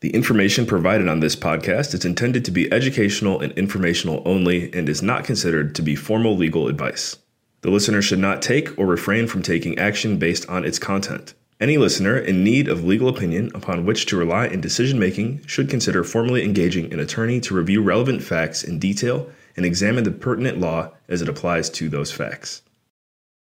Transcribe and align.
The 0.00 0.14
information 0.14 0.64
provided 0.64 1.08
on 1.08 1.20
this 1.20 1.36
podcast 1.36 1.92
is 1.92 2.06
intended 2.06 2.42
to 2.46 2.50
be 2.50 2.72
educational 2.72 3.38
and 3.38 3.52
informational 3.52 4.22
only 4.24 4.72
and 4.72 4.88
is 4.88 5.02
not 5.02 5.24
considered 5.24 5.74
to 5.74 5.82
be 5.82 5.94
formal 5.94 6.34
legal 6.34 6.68
advice. 6.68 7.18
The 7.60 7.70
listener 7.70 8.00
should 8.00 8.18
not 8.18 8.40
take 8.40 8.78
or 8.78 8.86
refrain 8.86 9.26
from 9.26 9.42
taking 9.42 9.78
action 9.78 10.16
based 10.16 10.48
on 10.48 10.64
its 10.64 10.78
content. 10.78 11.34
Any 11.60 11.76
listener 11.76 12.16
in 12.16 12.42
need 12.42 12.66
of 12.66 12.82
legal 12.82 13.10
opinion 13.10 13.50
upon 13.54 13.84
which 13.84 14.06
to 14.06 14.16
rely 14.16 14.46
in 14.46 14.62
decision 14.62 14.98
making 14.98 15.44
should 15.44 15.68
consider 15.68 16.02
formally 16.02 16.42
engaging 16.44 16.90
an 16.90 16.98
attorney 16.98 17.38
to 17.40 17.54
review 17.54 17.82
relevant 17.82 18.22
facts 18.22 18.64
in 18.64 18.78
detail 18.78 19.30
and 19.54 19.66
examine 19.66 20.04
the 20.04 20.10
pertinent 20.10 20.58
law 20.58 20.92
as 21.10 21.20
it 21.20 21.28
applies 21.28 21.68
to 21.68 21.90
those 21.90 22.10
facts. 22.10 22.62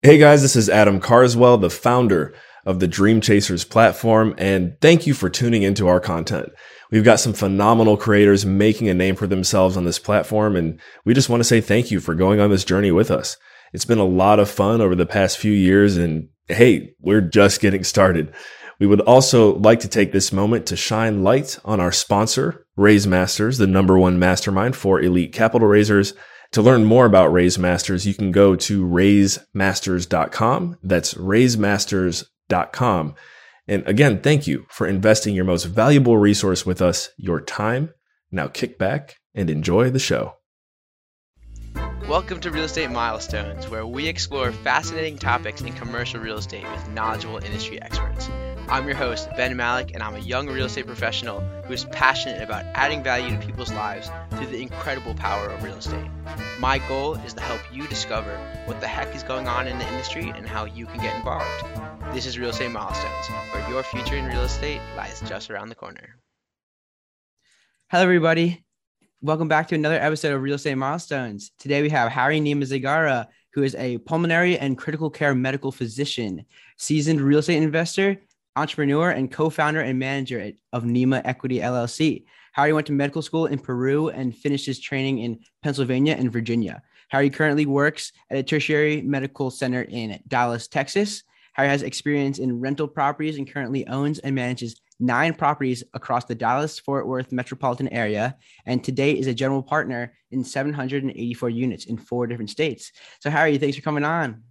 Hey 0.02 0.18
guys, 0.18 0.44
this 0.44 0.56
is 0.56 0.70
Adam 0.70 1.02
Carswell, 1.02 1.58
the 1.58 1.70
founder 1.70 2.34
of 2.68 2.82
the 2.82 2.88
Dream 2.88 3.22
Chasers 3.22 3.64
platform, 3.64 4.36
and 4.38 4.76
thank 4.82 5.08
you 5.08 5.14
for 5.14 5.30
tuning 5.30 5.64
into 5.64 5.88
our 5.88 6.02
content. 6.02 6.50
We've 6.92 7.04
got 7.04 7.22
some 7.22 7.32
phenomenal 7.32 7.96
creators 7.96 8.46
making 8.46 8.90
a 8.90 8.94
name 8.94 9.16
for 9.16 9.26
themselves 9.26 9.78
on 9.78 9.86
this 9.86 10.00
platform, 10.00 10.58
and 10.58 10.78
we 11.06 11.14
just 11.14 11.30
want 11.30 11.40
to 11.40 11.46
say 11.46 11.62
thank 11.62 11.92
you 11.92 12.02
for 12.02 12.14
going 12.14 12.42
on 12.42 12.50
this 12.50 12.66
journey 12.66 12.92
with 12.92 13.10
us. 13.10 13.38
It's 13.72 13.86
been 13.86 14.00
a 14.00 14.06
lot 14.06 14.40
of 14.40 14.50
fun 14.50 14.82
over 14.82 14.96
the 14.96 15.06
past 15.06 15.38
few 15.38 15.54
years, 15.54 15.96
and 15.96 16.28
hey, 16.50 16.94
we're 17.00 17.22
just 17.22 17.62
getting 17.62 17.86
started. 17.86 18.34
We 18.82 18.88
would 18.88 19.00
also 19.02 19.56
like 19.56 19.80
to 19.80 19.88
take 19.88 20.12
this 20.12 20.34
moment 20.34 20.66
to 20.66 20.76
shine 20.76 21.24
light 21.24 21.58
on 21.64 21.80
our 21.80 21.94
sponsor, 21.94 22.66
Raise 22.76 23.08
Masters, 23.08 23.60
the 23.60 23.66
number 23.66 23.98
one 23.98 24.20
mastermind 24.20 24.76
for 24.76 25.00
elite 25.00 25.32
capital 25.32 25.70
raisers. 25.70 26.14
To 26.52 26.62
learn 26.62 26.84
more 26.84 27.06
about 27.06 27.32
Raise 27.32 27.58
Masters, 27.58 28.06
you 28.06 28.14
can 28.14 28.34
go 28.34 28.58
to 28.58 28.86
raisemasters.com. 28.86 30.78
That's 30.84 31.14
raisemasters.com. 31.14 32.28
And 33.68 33.86
again, 33.88 34.22
thank 34.22 34.48
you 34.48 34.66
for 34.70 34.88
investing 34.88 35.36
your 35.36 35.46
most 35.46 35.66
valuable 35.66 36.18
resource 36.18 36.66
with 36.66 36.82
us, 36.82 37.10
your 37.18 37.42
time. 37.42 37.94
Now 38.32 38.48
kick 38.48 38.78
back 38.78 39.18
and 39.36 39.50
enjoy 39.50 39.90
the 39.90 40.00
show. 40.00 40.34
Welcome 42.08 42.40
to 42.40 42.52
Real 42.52 42.64
Estate 42.64 42.90
Milestones, 42.90 43.68
where 43.68 43.86
we 43.86 44.08
explore 44.08 44.54
fascinating 44.54 45.18
topics 45.18 45.60
in 45.60 45.74
commercial 45.74 46.22
real 46.22 46.38
estate 46.38 46.64
with 46.64 46.90
knowledgeable 46.92 47.40
industry 47.40 47.82
experts. 47.82 48.30
I'm 48.70 48.88
your 48.88 48.96
host, 48.96 49.30
Ben 49.36 49.56
Malik, 49.58 49.92
and 49.94 50.02
I'm 50.02 50.16
a 50.16 50.20
young 50.20 50.48
real 50.48 50.68
estate 50.68 50.88
professional 50.88 51.42
who 51.66 51.74
is 51.74 51.84
passionate 51.86 52.42
about 52.42 52.64
adding 52.76 53.04
value 53.04 53.38
to 53.38 53.46
people's 53.46 53.74
lives 53.74 54.10
through 54.32 54.48
the 54.48 54.62
incredible 54.62 55.16
power 55.16 55.50
of 55.50 55.64
real 55.64 55.76
estate. 55.76 56.10
My 56.60 56.78
goal 56.78 57.16
is 57.16 57.34
to 57.34 57.42
help 57.42 57.62
you 57.74 57.86
discover 57.88 58.38
what 58.66 58.80
the 58.80 58.88
heck 58.88 59.14
is 59.14 59.24
going 59.24 59.50
on 59.50 59.68
in 59.68 59.78
the 59.78 59.88
industry 59.90 60.32
and 60.34 60.48
how 60.48 60.64
you 60.64 60.86
can 60.86 61.02
get 61.02 61.16
involved. 61.18 61.66
This 62.14 62.26
is 62.26 62.40
Real 62.40 62.50
Estate 62.50 62.72
Milestones, 62.72 63.28
where 63.52 63.70
your 63.70 63.84
future 63.84 64.16
in 64.16 64.26
real 64.26 64.42
estate 64.42 64.82
lies 64.96 65.22
just 65.28 65.52
around 65.52 65.70
the 65.70 65.76
corner. 65.76 66.20
Hello, 67.90 68.04
everybody. 68.04 68.64
Welcome 69.22 69.48
back 69.48 69.68
to 69.68 69.76
another 69.76 70.00
episode 70.00 70.34
of 70.34 70.42
Real 70.42 70.56
Estate 70.56 70.76
Milestones. 70.76 71.52
Today 71.60 71.82
we 71.82 71.90
have 71.90 72.12
Harry 72.12 72.40
Nima 72.40 72.64
Zagara, 72.64 73.28
who 73.54 73.64
is 73.64 73.76
a 73.76 74.00
pulmonary 74.00 74.58
and 74.58 74.78
critical 74.78 75.10
care 75.10 75.36
medical 75.36 75.72
physician, 75.72 76.46
seasoned 76.78 77.22
real 77.22 77.40
estate 77.40 77.62
investor, 77.62 78.18
entrepreneur, 78.56 79.12
and 79.12 79.32
co-founder 79.32 79.82
and 79.82 80.00
manager 80.00 80.52
of 80.74 80.84
Nima 80.84 81.22
Equity 81.26 81.60
LLC. 81.60 82.26
Harry 82.54 82.74
went 82.74 82.88
to 82.88 82.94
medical 82.94 83.22
school 83.22 83.46
in 83.46 83.60
Peru 83.60 84.10
and 84.10 84.36
finished 84.36 84.66
his 84.66 84.80
training 84.80 85.20
in 85.20 85.40
Pennsylvania 85.62 86.16
and 86.18 86.32
Virginia. 86.32 86.82
Harry 87.10 87.30
currently 87.30 87.66
works 87.66 88.12
at 88.30 88.38
a 88.38 88.44
tertiary 88.44 89.02
medical 89.02 89.52
center 89.52 89.84
in 89.84 90.20
Dallas, 90.28 90.68
Texas. 90.68 91.24
Harry 91.58 91.70
has 91.70 91.82
experience 91.82 92.38
in 92.38 92.60
rental 92.60 92.88
properties 92.88 93.38
and 93.38 93.52
currently 93.52 93.86
owns 93.88 94.20
and 94.20 94.36
manages 94.36 94.80
nine 95.00 95.34
properties 95.34 95.84
across 95.96 96.26
the 96.26 96.36
Dallas 96.36 96.78
Fort 96.78 97.08
Worth 97.08 97.32
metropolitan 97.32 97.88
area, 97.88 98.38
and 98.68 98.84
today 98.84 99.14
is 99.14 99.26
a 99.26 99.34
general 99.34 99.64
partner 99.64 100.14
in 100.30 100.44
784 100.44 101.50
units 101.50 101.86
in 101.86 101.98
four 101.98 102.28
different 102.28 102.52
states. 102.52 102.92
So, 103.20 103.32
Harry, 103.32 103.58
thanks 103.58 103.76
for 103.76 103.82
coming 103.82 104.04
on. 104.04 104.44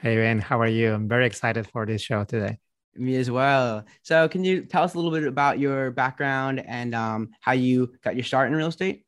Hey, 0.00 0.16
Ben, 0.16 0.40
how 0.40 0.60
are 0.60 0.66
you? 0.66 0.92
I'm 0.92 1.06
very 1.06 1.26
excited 1.26 1.68
for 1.68 1.86
this 1.86 2.02
show 2.02 2.24
today. 2.24 2.58
Me 2.96 3.14
as 3.14 3.30
well. 3.30 3.84
So, 4.02 4.28
can 4.28 4.42
you 4.42 4.62
tell 4.62 4.82
us 4.82 4.94
a 4.94 4.96
little 4.98 5.12
bit 5.12 5.28
about 5.28 5.60
your 5.60 5.92
background 5.92 6.64
and 6.66 6.96
um, 6.96 7.30
how 7.40 7.52
you 7.52 7.92
got 8.02 8.16
your 8.16 8.24
start 8.24 8.48
in 8.48 8.56
real 8.56 8.66
estate? 8.66 9.04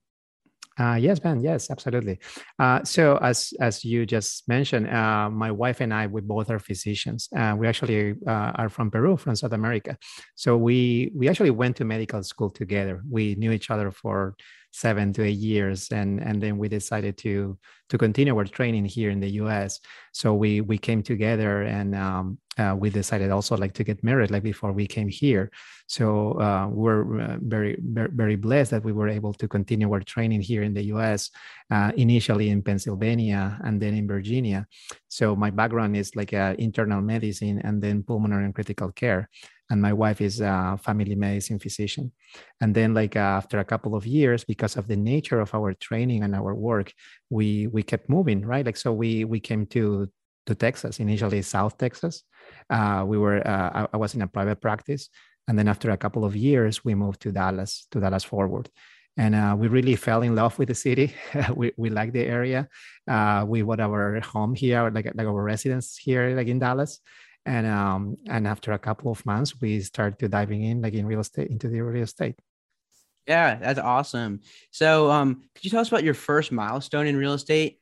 Uh, 0.79 0.95
yes, 1.01 1.19
Ben. 1.19 1.41
Yes, 1.41 1.71
absolutely. 1.71 2.19
Uh, 2.59 2.83
so, 2.85 3.19
as 3.19 3.53
as 3.61 3.85
you 3.85 4.07
just 4.07 4.49
mentioned, 4.49 4.89
uh, 4.89 5.29
my 5.29 5.51
wife 5.51 5.81
and 5.81 5.93
I, 5.93 6.07
we 6.07 6.21
both 6.23 6.51
are 6.51 6.59
physicians. 6.59 7.29
We 7.59 7.67
actually 7.67 8.15
uh, 8.27 8.53
are 8.57 8.69
from 8.69 8.91
Peru, 8.91 9.17
from 9.17 9.37
South 9.37 9.53
America. 9.53 9.99
So 10.35 10.57
we 10.57 11.13
we 11.15 11.29
actually 11.29 11.51
went 11.51 11.77
to 11.77 11.85
medical 11.85 12.23
school 12.23 12.51
together. 12.51 13.03
We 13.09 13.35
knew 13.35 13.53
each 13.53 13.71
other 13.71 13.91
for 13.91 14.35
seven 14.73 15.13
to 15.13 15.23
eight 15.23 15.39
years, 15.39 15.93
and 15.93 16.21
and 16.21 16.43
then 16.43 16.59
we 16.59 16.69
decided 16.69 17.17
to 17.19 17.59
to 17.91 17.99
continue 17.99 18.37
our 18.37 18.45
training 18.45 18.87
here 18.87 19.11
in 19.11 19.21
the 19.21 19.31
U.S. 19.45 19.81
So 20.13 20.35
we 20.35 20.61
we 20.61 20.79
came 20.79 21.03
together, 21.03 21.63
and 21.63 21.95
um, 21.95 22.39
uh, 22.59 22.75
we 22.79 22.91
decided 22.91 23.31
also 23.31 23.57
like 23.57 23.75
to 23.75 23.85
get 23.85 24.03
married 24.03 24.31
like 24.31 24.43
before 24.43 24.73
we 24.73 24.87
came 24.87 25.09
here. 25.09 25.51
So 25.87 26.41
uh, 26.41 26.69
we're 26.69 27.21
uh, 27.21 27.37
very 27.41 27.77
very 27.81 28.37
blessed 28.37 28.71
that 28.71 28.85
we 28.85 28.93
were 28.93 29.09
able 29.09 29.35
to 29.35 29.47
continue 29.47 29.93
our 29.93 30.01
training 30.01 30.41
here 30.41 30.63
in 30.63 30.75
the 30.75 30.85
U.S. 30.97 31.31
Uh, 31.71 31.93
initially 31.97 32.49
in 32.49 32.63
Pennsylvania 32.63 33.59
and 33.65 33.81
then 33.81 33.95
in 33.95 34.09
Virginia. 34.09 34.67
So 35.09 35.37
my 35.37 35.51
background 35.51 35.97
is 35.97 36.17
like 36.17 36.33
uh, 36.33 36.55
internal 36.59 37.03
medicine 37.03 37.61
and 37.63 37.83
then 37.83 38.03
pulmonary 38.03 38.45
and 38.45 38.55
critical 38.55 38.91
care 38.93 39.29
and 39.73 39.81
my 39.81 39.95
wife 39.95 40.21
is 40.21 40.43
a 40.43 40.79
family 40.83 41.15
medicine 41.15 41.59
physician. 41.59 42.13
And 42.61 42.75
then 42.75 42.93
like 42.93 43.17
after 43.17 43.59
a 43.59 43.65
couple 43.65 43.95
of 43.95 44.07
years 44.07 44.45
because 44.45 44.77
of 44.77 44.87
the 44.87 44.97
nature 44.97 45.41
of 45.41 45.55
our 45.55 45.73
training 45.73 46.23
and 46.23 46.35
our 46.35 46.55
work 46.55 46.93
we 47.31 47.69
we 47.69 47.83
kept 47.83 48.11
moving 48.11 48.45
right? 48.45 48.67
Like 48.67 48.77
so 48.77 48.93
we 48.93 49.25
we 49.25 49.41
came 49.41 49.65
to 49.75 50.11
to 50.47 50.55
texas 50.55 51.01
initially 51.01 51.41
south 51.41 51.79
texas. 51.79 52.23
Uh, 52.69 53.05
we 53.07 53.17
were 53.17 53.39
uh, 53.49 53.71
I, 53.79 53.81
I, 53.95 53.97
was 53.97 54.15
in 54.15 54.21
a 54.21 54.29
private 54.29 54.61
practice. 54.61 55.09
And 55.49 55.59
then 55.59 55.69
after 55.69 55.91
a 55.91 55.97
couple 55.97 56.25
of 56.27 56.37
years 56.37 56.85
we 56.85 56.95
moved 56.95 57.23
to 57.23 57.33
dallas 57.33 57.87
to 57.93 58.01
dallas 58.01 58.25
Fort 58.25 58.51
Worth. 58.51 58.71
And 59.17 59.35
uh, 59.35 59.55
we 59.59 59.69
really 59.69 59.97
fell 59.97 60.23
in 60.23 60.35
love 60.35 60.59
with 60.59 60.69
the 60.69 60.75
city. 60.75 61.15
we, 61.55 61.73
we 61.77 61.89
like 61.91 62.13
the 62.13 62.25
area. 62.25 62.69
Uh, 63.07 63.45
we 63.47 63.61
bought 63.61 63.81
our 63.81 64.21
home 64.21 64.55
here, 64.55 64.91
like, 64.91 65.13
like 65.15 65.27
our 65.27 65.43
residence 65.43 65.99
here, 65.99 66.35
like 66.35 66.49
in 66.49 66.59
Dallas 66.59 67.01
and 67.45 67.67
um 67.67 68.17
and 68.29 68.47
after 68.47 68.73
a 68.73 68.79
couple 68.79 69.11
of 69.11 69.25
months 69.27 69.61
we 69.61 69.81
started 69.81 70.19
to 70.19 70.29
diving 70.29 70.63
in 70.63 70.81
like 70.81 70.95
in 70.95 71.07
real 71.07 71.21
estate 71.21 71.51
into 71.51 71.69
the 71.69 71.81
real 71.81 72.03
estate. 72.03 72.37
Yeah 73.27 73.57
that's 73.57 73.79
awesome. 73.79 74.41
So 74.71 75.11
um 75.11 75.43
could 75.55 75.65
you 75.65 75.71
tell 75.71 75.81
us 75.81 75.89
about 75.89 76.05
your 76.05 76.15
first 76.15 76.53
milestone 76.53 77.07
in 77.07 77.17
real 77.17 77.35
estate? 77.35 77.79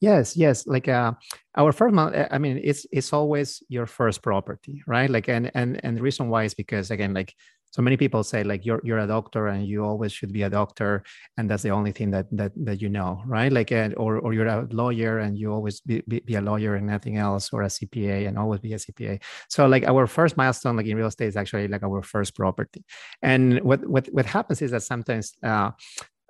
Yes 0.00 0.36
yes. 0.36 0.66
Like 0.66 0.88
uh 0.88 1.12
our 1.56 1.72
first 1.72 1.94
i 1.96 2.38
mean 2.38 2.60
it's 2.62 2.86
it's 2.92 3.12
always 3.12 3.62
your 3.68 3.86
first 3.86 4.22
property 4.22 4.82
right? 4.86 5.10
Like 5.10 5.28
and 5.28 5.50
and 5.54 5.80
and 5.84 5.96
the 5.96 6.02
reason 6.02 6.28
why 6.28 6.44
is 6.44 6.54
because 6.54 6.90
again 6.90 7.14
like 7.14 7.34
so 7.70 7.82
many 7.82 7.96
people 7.96 8.22
say 8.22 8.42
like 8.44 8.66
you're 8.66 8.80
you're 8.84 8.98
a 8.98 9.06
doctor 9.06 9.48
and 9.48 9.66
you 9.66 9.84
always 9.84 10.12
should 10.12 10.32
be 10.32 10.42
a 10.42 10.50
doctor 10.50 11.02
and 11.36 11.48
that's 11.48 11.62
the 11.62 11.70
only 11.70 11.92
thing 11.92 12.10
that 12.10 12.26
that 12.32 12.52
that 12.56 12.80
you 12.82 12.88
know 12.88 13.22
right? 13.26 13.52
Like 13.52 13.72
uh, 13.72 13.90
or 13.96 14.18
or 14.18 14.32
you're 14.32 14.46
a 14.46 14.66
lawyer 14.70 15.18
and 15.18 15.38
you 15.38 15.52
always 15.52 15.80
be, 15.80 16.02
be, 16.08 16.20
be, 16.20 16.34
a 16.34 16.40
lawyer 16.40 16.74
and 16.74 16.86
nothing 16.86 17.16
else 17.16 17.52
or 17.52 17.62
a 17.62 17.66
cpa 17.66 18.26
and 18.26 18.38
always 18.38 18.60
be 18.60 18.72
a 18.72 18.76
cpa 18.76 19.20
so 19.48 19.66
like 19.66 19.84
our 19.84 20.06
first 20.06 20.36
milestone 20.36 20.76
like 20.76 20.86
in 20.86 20.96
real 20.96 21.06
estate 21.06 21.28
is 21.28 21.36
actually 21.36 21.68
like 21.68 21.82
our 21.82 22.02
first 22.02 22.34
property. 22.36 22.84
And 23.22 23.60
what 23.60 23.86
what 23.88 24.06
what 24.12 24.26
happens 24.26 24.62
is 24.62 24.70
that 24.72 24.82
sometimes 24.82 25.32
uh, 25.42 25.70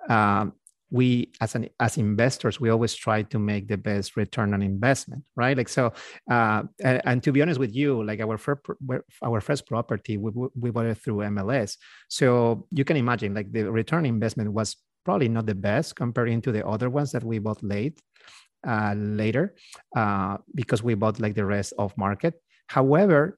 uh, 0.09 0.45
we 0.91 1.31
as 1.39 1.55
an 1.55 1.69
as 1.79 1.97
investors 1.97 2.59
we 2.59 2.69
always 2.69 2.93
try 2.93 3.23
to 3.23 3.39
make 3.39 3.67
the 3.67 3.77
best 3.77 4.17
return 4.17 4.53
on 4.53 4.61
investment 4.61 5.23
right? 5.35 5.57
Like 5.57 5.69
so 5.69 5.93
uh, 6.29 6.63
and, 6.83 7.01
and, 7.05 7.23
to 7.23 7.31
be 7.31 7.41
honest 7.41 7.59
with 7.59 7.73
you 7.73 8.03
like 8.03 8.19
our 8.19 8.37
first 8.37 8.61
our 9.23 9.41
first 9.41 9.65
property 9.65 10.17
we, 10.17 10.31
we 10.59 10.69
bought 10.69 10.85
it 10.85 10.97
through 10.97 11.17
mls 11.17 11.77
so 12.09 12.67
you 12.71 12.83
can 12.83 12.97
imagine 12.97 13.33
like 13.33 13.51
the 13.51 13.71
return 13.71 14.05
investment 14.05 14.51
was 14.51 14.75
probably 15.03 15.29
not 15.29 15.45
the 15.45 15.55
best 15.55 15.95
comparing 15.95 16.41
to 16.41 16.51
the 16.51 16.65
other 16.67 16.89
ones 16.89 17.11
that 17.11 17.23
we 17.23 17.39
bought 17.39 17.63
late 17.63 17.99
uh, 18.67 18.93
later 18.95 19.55
uh, 19.95 20.37
because 20.53 20.83
we 20.83 20.93
bought 20.93 21.19
like 21.19 21.35
the 21.35 21.45
rest 21.45 21.73
of 21.77 21.97
market. 21.97 22.35
However 22.67 23.37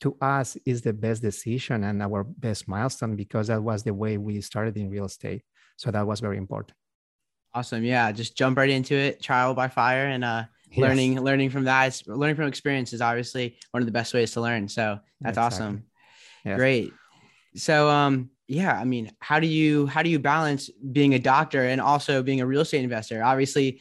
to 0.00 0.16
us 0.20 0.56
is 0.64 0.82
the 0.82 0.92
best 0.92 1.22
decision 1.22 1.84
and 1.84 2.02
our 2.02 2.24
best 2.24 2.68
milestone 2.68 3.16
because 3.16 3.48
that 3.48 3.62
was 3.62 3.82
the 3.82 3.94
way 3.94 4.18
we 4.18 4.40
started 4.40 4.76
in 4.76 4.90
real 4.90 5.06
estate. 5.06 5.42
So 5.76 5.90
that 5.90 6.06
was 6.06 6.20
very 6.20 6.38
important 6.38 6.76
Awesome. 7.54 7.84
Yeah. 7.84 8.10
Just 8.12 8.36
jump 8.36 8.56
right 8.56 8.70
into 8.70 8.94
it, 8.94 9.22
trial 9.22 9.54
by 9.54 9.68
fire 9.68 10.06
and 10.06 10.24
uh 10.24 10.44
yes. 10.70 10.80
learning, 10.80 11.20
learning 11.20 11.50
from 11.50 11.64
that. 11.64 11.88
It's, 11.88 12.06
learning 12.06 12.36
from 12.36 12.46
experience 12.46 12.92
is 12.92 13.00
obviously 13.00 13.56
one 13.72 13.82
of 13.82 13.86
the 13.86 13.92
best 13.92 14.14
ways 14.14 14.32
to 14.32 14.40
learn. 14.40 14.68
So 14.68 14.98
that's 15.20 15.36
exactly. 15.36 15.56
awesome. 15.56 15.84
Yes. 16.44 16.56
Great. 16.56 16.92
So 17.54 17.88
um 17.88 18.30
yeah, 18.48 18.78
I 18.78 18.84
mean, 18.84 19.10
how 19.20 19.40
do 19.40 19.46
you 19.46 19.86
how 19.86 20.02
do 20.02 20.10
you 20.10 20.18
balance 20.18 20.70
being 20.92 21.14
a 21.14 21.18
doctor 21.18 21.64
and 21.64 21.80
also 21.80 22.22
being 22.22 22.40
a 22.40 22.46
real 22.46 22.62
estate 22.62 22.84
investor? 22.84 23.22
Obviously, 23.22 23.80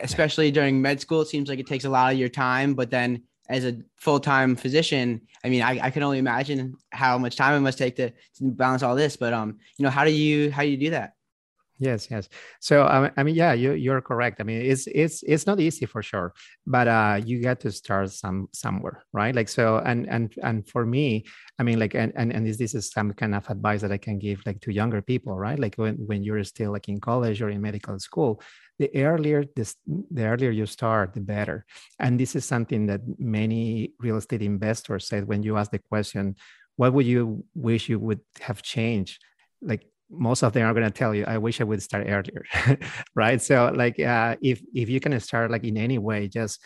especially 0.00 0.50
during 0.50 0.80
med 0.80 1.00
school, 1.00 1.22
it 1.22 1.28
seems 1.28 1.48
like 1.48 1.58
it 1.58 1.66
takes 1.66 1.84
a 1.84 1.90
lot 1.90 2.12
of 2.12 2.18
your 2.18 2.28
time, 2.28 2.74
but 2.74 2.90
then 2.90 3.22
as 3.48 3.64
a 3.64 3.76
full-time 3.96 4.56
physician 4.56 5.20
i 5.44 5.48
mean 5.48 5.62
I, 5.62 5.78
I 5.86 5.90
can 5.90 6.02
only 6.02 6.18
imagine 6.18 6.76
how 6.90 7.18
much 7.18 7.36
time 7.36 7.54
it 7.54 7.60
must 7.60 7.76
take 7.76 7.96
to, 7.96 8.10
to 8.10 8.14
balance 8.40 8.82
all 8.82 8.94
this 8.94 9.16
but 9.16 9.32
um 9.32 9.58
you 9.76 9.82
know 9.82 9.90
how 9.90 10.04
do 10.04 10.10
you 10.10 10.50
how 10.50 10.62
do 10.62 10.68
you 10.68 10.76
do 10.76 10.90
that 10.90 11.14
Yes, 11.78 12.08
yes. 12.10 12.28
So 12.60 12.84
I 12.84 13.22
mean, 13.24 13.34
yeah, 13.34 13.54
you 13.54 13.72
you're 13.72 14.00
correct. 14.00 14.40
I 14.40 14.44
mean, 14.44 14.62
it's 14.62 14.86
it's 14.86 15.24
it's 15.24 15.46
not 15.48 15.58
easy 15.58 15.84
for 15.84 16.00
sure, 16.00 16.32
but 16.64 16.86
uh, 16.86 17.20
you 17.24 17.40
get 17.40 17.58
to 17.60 17.72
start 17.72 18.10
some 18.12 18.48
somewhere, 18.52 19.02
right? 19.12 19.34
Like 19.34 19.48
so, 19.48 19.78
and 19.78 20.08
and 20.08 20.32
and 20.44 20.68
for 20.68 20.86
me, 20.86 21.24
I 21.58 21.64
mean, 21.64 21.80
like, 21.80 21.94
and 21.96 22.12
and 22.14 22.32
and 22.32 22.46
this, 22.46 22.56
this 22.58 22.74
is 22.76 22.90
some 22.92 23.12
kind 23.14 23.34
of 23.34 23.50
advice 23.50 23.80
that 23.80 23.90
I 23.90 23.98
can 23.98 24.18
give 24.20 24.42
like 24.46 24.60
to 24.60 24.72
younger 24.72 25.02
people, 25.02 25.36
right? 25.36 25.58
Like 25.58 25.74
when 25.74 25.96
when 26.06 26.22
you're 26.22 26.44
still 26.44 26.70
like 26.70 26.88
in 26.88 27.00
college 27.00 27.42
or 27.42 27.48
in 27.50 27.60
medical 27.60 27.98
school, 27.98 28.40
the 28.78 28.88
earlier 28.94 29.44
this 29.56 29.74
the 30.12 30.26
earlier 30.26 30.50
you 30.52 30.66
start, 30.66 31.14
the 31.14 31.20
better. 31.20 31.64
And 31.98 32.20
this 32.20 32.36
is 32.36 32.44
something 32.44 32.86
that 32.86 33.00
many 33.18 33.92
real 33.98 34.18
estate 34.18 34.42
investors 34.42 35.08
said 35.08 35.26
when 35.26 35.42
you 35.42 35.56
ask 35.56 35.72
the 35.72 35.80
question, 35.80 36.36
"What 36.76 36.92
would 36.92 37.06
you 37.06 37.44
wish 37.56 37.88
you 37.88 37.98
would 37.98 38.20
have 38.40 38.62
changed?" 38.62 39.18
Like 39.60 39.84
most 40.12 40.42
of 40.42 40.52
them 40.52 40.66
are 40.66 40.74
going 40.74 40.84
to 40.84 40.90
tell 40.90 41.14
you 41.14 41.24
i 41.26 41.38
wish 41.38 41.60
i 41.60 41.64
would 41.64 41.82
start 41.82 42.06
earlier 42.08 42.44
right? 43.14 43.40
So 43.40 43.72
like 43.74 43.98
uh, 44.00 44.36
if 44.42 44.62
if 44.74 44.88
you 44.88 45.00
can 45.00 45.18
start 45.20 45.50
like 45.50 45.64
in 45.64 45.76
any 45.76 45.98
way 45.98 46.28
just 46.28 46.60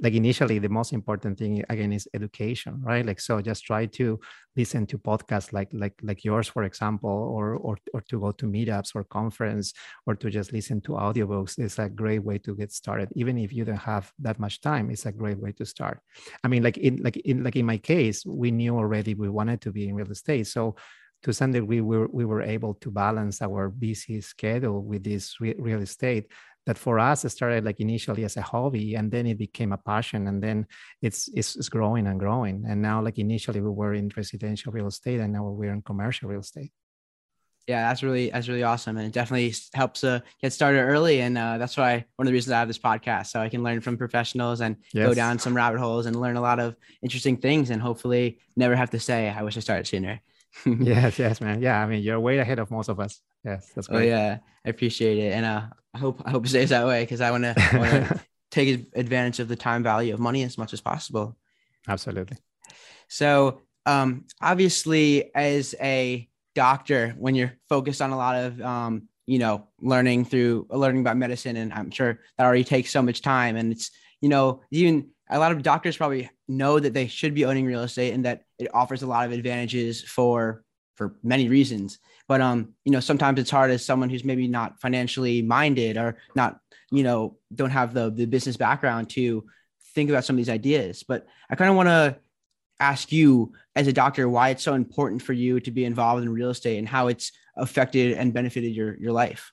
like 0.00 0.14
initially 0.14 0.58
the 0.58 0.68
most 0.68 0.92
important 0.92 1.38
thing 1.38 1.62
again 1.68 1.92
is 1.92 2.08
education 2.14 2.80
right? 2.82 3.04
Like 3.06 3.20
so 3.20 3.40
just 3.40 3.64
try 3.64 3.86
to 3.86 4.18
listen 4.56 4.86
to 4.86 4.98
podcasts 4.98 5.52
like 5.52 5.68
like 5.72 5.94
like 6.02 6.24
yours 6.24 6.48
for 6.48 6.64
example 6.64 7.10
or 7.10 7.54
or, 7.54 7.76
or 7.94 8.00
to 8.08 8.20
go 8.20 8.32
to 8.32 8.46
meetups 8.46 8.94
or 8.94 9.04
conference 9.04 9.72
or 10.06 10.14
to 10.16 10.30
just 10.30 10.52
listen 10.52 10.80
to 10.82 10.92
audiobooks. 10.92 11.58
It's 11.58 11.78
a 11.78 11.88
great 11.88 12.24
way 12.24 12.38
to 12.38 12.56
get 12.56 12.72
started. 12.72 13.10
Even 13.14 13.38
if 13.38 13.52
you 13.52 13.64
don't 13.64 13.76
have 13.76 14.10
that 14.18 14.38
much 14.40 14.60
time 14.60 14.90
it's 14.90 15.06
a 15.06 15.12
great 15.12 15.38
way 15.38 15.52
to 15.52 15.66
start. 15.66 16.00
I 16.42 16.48
mean 16.48 16.62
like 16.62 16.78
in 16.78 16.96
like 17.02 17.18
in 17.18 17.44
like 17.44 17.56
in 17.56 17.66
my 17.66 17.78
case 17.78 18.24
we 18.26 18.50
knew 18.50 18.76
already 18.76 19.14
we 19.14 19.28
wanted 19.28 19.60
to 19.62 19.72
be 19.72 19.88
in 19.88 19.94
real 19.94 20.10
estate. 20.10 20.46
So 20.46 20.74
to 21.22 21.32
some 21.32 21.52
degree, 21.52 21.80
we 21.80 21.96
were, 21.96 22.08
we 22.08 22.24
were 22.24 22.42
able 22.42 22.74
to 22.74 22.90
balance 22.90 23.42
our 23.42 23.68
busy 23.68 24.20
schedule 24.20 24.82
with 24.82 25.04
this 25.04 25.40
re- 25.40 25.54
real 25.58 25.80
estate 25.80 26.26
that 26.66 26.78
for 26.78 26.98
us 26.98 27.24
it 27.24 27.30
started 27.30 27.64
like 27.64 27.80
initially 27.80 28.24
as 28.24 28.36
a 28.36 28.42
hobby 28.42 28.94
and 28.94 29.10
then 29.10 29.26
it 29.26 29.36
became 29.36 29.72
a 29.72 29.76
passion 29.76 30.28
and 30.28 30.42
then 30.42 30.66
it's, 31.00 31.28
it's, 31.34 31.56
it's 31.56 31.68
growing 31.68 32.06
and 32.06 32.20
growing. 32.20 32.64
And 32.68 32.80
now 32.80 33.02
like 33.02 33.18
initially 33.18 33.60
we 33.60 33.70
were 33.70 33.94
in 33.94 34.10
residential 34.16 34.72
real 34.72 34.86
estate 34.86 35.20
and 35.20 35.32
now 35.32 35.44
we're 35.44 35.72
in 35.72 35.82
commercial 35.82 36.28
real 36.28 36.40
estate. 36.40 36.72
Yeah 37.68 37.88
that's 37.88 38.02
really 38.02 38.30
that's 38.30 38.48
really 38.48 38.64
awesome 38.64 38.96
and 38.96 39.06
it 39.06 39.12
definitely 39.12 39.54
helps 39.72 40.02
uh, 40.02 40.18
get 40.40 40.52
started 40.52 40.80
early 40.80 41.20
and 41.20 41.38
uh, 41.38 41.58
that's 41.58 41.76
why 41.76 42.04
one 42.16 42.26
of 42.26 42.26
the 42.26 42.32
reasons 42.32 42.52
i 42.52 42.58
have 42.58 42.66
this 42.66 42.76
podcast 42.76 43.28
so 43.28 43.38
i 43.38 43.48
can 43.48 43.62
learn 43.62 43.80
from 43.80 43.96
professionals 43.96 44.60
and 44.60 44.74
yes. 44.92 45.06
go 45.06 45.14
down 45.14 45.38
some 45.38 45.54
rabbit 45.54 45.78
holes 45.78 46.06
and 46.06 46.20
learn 46.20 46.34
a 46.34 46.40
lot 46.40 46.58
of 46.58 46.74
interesting 47.02 47.36
things 47.36 47.70
and 47.70 47.80
hopefully 47.80 48.40
never 48.56 48.74
have 48.74 48.90
to 48.90 48.98
say 48.98 49.28
i 49.28 49.44
wish 49.44 49.56
i 49.56 49.60
started 49.60 49.86
sooner 49.86 50.20
yes, 50.66 51.18
yes, 51.18 51.40
man. 51.40 51.62
Yeah, 51.62 51.82
I 51.82 51.86
mean, 51.86 52.02
you're 52.02 52.20
way 52.20 52.38
ahead 52.38 52.58
of 52.58 52.70
most 52.70 52.88
of 52.88 53.00
us. 53.00 53.20
Yes, 53.44 53.70
that's 53.74 53.88
oh, 53.88 53.94
great. 53.94 54.12
Oh 54.12 54.16
yeah, 54.16 54.38
I 54.64 54.68
appreciate 54.68 55.18
it, 55.18 55.32
and 55.32 55.44
uh, 55.44 55.62
I 55.94 55.98
hope 55.98 56.22
I 56.24 56.30
hope 56.30 56.44
it 56.46 56.48
stays 56.48 56.70
that 56.70 56.86
way 56.86 57.02
because 57.02 57.20
I 57.20 57.30
want 57.30 57.44
to 57.44 58.20
take 58.50 58.90
advantage 58.94 59.40
of 59.40 59.48
the 59.48 59.56
time 59.56 59.82
value 59.82 60.12
of 60.14 60.20
money 60.20 60.42
as 60.42 60.58
much 60.58 60.72
as 60.72 60.80
possible. 60.80 61.36
Absolutely. 61.88 62.36
So, 63.08 63.60
um, 63.86 64.26
obviously, 64.40 65.34
as 65.34 65.74
a 65.80 66.28
doctor, 66.54 67.14
when 67.18 67.34
you're 67.34 67.54
focused 67.68 68.02
on 68.02 68.10
a 68.10 68.16
lot 68.16 68.36
of 68.36 68.60
um, 68.60 69.08
you 69.26 69.38
know, 69.38 69.68
learning 69.80 70.26
through 70.26 70.66
learning 70.70 71.00
about 71.00 71.16
medicine, 71.16 71.56
and 71.56 71.72
I'm 71.72 71.90
sure 71.90 72.20
that 72.36 72.44
already 72.44 72.64
takes 72.64 72.90
so 72.90 73.02
much 73.02 73.22
time, 73.22 73.56
and 73.56 73.72
it's 73.72 73.90
you 74.20 74.28
know, 74.28 74.62
even 74.70 75.08
a 75.28 75.38
lot 75.38 75.52
of 75.52 75.62
doctors 75.62 75.96
probably 75.96 76.30
know 76.46 76.78
that 76.78 76.92
they 76.92 77.06
should 77.06 77.34
be 77.34 77.44
owning 77.44 77.64
real 77.64 77.82
estate 77.82 78.12
and 78.12 78.24
that 78.24 78.44
it 78.62 78.74
offers 78.74 79.02
a 79.02 79.06
lot 79.06 79.26
of 79.26 79.32
advantages 79.32 80.02
for 80.02 80.62
for 80.94 81.16
many 81.22 81.48
reasons. 81.48 81.98
But 82.28 82.40
um 82.40 82.74
you 82.84 82.92
know 82.92 83.00
sometimes 83.00 83.38
it's 83.40 83.50
hard 83.50 83.70
as 83.70 83.84
someone 83.84 84.10
who's 84.10 84.24
maybe 84.24 84.48
not 84.48 84.80
financially 84.80 85.42
minded 85.42 85.96
or 85.96 86.16
not 86.34 86.58
you 86.90 87.02
know 87.02 87.36
don't 87.54 87.70
have 87.70 87.94
the 87.94 88.10
the 88.10 88.26
business 88.26 88.56
background 88.56 89.10
to 89.10 89.44
think 89.94 90.10
about 90.10 90.24
some 90.24 90.34
of 90.34 90.38
these 90.38 90.48
ideas. 90.48 91.02
But 91.02 91.26
i 91.50 91.54
kind 91.56 91.70
of 91.70 91.76
want 91.76 91.88
to 91.88 92.16
ask 92.80 93.12
you 93.12 93.52
as 93.76 93.86
a 93.86 93.92
doctor 93.92 94.28
why 94.28 94.50
it's 94.50 94.62
so 94.62 94.74
important 94.74 95.22
for 95.22 95.32
you 95.32 95.60
to 95.60 95.70
be 95.70 95.84
involved 95.84 96.22
in 96.22 96.32
real 96.32 96.50
estate 96.50 96.78
and 96.78 96.88
how 96.88 97.08
it's 97.08 97.30
affected 97.56 98.16
and 98.16 98.32
benefited 98.32 98.74
your 98.74 98.96
your 98.96 99.12
life. 99.12 99.52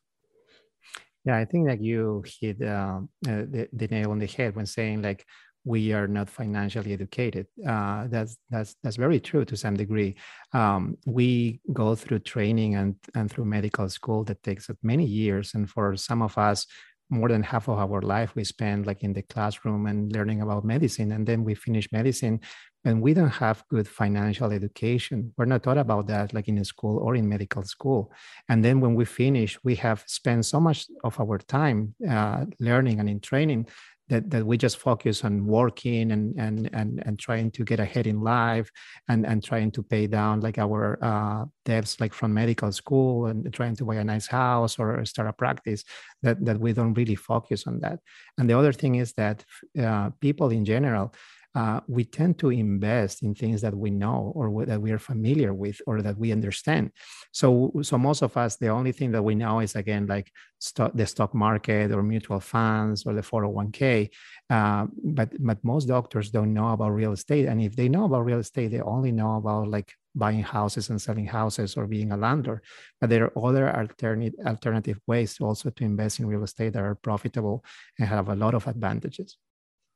Yeah 1.25 1.37
i 1.37 1.45
think 1.45 1.67
that 1.67 1.81
you 1.81 2.23
hit 2.39 2.61
uh, 2.61 3.01
the, 3.21 3.67
the 3.73 3.87
nail 3.87 4.11
on 4.11 4.19
the 4.19 4.27
head 4.27 4.55
when 4.55 4.65
saying 4.65 5.01
like 5.01 5.25
we 5.65 5.93
are 5.93 6.07
not 6.07 6.29
financially 6.29 6.93
educated. 6.93 7.47
Uh, 7.67 8.07
that's 8.07 8.37
that's 8.49 8.75
that's 8.81 8.95
very 8.95 9.19
true 9.19 9.45
to 9.45 9.57
some 9.57 9.75
degree. 9.75 10.15
Um, 10.53 10.97
we 11.05 11.61
go 11.73 11.95
through 11.95 12.19
training 12.19 12.75
and 12.75 12.95
and 13.15 13.29
through 13.29 13.45
medical 13.45 13.89
school 13.89 14.23
that 14.25 14.43
takes 14.43 14.69
many 14.81 15.05
years, 15.05 15.53
and 15.55 15.69
for 15.69 15.95
some 15.95 16.21
of 16.21 16.37
us, 16.37 16.65
more 17.09 17.29
than 17.29 17.43
half 17.43 17.67
of 17.67 17.77
our 17.77 18.01
life 18.01 18.35
we 18.35 18.43
spend 18.43 18.85
like 18.85 19.03
in 19.03 19.13
the 19.13 19.23
classroom 19.23 19.87
and 19.87 20.13
learning 20.13 20.41
about 20.41 20.63
medicine, 20.63 21.11
and 21.11 21.27
then 21.27 21.43
we 21.43 21.55
finish 21.55 21.91
medicine, 21.91 22.39
and 22.85 23.01
we 23.01 23.13
don't 23.13 23.29
have 23.29 23.63
good 23.69 23.87
financial 23.87 24.51
education. 24.51 25.33
We're 25.37 25.45
not 25.45 25.63
taught 25.63 25.77
about 25.77 26.07
that 26.07 26.33
like 26.33 26.47
in 26.47 26.63
school 26.63 26.99
or 26.99 27.15
in 27.15 27.27
medical 27.27 27.63
school, 27.63 28.13
and 28.47 28.63
then 28.63 28.79
when 28.79 28.95
we 28.95 29.05
finish, 29.05 29.59
we 29.63 29.75
have 29.75 30.03
spent 30.07 30.45
so 30.45 30.59
much 30.59 30.87
of 31.03 31.19
our 31.19 31.37
time 31.37 31.95
uh, 32.09 32.45
learning 32.59 32.99
and 33.01 33.09
in 33.09 33.19
training 33.19 33.67
that, 34.09 34.29
that 34.29 34.45
we 34.45 34.57
just 34.57 34.77
focus 34.77 35.23
on 35.23 35.45
working 35.45 36.11
and, 36.11 36.35
and, 36.37 36.69
and, 36.73 37.01
and 37.05 37.19
trying 37.19 37.51
to 37.51 37.63
get 37.63 37.79
ahead 37.79 38.07
in 38.07 38.21
life 38.21 38.71
and, 39.07 39.25
and 39.25 39.43
trying 39.43 39.71
to 39.71 39.83
pay 39.83 40.07
down 40.07 40.41
like 40.41 40.57
our 40.57 40.97
uh, 41.01 41.45
debts 41.65 41.99
like 41.99 42.13
from 42.13 42.33
medical 42.33 42.71
school 42.71 43.27
and 43.27 43.51
trying 43.53 43.75
to 43.75 43.85
buy 43.85 43.95
a 43.95 44.03
nice 44.03 44.27
house 44.27 44.79
or 44.79 45.05
start 45.05 45.29
a 45.29 45.33
practice 45.33 45.83
that, 46.23 46.43
that 46.43 46.59
we 46.59 46.73
don't 46.73 46.95
really 46.95 47.15
focus 47.15 47.67
on 47.67 47.79
that. 47.79 47.99
And 48.37 48.49
the 48.49 48.57
other 48.57 48.73
thing 48.73 48.95
is 48.95 49.13
that 49.13 49.45
uh, 49.81 50.09
people 50.19 50.49
in 50.49 50.65
general, 50.65 51.13
uh, 51.59 51.81
we 51.87 52.03
tend 52.05 52.33
to 52.39 52.49
invest 52.51 53.21
in 53.21 53.35
things 53.35 53.59
that 53.61 53.75
we 53.83 53.89
know 54.03 54.31
or 54.37 54.65
that 54.65 54.81
we 54.81 54.91
are 54.95 55.03
familiar 55.11 55.51
with 55.53 55.77
or 55.87 56.01
that 56.01 56.17
we 56.17 56.31
understand. 56.31 56.91
So, 57.33 57.45
so 57.81 57.97
most 57.97 58.21
of 58.21 58.37
us, 58.37 58.55
the 58.55 58.69
only 58.69 58.93
thing 58.93 59.11
that 59.11 59.23
we 59.29 59.35
know 59.35 59.59
is 59.59 59.75
again 59.75 60.07
like 60.07 60.31
stock, 60.59 60.91
the 60.95 61.05
stock 61.05 61.31
market 61.35 61.91
or 61.91 62.01
mutual 62.01 62.39
funds 62.39 63.05
or 63.05 63.13
the 63.13 63.21
401k. 63.21 64.09
Uh, 64.49 64.85
but 65.17 65.29
but 65.47 65.57
most 65.63 65.85
doctors 65.95 66.29
don't 66.31 66.53
know 66.53 66.69
about 66.69 66.91
real 67.01 67.11
estate, 67.11 67.45
and 67.49 67.61
if 67.61 67.75
they 67.75 67.89
know 67.89 68.05
about 68.05 68.25
real 68.25 68.39
estate, 68.39 68.69
they 68.71 68.81
only 68.95 69.11
know 69.11 69.35
about 69.35 69.67
like 69.67 69.89
buying 70.15 70.43
houses 70.43 70.89
and 70.89 71.01
selling 71.01 71.25
houses 71.25 71.75
or 71.77 71.85
being 71.87 72.11
a 72.13 72.17
landlord. 72.17 72.61
But 73.01 73.09
there 73.09 73.25
are 73.25 73.45
other 73.47 73.65
alternate 73.79 74.35
alternative 74.45 74.99
ways 75.07 75.31
also 75.41 75.69
to 75.69 75.83
invest 75.83 76.19
in 76.19 76.25
real 76.25 76.43
estate 76.43 76.71
that 76.73 76.83
are 76.83 76.95
profitable 76.95 77.65
and 77.97 78.07
have 78.07 78.29
a 78.29 78.35
lot 78.35 78.53
of 78.55 78.65
advantages. 78.67 79.37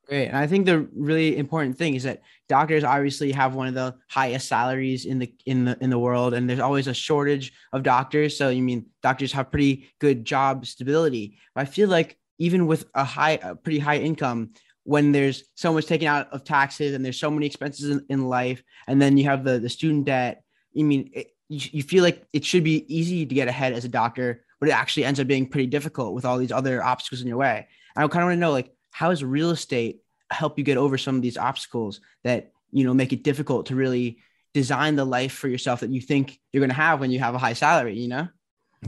Great. 0.07 0.27
And 0.27 0.37
I 0.37 0.47
think 0.47 0.65
the 0.65 0.87
really 0.93 1.37
important 1.37 1.77
thing 1.77 1.95
is 1.95 2.03
that 2.03 2.21
doctors 2.49 2.83
obviously 2.83 3.31
have 3.31 3.55
one 3.55 3.67
of 3.67 3.73
the 3.73 3.95
highest 4.09 4.49
salaries 4.49 5.05
in 5.05 5.17
the 5.19 5.33
in 5.45 5.63
the 5.63 5.77
in 5.79 5.89
the 5.89 5.97
world 5.97 6.33
and 6.33 6.49
there's 6.49 6.59
always 6.59 6.87
a 6.87 6.93
shortage 6.93 7.53
of 7.71 7.83
doctors. 7.83 8.37
So 8.37 8.49
you 8.49 8.61
mean 8.61 8.87
doctors 9.01 9.31
have 9.31 9.49
pretty 9.49 9.89
good 9.99 10.25
job 10.25 10.65
stability. 10.65 11.37
But 11.55 11.61
I 11.61 11.65
feel 11.65 11.87
like 11.87 12.17
even 12.37 12.67
with 12.67 12.85
a 12.93 13.05
high 13.05 13.39
a 13.41 13.55
pretty 13.55 13.79
high 13.79 13.99
income 13.99 14.51
when 14.83 15.13
there's 15.13 15.45
so 15.55 15.71
much 15.71 15.85
taken 15.85 16.09
out 16.09 16.27
of 16.33 16.43
taxes 16.43 16.93
and 16.93 17.05
there's 17.05 17.19
so 17.19 17.31
many 17.31 17.45
expenses 17.45 17.89
in, 17.89 18.05
in 18.09 18.27
life 18.27 18.61
and 18.87 19.01
then 19.01 19.17
you 19.17 19.23
have 19.23 19.45
the 19.45 19.57
the 19.57 19.69
student 19.69 20.03
debt, 20.03 20.43
you 20.73 20.83
mean 20.83 21.11
it, 21.13 21.27
you, 21.47 21.61
you 21.71 21.83
feel 21.83 22.03
like 22.03 22.25
it 22.33 22.43
should 22.43 22.65
be 22.65 22.83
easy 22.93 23.25
to 23.25 23.35
get 23.35 23.47
ahead 23.47 23.71
as 23.71 23.85
a 23.85 23.89
doctor, 23.89 24.43
but 24.59 24.67
it 24.67 24.73
actually 24.73 25.05
ends 25.05 25.21
up 25.21 25.27
being 25.27 25.47
pretty 25.47 25.67
difficult 25.67 26.13
with 26.13 26.25
all 26.25 26.37
these 26.37 26.51
other 26.51 26.83
obstacles 26.83 27.21
in 27.21 27.27
your 27.27 27.37
way. 27.37 27.69
I 27.95 28.01
kind 28.01 28.23
of 28.23 28.27
want 28.27 28.35
to 28.35 28.39
know 28.39 28.51
like 28.51 28.73
how 28.93 29.09
does 29.09 29.23
real 29.23 29.49
estate 29.49 30.01
help 30.31 30.57
you 30.57 30.63
get 30.63 30.77
over 30.77 30.97
some 30.97 31.15
of 31.15 31.21
these 31.21 31.37
obstacles 31.37 31.99
that 32.23 32.51
you 32.71 32.85
know 32.85 32.93
make 32.93 33.11
it 33.11 33.23
difficult 33.23 33.65
to 33.65 33.75
really 33.75 34.19
design 34.53 34.95
the 34.95 35.03
life 35.03 35.33
for 35.33 35.47
yourself 35.47 35.81
that 35.81 35.89
you 35.89 35.99
think 35.99 36.39
you're 36.51 36.61
going 36.61 36.69
to 36.69 36.75
have 36.75 36.99
when 36.99 37.11
you 37.11 37.19
have 37.19 37.35
a 37.35 37.39
high 37.39 37.53
salary 37.53 37.99
you 37.99 38.07
know? 38.07 38.27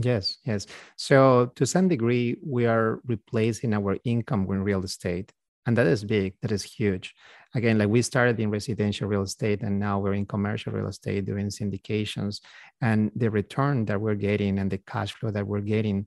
Yes 0.00 0.38
yes. 0.44 0.66
So 0.96 1.52
to 1.56 1.66
some 1.66 1.88
degree 1.88 2.36
we 2.44 2.66
are 2.66 3.00
replacing 3.06 3.74
our 3.74 3.96
income 4.04 4.46
with 4.46 4.58
real 4.58 4.84
estate 4.84 5.32
and 5.66 5.76
that 5.76 5.86
is 5.86 6.04
big 6.04 6.34
that 6.42 6.52
is 6.52 6.62
huge. 6.62 7.14
Again 7.54 7.78
like 7.78 7.88
we 7.88 8.02
started 8.02 8.38
in 8.38 8.50
residential 8.50 9.08
real 9.08 9.22
estate 9.22 9.62
and 9.62 9.80
now 9.80 9.98
we're 9.98 10.14
in 10.14 10.26
commercial 10.26 10.72
real 10.72 10.88
estate 10.88 11.24
doing 11.24 11.48
syndications 11.48 12.40
and 12.80 13.10
the 13.16 13.30
return 13.30 13.86
that 13.86 14.00
we're 14.00 14.14
getting 14.14 14.58
and 14.58 14.70
the 14.70 14.78
cash 14.78 15.12
flow 15.14 15.30
that 15.30 15.46
we're 15.46 15.68
getting 15.74 16.06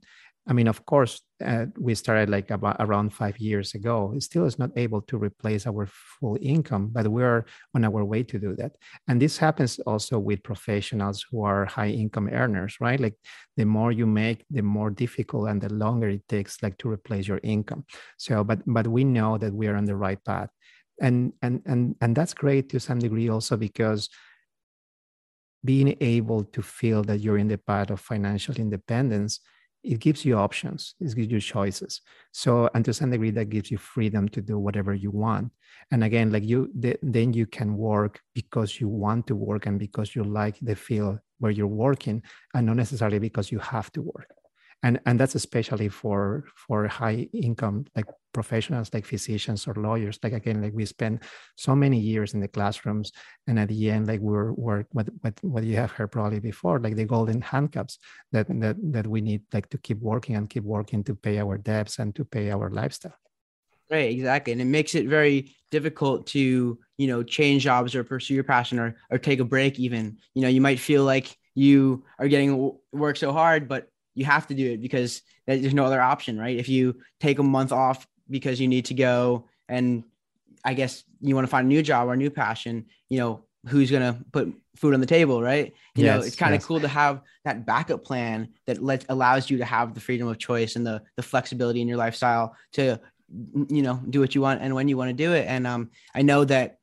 I 0.50 0.53
mean, 0.53 0.68
of 0.68 0.84
course, 0.86 1.22
uh, 1.46 1.68
we 1.77 1.94
started 1.94 2.27
like 2.27 2.50
about 2.50 2.77
around 2.79 3.13
five 3.13 3.38
years 3.38 3.75
ago. 3.75 4.13
It 4.15 4.24
still 4.24 4.46
is 4.46 4.58
not 4.58 4.72
able 4.75 5.01
to 5.03 5.18
replace 5.18 5.68
our 5.68 5.86
full 5.86 6.39
income, 6.41 6.89
but 6.91 7.08
we're 7.08 7.46
on 7.75 7.86
our 7.86 8.03
way 8.03 8.24
to 8.24 8.39
do 8.39 8.56
that. 8.56 8.72
And 9.08 9.22
this 9.22 9.38
happens 9.38 9.79
also 9.86 10.18
with 10.18 10.41
professionals 10.41 11.24
who 11.29 11.44
are 11.44 11.65
high 11.65 11.89
income 11.89 12.29
earners, 12.29 12.77
right? 12.82 13.00
Like 13.00 13.15
the 13.58 13.65
more 13.65 13.91
you 13.91 14.08
make, 14.08 14.44
the 14.50 14.63
more 14.63 14.89
difficult 14.89 15.50
and 15.50 15.62
the 15.62 15.72
longer 15.72 16.10
it 16.10 16.27
takes 16.27 16.63
like 16.63 16.79
to 16.79 16.89
replace 16.89 17.27
your 17.27 17.39
income. 17.44 17.86
So, 18.18 18.44
but 18.44 18.60
but 18.65 18.88
we 18.88 19.03
know 19.03 19.38
that 19.38 19.53
we 19.53 19.68
are 19.68 19.75
on 19.75 19.86
the 19.86 19.96
right 19.96 20.24
path 20.25 20.50
and 21.00 21.34
and 21.41 21.62
and 21.65 21.96
and 22.01 22.15
that's 22.15 22.34
great 22.34 22.70
to 22.70 22.79
some 22.79 23.00
degree 23.00 23.29
also 23.29 23.56
because 23.56 24.10
being 25.63 25.96
able 26.00 26.44
to 26.44 26.62
feel 26.62 27.03
that 27.03 27.20
you're 27.20 27.38
in 27.38 27.48
the 27.48 27.58
path 27.58 27.89
of 27.89 28.00
financial 28.00 28.56
independence 28.56 29.39
it 29.84 30.00
gives 30.00 30.26
you 30.26 30.38
options 30.38 30.96
it 31.00 31.16
gives 31.16 31.32
you 31.32 31.40
choices. 31.40 32.02
So 32.32 32.70
and 32.74 32.84
to 32.86 32.94
some 32.94 33.12
degree 33.12 33.32
that 33.32 33.50
gives 33.50 33.72
you 33.72 33.78
freedom 33.78 34.28
to 34.30 34.42
do 34.42 34.60
whatever 34.60 34.94
you 34.94 35.12
want. 35.12 35.52
And 35.92 36.04
again 36.04 36.32
like 36.32 36.44
you 36.44 36.70
then 37.02 37.34
you 37.34 37.46
can 37.46 37.78
work 37.78 38.20
because 38.34 38.80
you 38.80 38.88
want 38.88 39.28
to 39.28 39.36
work 39.36 39.66
and 39.66 39.80
because 39.80 40.16
you 40.16 40.24
like 40.24 40.58
the 40.62 40.76
field 40.76 41.20
where 41.40 41.52
you're 41.52 41.68
working 41.68 42.22
and 42.54 42.68
not 42.68 42.76
necessarily 42.76 43.20
because 43.20 43.52
you 43.52 43.60
have 43.60 43.92
to 43.94 44.02
work 44.02 44.30
and 44.84 45.00
and 45.06 45.20
that's 45.20 45.36
especially 45.36 45.90
for 45.90 46.46
for 46.56 46.88
high 46.88 47.28
income 47.34 47.86
like 47.96 48.06
professionals 48.34 48.94
like 48.94 49.06
physicians 49.06 49.68
or 49.68 49.74
lawyers. 49.76 50.20
Like 50.24 50.34
again 50.34 50.62
like 50.62 50.74
we 50.74 50.86
spend 50.86 51.24
so 51.56 51.76
many 51.76 52.00
years 52.00 52.34
in 52.34 52.40
the 52.40 52.48
classrooms 52.48 53.12
and 53.48 53.60
at 53.60 53.70
the 53.70 53.92
end 53.92 54.08
like 54.08 54.20
we're, 54.20 54.54
we're 54.54 54.86
what, 54.92 55.08
what 55.22 55.34
what 55.42 55.64
you 55.64 55.76
have 55.76 55.92
heard 55.92 56.12
probably 56.12 56.40
before 56.40 56.80
like 56.80 56.96
the 56.96 57.06
golden 57.06 57.42
handcuffs 57.42 57.98
that 58.32 58.48
that 58.62 58.78
that 58.92 59.08
we 59.08 59.22
need 59.22 59.42
like 59.54 59.70
to 59.70 59.78
keep 59.78 60.00
working 60.00 60.36
and 60.36 60.50
keep 60.50 60.64
working 60.64 61.04
to 61.04 61.16
pay 61.16 61.40
our 61.40 61.58
debts 61.58 62.00
and 62.00 62.16
to 62.16 62.24
pay 62.24 62.52
our 62.52 62.70
lifestyle. 62.70 63.16
Right 63.90 64.12
exactly. 64.12 64.54
And 64.54 64.62
it 64.62 64.66
makes 64.66 64.94
it 64.94 65.08
very 65.08 65.56
difficult 65.72 66.28
to 66.28 66.80
you 66.98 67.08
know 67.08 67.24
change 67.24 67.64
jobs 67.64 67.96
or 67.96 68.04
pursue 68.04 68.36
your 68.36 68.44
passion 68.44 68.80
or 68.80 68.96
or 69.10 69.18
take 69.18 69.40
a 69.40 69.46
break 69.46 69.80
even. 69.80 70.18
You 70.36 70.44
know 70.44 70.48
you 70.50 70.62
might 70.62 70.80
feel 70.80 71.04
like 71.04 71.36
you 71.56 72.06
are 72.20 72.28
getting 72.28 72.78
work 72.94 73.18
so 73.18 73.34
hard 73.34 73.68
but 73.68 73.90
you 74.20 74.26
have 74.26 74.48
to 74.48 74.54
do 74.54 74.74
it 74.74 74.82
because 74.82 75.22
there's 75.48 75.74
no 75.74 75.86
other 75.86 76.02
option, 76.02 76.38
right? 76.38 76.58
If 76.58 76.68
you 76.68 76.98
take 77.22 77.40
a 77.40 77.44
month 77.44 77.72
off 77.72 78.06
because 78.30 78.60
you 78.60 78.68
need 78.68 78.86
to 78.86 78.94
go 78.94 79.48
and 79.70 80.04
I 80.66 80.74
guess 80.74 81.06
you 81.22 81.36
want 81.36 81.48
to 81.48 81.50
find 81.50 81.66
a 81.66 81.70
new 81.70 81.82
job 81.82 82.10
or 82.10 82.14
a 82.14 82.18
new 82.18 82.30
passion, 82.30 82.88
you 83.08 83.18
know, 83.18 83.46
who's 83.70 83.90
going 83.90 84.04
to 84.04 84.20
put 84.34 84.54
food 84.76 84.94
on 84.94 85.00
the 85.00 85.06
table, 85.06 85.42
right? 85.42 85.74
You 85.96 86.04
yes, 86.04 86.20
know, 86.20 86.28
it's 86.28 86.36
kind 86.36 86.54
of 86.54 86.60
yes. 86.60 86.66
cool 86.66 86.82
to 86.82 86.90
have 86.90 87.22
that 87.46 87.66
backup 87.66 88.04
plan 88.04 88.50
that 88.68 88.84
let 88.84 89.06
allows 89.08 89.50
you 89.50 89.58
to 89.60 89.66
have 89.66 89.94
the 89.94 90.02
freedom 90.02 90.28
of 90.28 90.38
choice 90.38 90.76
and 90.76 90.86
the 90.86 91.02
the 91.16 91.24
flexibility 91.24 91.80
in 91.82 91.88
your 91.88 91.98
lifestyle 91.98 92.56
to 92.74 93.00
you 93.70 93.84
know, 93.84 94.02
do 94.10 94.20
what 94.20 94.36
you 94.36 94.42
want 94.42 94.62
and 94.62 94.76
when 94.76 94.90
you 94.90 94.98
want 94.98 95.10
to 95.10 95.14
do 95.14 95.32
it. 95.32 95.46
And 95.48 95.66
um 95.66 95.92
I 96.14 96.24
know 96.24 96.44
that 96.46 96.80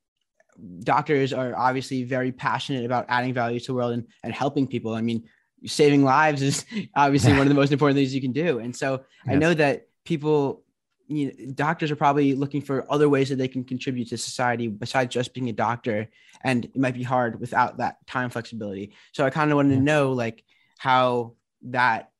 doctors 0.80 1.34
are 1.34 1.54
obviously 1.54 2.02
very 2.04 2.32
passionate 2.32 2.86
about 2.86 3.04
adding 3.08 3.34
value 3.34 3.60
to 3.60 3.66
the 3.66 3.74
world 3.74 3.92
and, 3.92 4.06
and 4.22 4.32
helping 4.32 4.66
people. 4.66 4.94
I 4.94 5.02
mean, 5.02 5.28
saving 5.64 6.04
lives 6.04 6.42
is 6.42 6.64
obviously 6.94 7.32
one 7.32 7.42
of 7.42 7.48
the 7.48 7.54
most 7.62 7.72
important 7.72 7.96
things 7.96 8.14
you 8.14 8.20
can 8.20 8.32
do. 8.32 8.58
And 8.58 8.74
so 8.74 9.04
yes. 9.26 9.34
I 9.34 9.38
know 9.38 9.54
that 9.54 9.88
people, 10.04 10.62
you 11.08 11.26
know, 11.26 11.52
doctors 11.52 11.90
are 11.90 11.96
probably 11.96 12.34
looking 12.34 12.60
for 12.60 12.90
other 12.92 13.08
ways 13.08 13.28
that 13.28 13.36
they 13.36 13.48
can 13.48 13.64
contribute 13.64 14.08
to 14.08 14.18
society 14.18 14.68
besides 14.68 15.12
just 15.12 15.34
being 15.34 15.48
a 15.48 15.52
doctor. 15.52 16.08
And 16.42 16.64
it 16.64 16.76
might 16.76 16.94
be 16.94 17.02
hard 17.02 17.40
without 17.40 17.78
that 17.78 18.06
time 18.06 18.30
flexibility. 18.30 18.92
So 19.12 19.24
I 19.24 19.30
kind 19.30 19.50
of 19.50 19.56
wanted 19.56 19.76
to 19.76 19.80
know 19.80 20.12
like 20.12 20.44
how 20.78 21.34
that, 21.62 22.10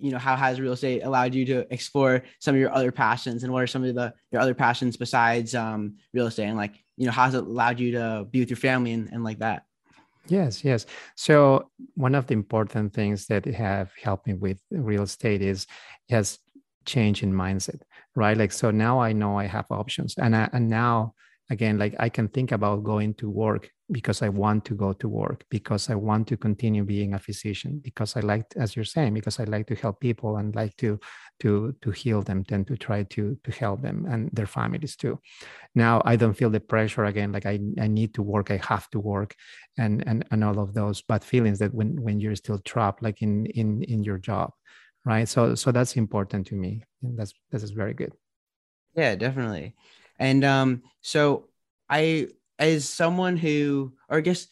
you 0.00 0.12
know, 0.12 0.18
how 0.18 0.36
has 0.36 0.60
real 0.60 0.72
estate 0.72 1.02
allowed 1.02 1.34
you 1.34 1.44
to 1.46 1.72
explore 1.72 2.22
some 2.38 2.54
of 2.54 2.60
your 2.60 2.72
other 2.72 2.92
passions 2.92 3.42
and 3.42 3.52
what 3.52 3.62
are 3.64 3.66
some 3.66 3.84
of 3.84 3.94
the 3.94 4.14
your 4.30 4.40
other 4.40 4.54
passions 4.54 4.96
besides 4.96 5.54
um, 5.54 5.96
real 6.12 6.26
estate 6.26 6.44
and 6.44 6.56
like, 6.56 6.74
you 6.96 7.06
know, 7.06 7.12
how's 7.12 7.34
it 7.34 7.44
allowed 7.44 7.80
you 7.80 7.92
to 7.92 8.26
be 8.30 8.40
with 8.40 8.50
your 8.50 8.56
family 8.56 8.92
and, 8.92 9.08
and 9.12 9.24
like 9.24 9.40
that? 9.40 9.64
Yes, 10.28 10.64
yes. 10.64 10.84
So 11.16 11.70
one 11.94 12.14
of 12.14 12.26
the 12.26 12.34
important 12.34 12.92
things 12.92 13.26
that 13.26 13.44
have 13.46 13.92
helped 14.02 14.26
me 14.26 14.34
with 14.34 14.60
real 14.70 15.02
estate 15.02 15.42
is 15.42 15.66
has 16.10 16.38
change 16.84 17.22
in 17.22 17.32
mindset, 17.32 17.80
right? 18.14 18.36
Like 18.36 18.52
so 18.52 18.70
now 18.70 19.00
I 19.00 19.12
know 19.12 19.38
I 19.38 19.44
have 19.46 19.66
options, 19.70 20.14
and 20.18 20.36
I, 20.36 20.48
and 20.52 20.68
now 20.68 21.14
again 21.50 21.78
like 21.78 21.94
i 21.98 22.10
can 22.10 22.28
think 22.28 22.52
about 22.52 22.84
going 22.84 23.14
to 23.14 23.30
work 23.30 23.70
because 23.90 24.22
i 24.22 24.28
want 24.28 24.64
to 24.64 24.74
go 24.74 24.92
to 24.92 25.08
work 25.08 25.44
because 25.50 25.88
i 25.90 25.94
want 25.94 26.26
to 26.28 26.36
continue 26.36 26.84
being 26.84 27.14
a 27.14 27.18
physician 27.18 27.80
because 27.82 28.16
i 28.16 28.20
like 28.20 28.44
as 28.56 28.76
you're 28.76 28.84
saying 28.84 29.14
because 29.14 29.40
i 29.40 29.44
like 29.44 29.66
to 29.66 29.74
help 29.74 30.00
people 30.00 30.36
and 30.36 30.54
like 30.54 30.76
to 30.76 30.98
to 31.40 31.74
to 31.80 31.90
heal 31.90 32.20
them 32.22 32.44
tend 32.44 32.66
to 32.66 32.76
try 32.76 33.02
to 33.04 33.36
to 33.44 33.50
help 33.52 33.80
them 33.80 34.04
and 34.08 34.28
their 34.32 34.46
families 34.46 34.96
too. 34.96 35.18
Now 35.74 36.02
i 36.04 36.16
don't 36.16 36.34
feel 36.34 36.50
the 36.50 36.60
pressure 36.60 37.04
again 37.04 37.32
like 37.32 37.46
i, 37.46 37.58
I 37.80 37.86
need 37.86 38.14
to 38.14 38.22
work 38.22 38.50
i 38.50 38.60
have 38.64 38.90
to 38.90 39.00
work 39.00 39.34
and 39.78 40.02
and 40.06 40.24
and 40.30 40.42
all 40.42 40.58
of 40.58 40.74
those 40.74 41.02
bad 41.02 41.24
feelings 41.24 41.58
that 41.60 41.72
when 41.72 42.02
when 42.02 42.20
you're 42.20 42.36
still 42.36 42.58
trapped 42.58 43.02
like 43.02 43.22
in 43.22 43.46
in 43.46 43.82
in 43.84 44.02
your 44.02 44.18
job 44.18 44.50
right? 45.08 45.28
So 45.28 45.54
so 45.54 45.72
that's 45.72 45.96
important 45.96 46.46
to 46.48 46.54
me 46.54 46.82
and 47.02 47.18
that's 47.18 47.32
this 47.50 47.62
is 47.62 47.70
very 47.70 47.94
good. 47.94 48.12
Yeah 48.94 49.14
definitely. 49.14 49.74
And 50.18 50.44
um, 50.44 50.82
so 51.00 51.48
I, 51.88 52.28
as 52.58 52.88
someone 52.88 53.36
who, 53.36 53.92
or 54.08 54.18
I 54.18 54.20
guess 54.20 54.48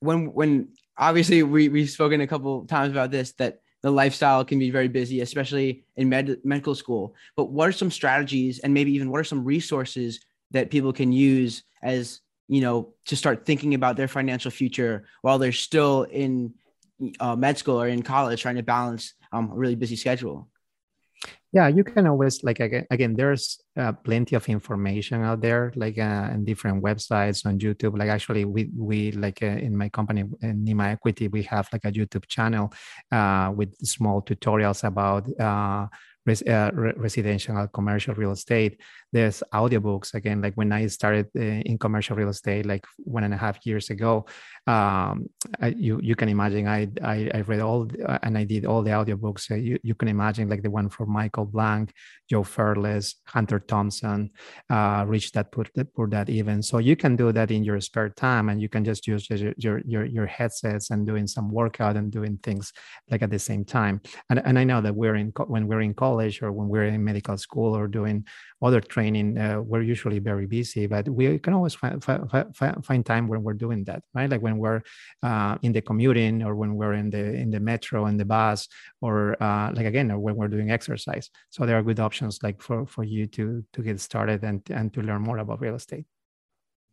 when 0.00 0.32
when 0.32 0.68
obviously 0.96 1.42
we 1.42 1.68
we've 1.68 1.90
spoken 1.90 2.20
a 2.20 2.26
couple 2.26 2.64
times 2.66 2.92
about 2.92 3.10
this 3.10 3.32
that 3.32 3.60
the 3.82 3.90
lifestyle 3.90 4.44
can 4.44 4.58
be 4.58 4.70
very 4.70 4.88
busy, 4.88 5.20
especially 5.20 5.84
in 5.96 6.08
med- 6.08 6.38
medical 6.44 6.74
school. 6.74 7.14
But 7.36 7.50
what 7.50 7.68
are 7.68 7.72
some 7.72 7.90
strategies, 7.90 8.58
and 8.58 8.74
maybe 8.74 8.92
even 8.92 9.10
what 9.10 9.20
are 9.20 9.24
some 9.24 9.44
resources 9.44 10.20
that 10.50 10.70
people 10.70 10.92
can 10.92 11.12
use 11.12 11.62
as 11.82 12.20
you 12.48 12.60
know 12.60 12.94
to 13.06 13.16
start 13.16 13.46
thinking 13.46 13.74
about 13.74 13.96
their 13.96 14.08
financial 14.08 14.50
future 14.50 15.04
while 15.22 15.38
they're 15.38 15.52
still 15.52 16.04
in 16.04 16.54
uh, 17.20 17.36
med 17.36 17.58
school 17.58 17.80
or 17.80 17.88
in 17.88 18.02
college, 18.02 18.42
trying 18.42 18.56
to 18.56 18.62
balance 18.62 19.14
um, 19.32 19.50
a 19.52 19.54
really 19.54 19.76
busy 19.76 19.96
schedule? 19.96 20.48
Yeah 21.52 21.68
you 21.68 21.82
can 21.84 22.06
always 22.06 22.44
like 22.44 22.60
again, 22.60 22.86
again 22.90 23.14
there's 23.14 23.62
uh, 23.76 23.92
plenty 23.92 24.36
of 24.36 24.48
information 24.48 25.22
out 25.22 25.40
there 25.40 25.72
like 25.76 25.98
uh, 25.98 26.28
in 26.32 26.44
different 26.44 26.82
websites 26.82 27.46
on 27.46 27.58
youtube. 27.58 27.98
Like 27.98 28.08
actually 28.08 28.44
we 28.44 28.70
we 28.76 29.12
like 29.12 29.42
uh, 29.42 29.46
in 29.46 29.76
my 29.76 29.88
company 29.88 30.24
in 30.42 30.64
nima 30.64 30.92
equity 30.92 31.28
we 31.28 31.42
have 31.44 31.68
like 31.72 31.84
a 31.84 31.92
youtube 31.92 32.26
channel 32.26 32.72
uh, 33.12 33.52
with 33.54 33.74
small 33.86 34.22
tutorials 34.22 34.84
about 34.84 35.28
uh, 35.40 35.86
res, 36.28 36.42
uh, 36.42 36.70
re- 36.74 36.96
residential 36.96 37.66
commercial 37.68 38.14
real 38.14 38.32
estate 38.32 38.80
there's 39.12 39.42
audiobooks 39.52 40.14
again 40.14 40.38
like 40.44 40.54
when 40.54 40.70
i 40.72 40.86
started 40.86 41.26
uh, 41.36 41.42
in 41.70 41.76
commercial 41.78 42.16
real 42.16 42.28
estate 42.28 42.64
like 42.66 42.84
one 42.98 43.24
and 43.24 43.34
a 43.34 43.40
half 43.44 43.56
years 43.66 43.90
ago 43.90 44.26
um, 44.68 45.30
I, 45.60 45.68
you 45.68 45.98
you 46.02 46.14
can 46.14 46.28
imagine 46.28 46.68
I, 46.68 46.88
I, 47.02 47.30
I 47.32 47.40
read 47.40 47.60
all 47.60 47.88
uh, 48.06 48.18
and 48.22 48.36
I 48.36 48.44
did 48.44 48.66
all 48.66 48.82
the 48.82 48.90
audiobooks. 48.90 49.50
Uh, 49.50 49.54
you 49.54 49.78
you 49.82 49.94
can 49.94 50.08
imagine 50.08 50.46
like 50.50 50.62
the 50.62 50.70
one 50.70 50.90
from 50.90 51.10
Michael 51.10 51.46
Blank, 51.46 51.94
Joe 52.28 52.44
Fairless, 52.44 53.14
Hunter 53.24 53.60
Thompson, 53.60 54.30
uh, 54.68 55.06
Rich 55.08 55.32
Dad 55.32 55.50
Poor, 55.52 55.64
Poor 55.96 56.06
Dad 56.06 56.28
Even. 56.28 56.62
So 56.62 56.76
you 56.78 56.96
can 56.96 57.16
do 57.16 57.32
that 57.32 57.50
in 57.50 57.64
your 57.64 57.80
spare 57.80 58.10
time, 58.10 58.50
and 58.50 58.60
you 58.60 58.68
can 58.68 58.84
just 58.84 59.06
use 59.06 59.30
your 59.30 59.54
your 59.56 59.80
your, 59.86 60.04
your 60.04 60.26
headsets 60.26 60.90
and 60.90 61.06
doing 61.06 61.26
some 61.26 61.50
workout 61.50 61.96
and 61.96 62.12
doing 62.12 62.38
things 62.42 62.70
like 63.10 63.22
at 63.22 63.30
the 63.30 63.38
same 63.38 63.64
time. 63.64 64.02
And 64.28 64.38
and 64.44 64.58
I 64.58 64.64
know 64.64 64.82
that 64.82 64.94
we're 64.94 65.16
in 65.16 65.32
when 65.46 65.66
we're 65.66 65.80
in 65.80 65.94
college 65.94 66.17
or 66.42 66.52
when 66.52 66.68
we're 66.68 66.84
in 66.84 67.04
medical 67.04 67.36
school 67.36 67.76
or 67.76 67.88
doing 67.88 68.26
other 68.60 68.80
training, 68.80 69.38
uh, 69.38 69.60
we're 69.60 69.82
usually 69.82 70.18
very 70.18 70.46
busy, 70.46 70.86
but 70.86 71.08
we 71.08 71.38
can 71.38 71.54
always 71.54 71.74
find, 71.74 72.02
find, 72.02 72.84
find 72.84 73.06
time 73.06 73.28
when 73.28 73.42
we're 73.42 73.60
doing 73.66 73.84
that, 73.84 74.02
right? 74.14 74.30
Like 74.30 74.42
when 74.42 74.58
we're 74.58 74.82
uh, 75.22 75.56
in 75.62 75.72
the 75.72 75.80
commuting 75.80 76.42
or 76.42 76.54
when 76.54 76.74
we're 76.74 76.94
in 76.94 77.10
the 77.10 77.24
in 77.42 77.50
the 77.50 77.60
metro 77.60 78.06
and 78.06 78.18
the 78.18 78.24
bus, 78.24 78.68
or 79.00 79.40
uh, 79.42 79.72
like 79.74 79.86
again, 79.86 80.10
or 80.10 80.18
when 80.18 80.36
we're 80.36 80.48
doing 80.56 80.70
exercise. 80.70 81.30
So 81.50 81.66
there 81.66 81.78
are 81.78 81.82
good 81.82 82.00
options 82.00 82.42
like 82.42 82.60
for 82.60 82.86
for 82.86 83.04
you 83.04 83.26
to 83.36 83.64
to 83.72 83.82
get 83.82 84.00
started 84.00 84.42
and 84.44 84.60
and 84.70 84.92
to 84.94 85.00
learn 85.02 85.22
more 85.22 85.38
about 85.38 85.60
real 85.60 85.76
estate. 85.76 86.06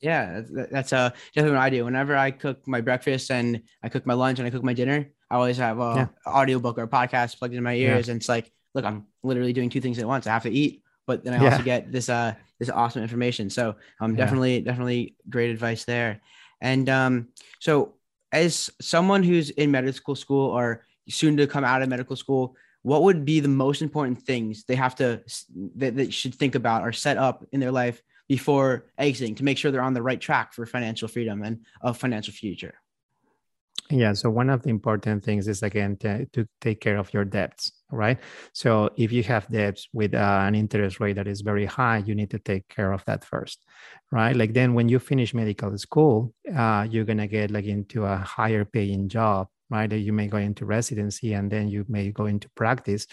Yeah, 0.02 0.42
that's 0.52 0.92
a 0.92 0.98
uh, 0.98 1.10
definitely 1.34 1.58
what 1.58 1.64
I 1.64 1.70
do. 1.70 1.86
Whenever 1.86 2.16
I 2.18 2.32
cook 2.32 2.68
my 2.68 2.82
breakfast 2.82 3.32
and 3.32 3.62
I 3.82 3.90
cook 3.90 4.06
my 4.06 4.14
lunch 4.14 4.40
and 4.40 4.48
I 4.48 4.52
cook 4.52 4.64
my 4.64 4.74
dinner, 4.74 5.08
I 5.32 5.36
always 5.36 5.58
have 5.58 5.80
a 5.80 5.94
yeah. 5.96 6.32
audiobook 6.32 6.78
or 6.78 6.84
a 6.84 6.88
podcast 6.88 7.40
plugged 7.40 7.56
in 7.56 7.64
my 7.64 7.74
ears, 7.74 8.08
yeah. 8.08 8.12
and 8.12 8.20
it's 8.22 8.30
like, 8.30 8.52
look, 8.76 8.86
I'm 8.86 9.08
literally 9.24 9.54
doing 9.54 9.70
two 9.72 9.82
things 9.82 9.98
at 9.98 10.06
once. 10.06 10.28
I 10.28 10.34
have 10.34 10.44
to 10.44 10.52
eat, 10.52 10.84
but 11.08 11.24
then 11.24 11.34
I 11.34 11.44
yeah. 11.44 11.52
also 11.52 11.64
get 11.64 11.92
this 11.92 12.10
uh 12.10 12.36
this 12.60 12.70
awesome 12.70 13.02
information. 13.02 13.50
So 13.50 13.76
um 14.00 14.12
yeah. 14.12 14.18
definitely 14.18 14.62
definitely 14.62 15.16
great 15.28 15.50
advice 15.50 15.86
there. 15.86 16.22
And 16.62 16.88
um 16.90 17.30
so 17.60 17.96
as 18.32 18.70
someone 18.82 19.24
who's 19.24 19.50
in 19.50 19.72
medical 19.72 20.16
school 20.16 20.52
or 20.52 20.86
soon 21.10 21.38
to 21.38 21.48
come 21.48 21.64
out 21.64 21.82
of 21.82 21.90
medical 21.90 22.16
school, 22.16 22.56
what 22.82 23.04
would 23.04 23.26
be 23.26 23.40
the 23.40 23.48
most 23.48 23.82
important 23.82 24.22
things 24.22 24.66
they 24.66 24.76
have 24.76 24.96
to 24.96 25.24
that 25.78 25.96
they 25.96 26.10
should 26.10 26.36
think 26.36 26.54
about 26.54 26.84
or 26.84 26.92
set 26.92 27.18
up 27.18 27.46
in 27.52 27.60
their 27.60 27.72
life 27.72 28.04
before 28.28 28.88
exiting 28.98 29.36
to 29.36 29.44
make 29.44 29.58
sure 29.58 29.72
they're 29.72 29.82
on 29.82 29.94
the 29.94 30.02
right 30.02 30.20
track 30.20 30.54
for 30.54 30.66
financial 30.66 31.08
freedom 31.08 31.44
and 31.44 31.62
a 31.82 31.94
financial 31.94 32.34
future? 32.34 32.76
Yeah. 33.92 34.14
So 34.14 34.32
one 34.32 34.50
of 34.50 34.64
the 34.64 34.70
important 34.70 35.24
things 35.24 35.48
is 35.48 35.62
again 35.62 35.96
to, 35.98 36.26
to 36.34 36.48
take 36.60 36.82
care 36.82 36.98
of 36.98 37.14
your 37.14 37.24
debts, 37.24 37.72
right? 37.92 38.18
So 38.54 38.90
if 38.98 39.12
you 39.12 39.22
have 39.24 39.48
debts 39.52 39.88
with 39.94 40.16
uh, 40.16 40.42
an 40.44 40.56
interest 40.56 41.00
rate 41.00 41.18
that 41.18 41.28
is 41.28 41.42
very 41.42 41.68
high, 41.68 42.00
you 42.00 42.16
need 42.16 42.32
to 42.32 42.40
take 42.40 42.68
care 42.68 42.92
of 42.92 43.06
that 43.06 43.24
first, 43.24 43.64
right? 44.12 44.36
Like 44.36 44.54
then 44.54 44.74
when 44.74 44.90
you 44.90 44.98
finish 44.98 45.36
medical 45.36 45.78
school, 45.78 46.34
uh, 46.56 46.88
you're 46.90 47.06
gonna 47.06 47.28
get 47.28 47.52
like 47.52 47.66
into 47.66 48.06
a 48.06 48.18
higher 48.18 48.66
paying 48.66 49.08
job 49.08 49.50
right? 49.70 49.92
You 49.92 50.14
may 50.14 50.28
go 50.28 50.38
into 50.38 50.66
residency 50.66 51.34
and 51.34 51.52
then 51.52 51.68
you 51.68 51.86
may 51.88 52.12
go 52.12 52.26
into 52.26 52.50
practice. 52.50 53.08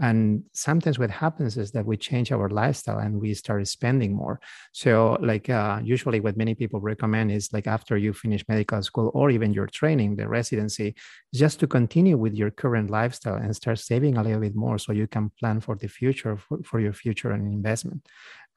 And 0.00 0.44
sometimes 0.52 0.98
what 0.98 1.10
happens 1.10 1.56
is 1.56 1.70
that 1.72 1.84
we 1.84 1.96
change 1.96 2.32
our 2.32 2.48
lifestyle 2.48 2.98
and 2.98 3.20
we 3.20 3.34
start 3.34 3.66
spending 3.68 4.14
more. 4.14 4.40
So, 4.72 5.18
like, 5.20 5.50
uh, 5.50 5.80
usually 5.82 6.20
what 6.20 6.36
many 6.36 6.54
people 6.54 6.80
recommend 6.80 7.30
is 7.30 7.52
like 7.52 7.66
after 7.66 7.96
you 7.96 8.12
finish 8.12 8.44
medical 8.48 8.82
school 8.82 9.10
or 9.14 9.30
even 9.30 9.52
your 9.52 9.66
training, 9.66 10.16
the 10.16 10.28
residency, 10.28 10.94
just 11.34 11.60
to 11.60 11.66
continue 11.66 12.16
with 12.16 12.34
your 12.34 12.50
current 12.50 12.90
lifestyle 12.90 13.36
and 13.36 13.54
start 13.54 13.78
saving 13.78 14.16
a 14.16 14.22
little 14.22 14.40
bit 14.40 14.56
more 14.56 14.78
so 14.78 14.92
you 14.92 15.06
can 15.06 15.30
plan 15.38 15.60
for 15.60 15.76
the 15.76 15.88
future, 15.88 16.36
for, 16.36 16.58
for 16.62 16.80
your 16.80 16.92
future 16.92 17.32
and 17.32 17.52
investment 17.52 18.06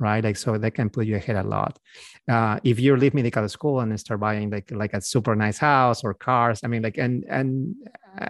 right? 0.02 0.24
Like 0.24 0.36
so 0.36 0.58
that 0.58 0.72
can 0.72 0.90
put 0.90 1.06
you 1.06 1.16
ahead 1.16 1.38
a 1.38 1.44
lot. 1.44 1.80
Uh, 2.30 2.60
if 2.64 2.80
you 2.80 2.96
leave 2.98 3.14
medical 3.14 3.48
school 3.48 3.80
and 3.80 3.98
start 4.00 4.20
buying 4.20 4.50
like 4.50 4.70
like 4.72 4.94
a 4.94 5.02
super 5.02 5.36
nice 5.36 5.58
house 5.58 6.04
or 6.04 6.14
cars, 6.14 6.62
I 6.64 6.68
mean, 6.68 6.82
like 6.82 6.98
and 6.98 7.24
and 7.30 7.76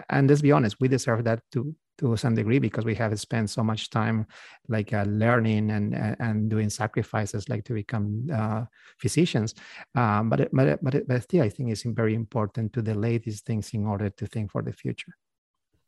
and 0.09 0.29
let's 0.29 0.41
be 0.41 0.51
honest, 0.51 0.75
we 0.79 0.87
deserve 0.87 1.23
that 1.23 1.41
to 1.53 1.73
to 1.99 2.17
some 2.17 2.35
degree 2.35 2.59
because 2.59 2.83
we 2.83 2.95
have 2.95 3.17
spent 3.19 3.49
so 3.49 3.63
much 3.63 3.89
time 3.89 4.25
like 4.67 4.91
uh, 4.93 5.03
learning 5.07 5.71
and 5.71 5.95
and 6.19 6.49
doing 6.49 6.69
sacrifices 6.69 7.47
like 7.47 7.63
to 7.63 7.73
become 7.73 8.27
uh, 8.33 8.63
physicians. 8.99 9.55
Um, 9.95 10.29
but 10.29 10.49
but 10.51 10.83
but 10.83 11.07
but 11.07 11.23
still, 11.23 11.43
I 11.43 11.49
think 11.49 11.71
it's 11.71 11.83
very 11.83 12.13
important 12.13 12.73
to 12.73 12.81
delay 12.81 13.17
these 13.17 13.41
things 13.41 13.73
in 13.73 13.87
order 13.87 14.09
to 14.09 14.27
think 14.27 14.51
for 14.51 14.61
the 14.61 14.73
future. 14.73 15.15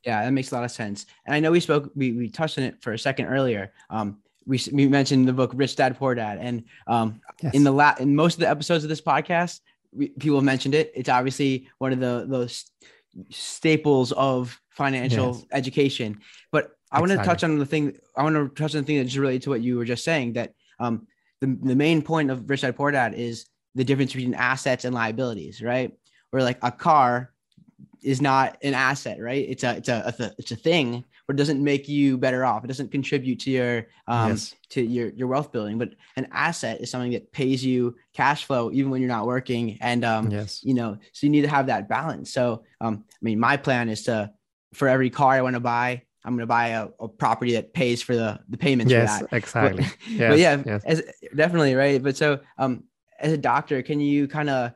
Yeah, 0.05 0.23
that 0.25 0.31
makes 0.31 0.51
a 0.51 0.55
lot 0.55 0.65
of 0.65 0.71
sense. 0.71 1.05
And 1.25 1.33
I 1.33 1.39
know 1.39 1.51
we 1.51 1.61
spoke, 1.61 1.89
we, 1.95 2.11
we 2.11 2.29
touched 2.29 2.57
on 2.57 2.65
it 2.65 2.81
for 2.81 2.91
a 2.91 2.99
second 2.99 3.27
earlier. 3.27 3.71
Um, 3.89 4.19
we, 4.45 4.59
we 4.71 4.87
mentioned 4.87 5.27
the 5.27 5.33
book 5.33 5.51
Rich 5.53 5.75
Dad 5.75 5.97
Poor 5.97 6.15
Dad, 6.15 6.37
and 6.39 6.63
um, 6.87 7.21
yes. 7.41 7.53
in 7.53 7.63
the 7.63 7.71
la- 7.71 7.95
in 7.99 8.15
most 8.15 8.35
of 8.35 8.39
the 8.41 8.49
episodes 8.49 8.83
of 8.83 8.89
this 8.89 9.01
podcast, 9.01 9.59
we, 9.91 10.09
people 10.09 10.37
have 10.37 10.43
mentioned 10.43 10.75
it. 10.75 10.91
It's 10.95 11.09
obviously 11.09 11.69
one 11.77 11.93
of 11.93 11.99
the 11.99 12.25
those 12.27 12.65
staples 13.29 14.11
of 14.11 14.59
financial 14.69 15.35
yes. 15.35 15.45
education. 15.51 16.19
But 16.51 16.71
I 16.91 16.99
want 16.99 17.11
to 17.11 17.17
touch 17.17 17.43
on 17.43 17.57
the 17.57 17.65
thing. 17.65 17.97
I 18.15 18.23
want 18.23 18.35
to 18.35 18.49
touch 18.61 18.75
on 18.75 18.81
the 18.81 18.87
thing 18.87 18.97
that's 18.97 19.15
related 19.15 19.43
to 19.43 19.49
what 19.49 19.61
you 19.61 19.77
were 19.77 19.85
just 19.85 20.03
saying. 20.03 20.33
That 20.33 20.53
um, 20.79 21.07
the 21.41 21.57
the 21.61 21.75
main 21.75 22.01
point 22.01 22.31
of 22.31 22.49
Rich 22.49 22.61
Dad 22.61 22.75
Poor 22.75 22.91
Dad 22.91 23.13
is 23.13 23.45
the 23.75 23.83
difference 23.83 24.13
between 24.13 24.33
assets 24.33 24.85
and 24.85 24.93
liabilities, 24.93 25.61
right? 25.61 25.91
Where 26.31 26.43
like 26.43 26.59
a 26.61 26.71
car 26.71 27.31
is 28.03 28.21
not 28.21 28.57
an 28.61 28.73
asset, 28.73 29.19
right? 29.19 29.45
It's 29.47 29.63
a 29.63 29.77
it's 29.77 29.89
a 29.89 30.33
it's 30.37 30.51
a 30.51 30.55
thing, 30.55 31.05
but 31.33 31.39
it 31.39 31.43
doesn't 31.43 31.63
make 31.63 31.87
you 31.89 32.17
better 32.17 32.45
off. 32.45 32.63
It 32.63 32.67
doesn't 32.67 32.91
contribute 32.91 33.39
to 33.41 33.51
your 33.51 33.87
um 34.07 34.31
yes. 34.31 34.55
to 34.69 34.81
your 34.81 35.09
your 35.09 35.27
wealth 35.27 35.51
building. 35.51 35.77
But 35.77 35.95
an 36.15 36.27
asset 36.31 36.81
is 36.81 36.91
something 36.91 37.11
that 37.11 37.31
pays 37.31 37.65
you 37.65 37.95
cash 38.13 38.45
flow 38.45 38.71
even 38.71 38.91
when 38.91 39.01
you're 39.01 39.09
not 39.09 39.25
working. 39.25 39.77
And 39.81 40.05
um 40.05 40.29
yes, 40.29 40.63
you 40.63 40.73
know, 40.73 40.97
so 41.11 41.25
you 41.25 41.31
need 41.31 41.41
to 41.41 41.47
have 41.47 41.67
that 41.67 41.89
balance. 41.89 42.31
So 42.31 42.63
um, 42.81 43.05
I 43.09 43.19
mean, 43.21 43.39
my 43.39 43.57
plan 43.57 43.89
is 43.89 44.03
to 44.03 44.31
for 44.73 44.87
every 44.87 45.09
car 45.09 45.31
I 45.31 45.41
want 45.41 45.55
to 45.55 45.59
buy, 45.59 46.03
I'm 46.25 46.33
going 46.33 46.39
to 46.41 46.47
buy 46.47 46.69
a, 46.69 46.87
a, 46.99 47.07
property 47.07 47.53
that 47.53 47.73
pays 47.73 48.01
for 48.01 48.15
the 48.15 48.39
the 48.49 48.57
payments. 48.57 48.91
Yes, 48.91 49.19
for 49.19 49.27
that. 49.27 49.35
exactly. 49.35 49.83
But, 49.99 50.09
yes, 50.09 50.29
but 50.31 50.39
yeah, 50.39 50.63
yes. 50.65 50.83
As, 50.85 51.03
definitely 51.35 51.75
right. 51.75 52.01
But 52.01 52.15
so 52.15 52.39
um, 52.57 52.83
as 53.19 53.31
a 53.31 53.37
doctor, 53.37 53.81
can 53.81 53.99
you 53.99 54.27
kind 54.27 54.49
of 54.49 54.73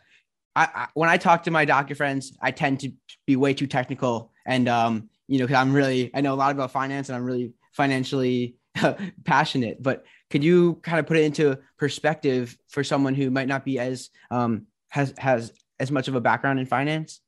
I, 0.55 0.69
I, 0.73 0.87
when 0.93 1.09
I 1.09 1.17
talk 1.17 1.43
to 1.43 1.51
my 1.51 1.65
doctor 1.65 1.95
friends, 1.95 2.33
I 2.41 2.51
tend 2.51 2.79
to 2.81 2.91
be 3.25 3.35
way 3.35 3.53
too 3.53 3.67
technical, 3.67 4.31
and 4.45 4.67
um, 4.67 5.09
you 5.27 5.39
know, 5.39 5.45
because 5.45 5.59
I'm 5.61 5.73
really 5.73 6.11
I 6.13 6.21
know 6.21 6.33
a 6.33 6.35
lot 6.35 6.51
about 6.51 6.71
finance, 6.71 7.09
and 7.09 7.15
I'm 7.15 7.23
really 7.23 7.53
financially 7.73 8.55
passionate. 9.25 9.81
But 9.81 10.05
could 10.29 10.43
you 10.43 10.75
kind 10.83 10.99
of 10.99 11.05
put 11.05 11.17
it 11.17 11.23
into 11.23 11.57
perspective 11.77 12.57
for 12.69 12.83
someone 12.83 13.15
who 13.15 13.29
might 13.29 13.47
not 13.47 13.65
be 13.65 13.79
as 13.79 14.09
um, 14.31 14.67
has 14.89 15.13
has 15.17 15.51
as 15.79 15.91
much 15.91 16.07
of 16.07 16.15
a 16.15 16.21
background 16.21 16.59
in 16.59 16.65
finance? 16.65 17.21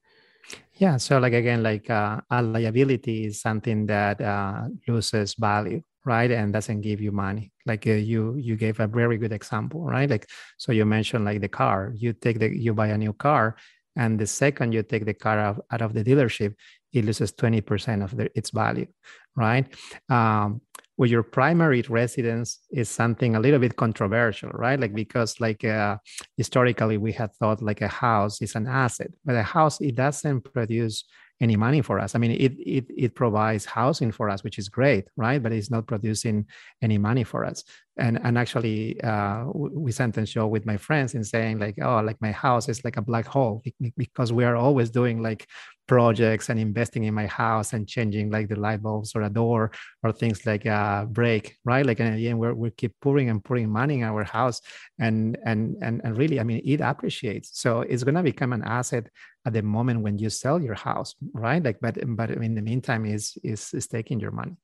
Yeah. 0.74 0.98
So, 0.98 1.20
like 1.20 1.34
again, 1.34 1.62
like 1.62 1.90
uh, 1.90 2.22
a 2.32 2.42
liability 2.42 3.26
is 3.26 3.42
something 3.42 3.86
that 3.88 4.22
uh, 4.22 4.70
loses 4.88 5.36
value 5.36 5.82
right 6.06 6.32
and 6.32 6.54
doesn't 6.54 6.80
give 6.82 7.02
you 7.02 7.12
money 7.12 7.52
like 7.66 7.86
uh, 7.86 7.92
you 7.92 8.36
you 8.38 8.56
gave 8.56 8.80
a 8.80 8.88
very 8.88 9.18
good 9.18 9.34
example 9.34 9.84
right 9.84 10.10
like 10.10 10.26
so 10.58 10.72
you 10.72 10.86
mentioned 10.86 11.26
like 11.26 11.42
the 11.42 11.48
car 11.50 11.92
you 11.96 12.14
take 12.14 12.40
the 12.40 12.50
you 12.50 12.74
buy 12.74 12.88
a 12.88 12.98
new 12.98 13.12
car 13.12 13.58
and 13.96 14.18
the 14.18 14.26
second 14.26 14.72
you 14.72 14.82
take 14.82 15.06
the 15.06 15.14
car 15.14 15.38
out, 15.40 15.66
out 15.72 15.82
of 15.82 15.94
the 15.94 16.04
dealership 16.04 16.56
it 16.94 17.06
loses 17.06 17.32
20% 17.32 18.04
of 18.04 18.16
the, 18.16 18.30
its 18.36 18.50
value 18.50 18.88
right 19.36 19.74
um, 20.10 20.62
well 20.98 21.10
your 21.10 21.24
primary 21.24 21.82
residence 21.90 22.60
is 22.72 22.90
something 22.90 23.36
a 23.36 23.40
little 23.40 23.60
bit 23.60 23.76
controversial 23.76 24.50
right 24.52 24.80
like 24.80 24.94
because 24.94 25.40
like 25.40 25.64
uh, 25.64 25.98
historically 26.38 26.98
we 26.98 27.12
had 27.12 27.34
thought 27.36 27.62
like 27.62 27.82
a 27.82 27.88
house 27.88 28.42
is 28.42 28.56
an 28.56 28.68
asset 28.68 29.12
but 29.26 29.36
a 29.36 29.44
house 29.44 29.80
it 29.82 29.96
doesn't 29.96 30.42
produce 30.54 31.06
any 31.42 31.56
money 31.56 31.82
for 31.82 32.00
us. 32.00 32.16
I 32.16 32.20
mean, 32.20 32.32
it 32.32 32.54
it 32.60 32.86
it 32.90 33.16
provides 33.16 33.66
housing 33.66 34.12
for 34.12 34.30
us, 34.30 34.44
which 34.44 34.60
is 34.60 34.68
great, 34.68 35.06
right? 35.16 35.42
But 35.42 35.54
it's 35.54 35.72
not 35.72 35.88
producing 35.88 36.46
any 36.82 36.98
money 36.98 37.24
for 37.24 37.46
us. 37.46 37.64
And 37.98 38.20
and 38.24 38.38
actually, 38.38 39.00
uh, 39.02 39.46
we 39.54 39.92
sometimes 39.92 40.30
show 40.30 40.48
with 40.48 40.66
my 40.66 40.78
friends 40.78 41.16
in 41.16 41.24
saying 41.24 41.60
like, 41.60 41.78
oh, 41.82 42.02
like 42.02 42.20
my 42.22 42.32
house 42.32 42.68
is 42.68 42.84
like 42.84 42.98
a 42.98 43.02
black 43.02 43.26
hole 43.26 43.64
because 43.98 44.34
we 44.34 44.44
are 44.44 44.56
always 44.56 44.90
doing 44.90 45.22
like 45.22 45.48
projects 45.90 46.50
and 46.50 46.60
investing 46.60 47.06
in 47.06 47.16
my 47.16 47.26
house 47.26 47.74
and 47.74 47.88
changing 47.88 48.30
like 48.30 48.48
the 48.48 48.56
light 48.56 48.82
bulbs 48.84 49.16
or 49.16 49.24
a 49.24 49.30
door 49.42 49.72
or 50.04 50.12
things 50.12 50.46
like 50.46 50.66
a 50.66 51.08
break 51.10 51.58
right? 51.66 51.84
Like 51.84 52.00
and 52.00 52.16
again 52.16 52.38
we 52.38 52.48
we 52.54 52.70
keep 52.70 52.94
pouring 53.02 53.28
and 53.32 53.44
pouring 53.44 53.70
money 53.70 53.96
in 54.00 54.04
our 54.04 54.24
house 54.24 54.62
and 55.00 55.38
and 55.50 55.62
and, 55.82 55.96
and 56.04 56.12
really 56.16 56.40
i 56.40 56.44
mean 56.44 56.62
it 56.64 56.80
appreciates. 56.92 57.48
So 57.64 57.82
it's 57.82 58.04
going 58.04 58.20
to 58.22 58.32
become 58.32 58.54
an 58.54 58.64
asset 58.64 59.06
at 59.48 59.54
the 59.54 59.64
moment 59.64 60.04
when 60.06 60.16
you 60.20 60.30
sell 60.30 60.62
your 60.62 60.76
house 60.76 61.16
right? 61.34 61.62
Like 61.68 61.80
but 61.82 61.96
but 62.20 62.30
in 62.30 62.54
the 62.54 62.66
meantime 62.72 63.04
is 63.06 63.24
is, 63.44 63.74
is 63.74 63.88
taking 63.88 64.20
your 64.20 64.32
money 64.42 64.56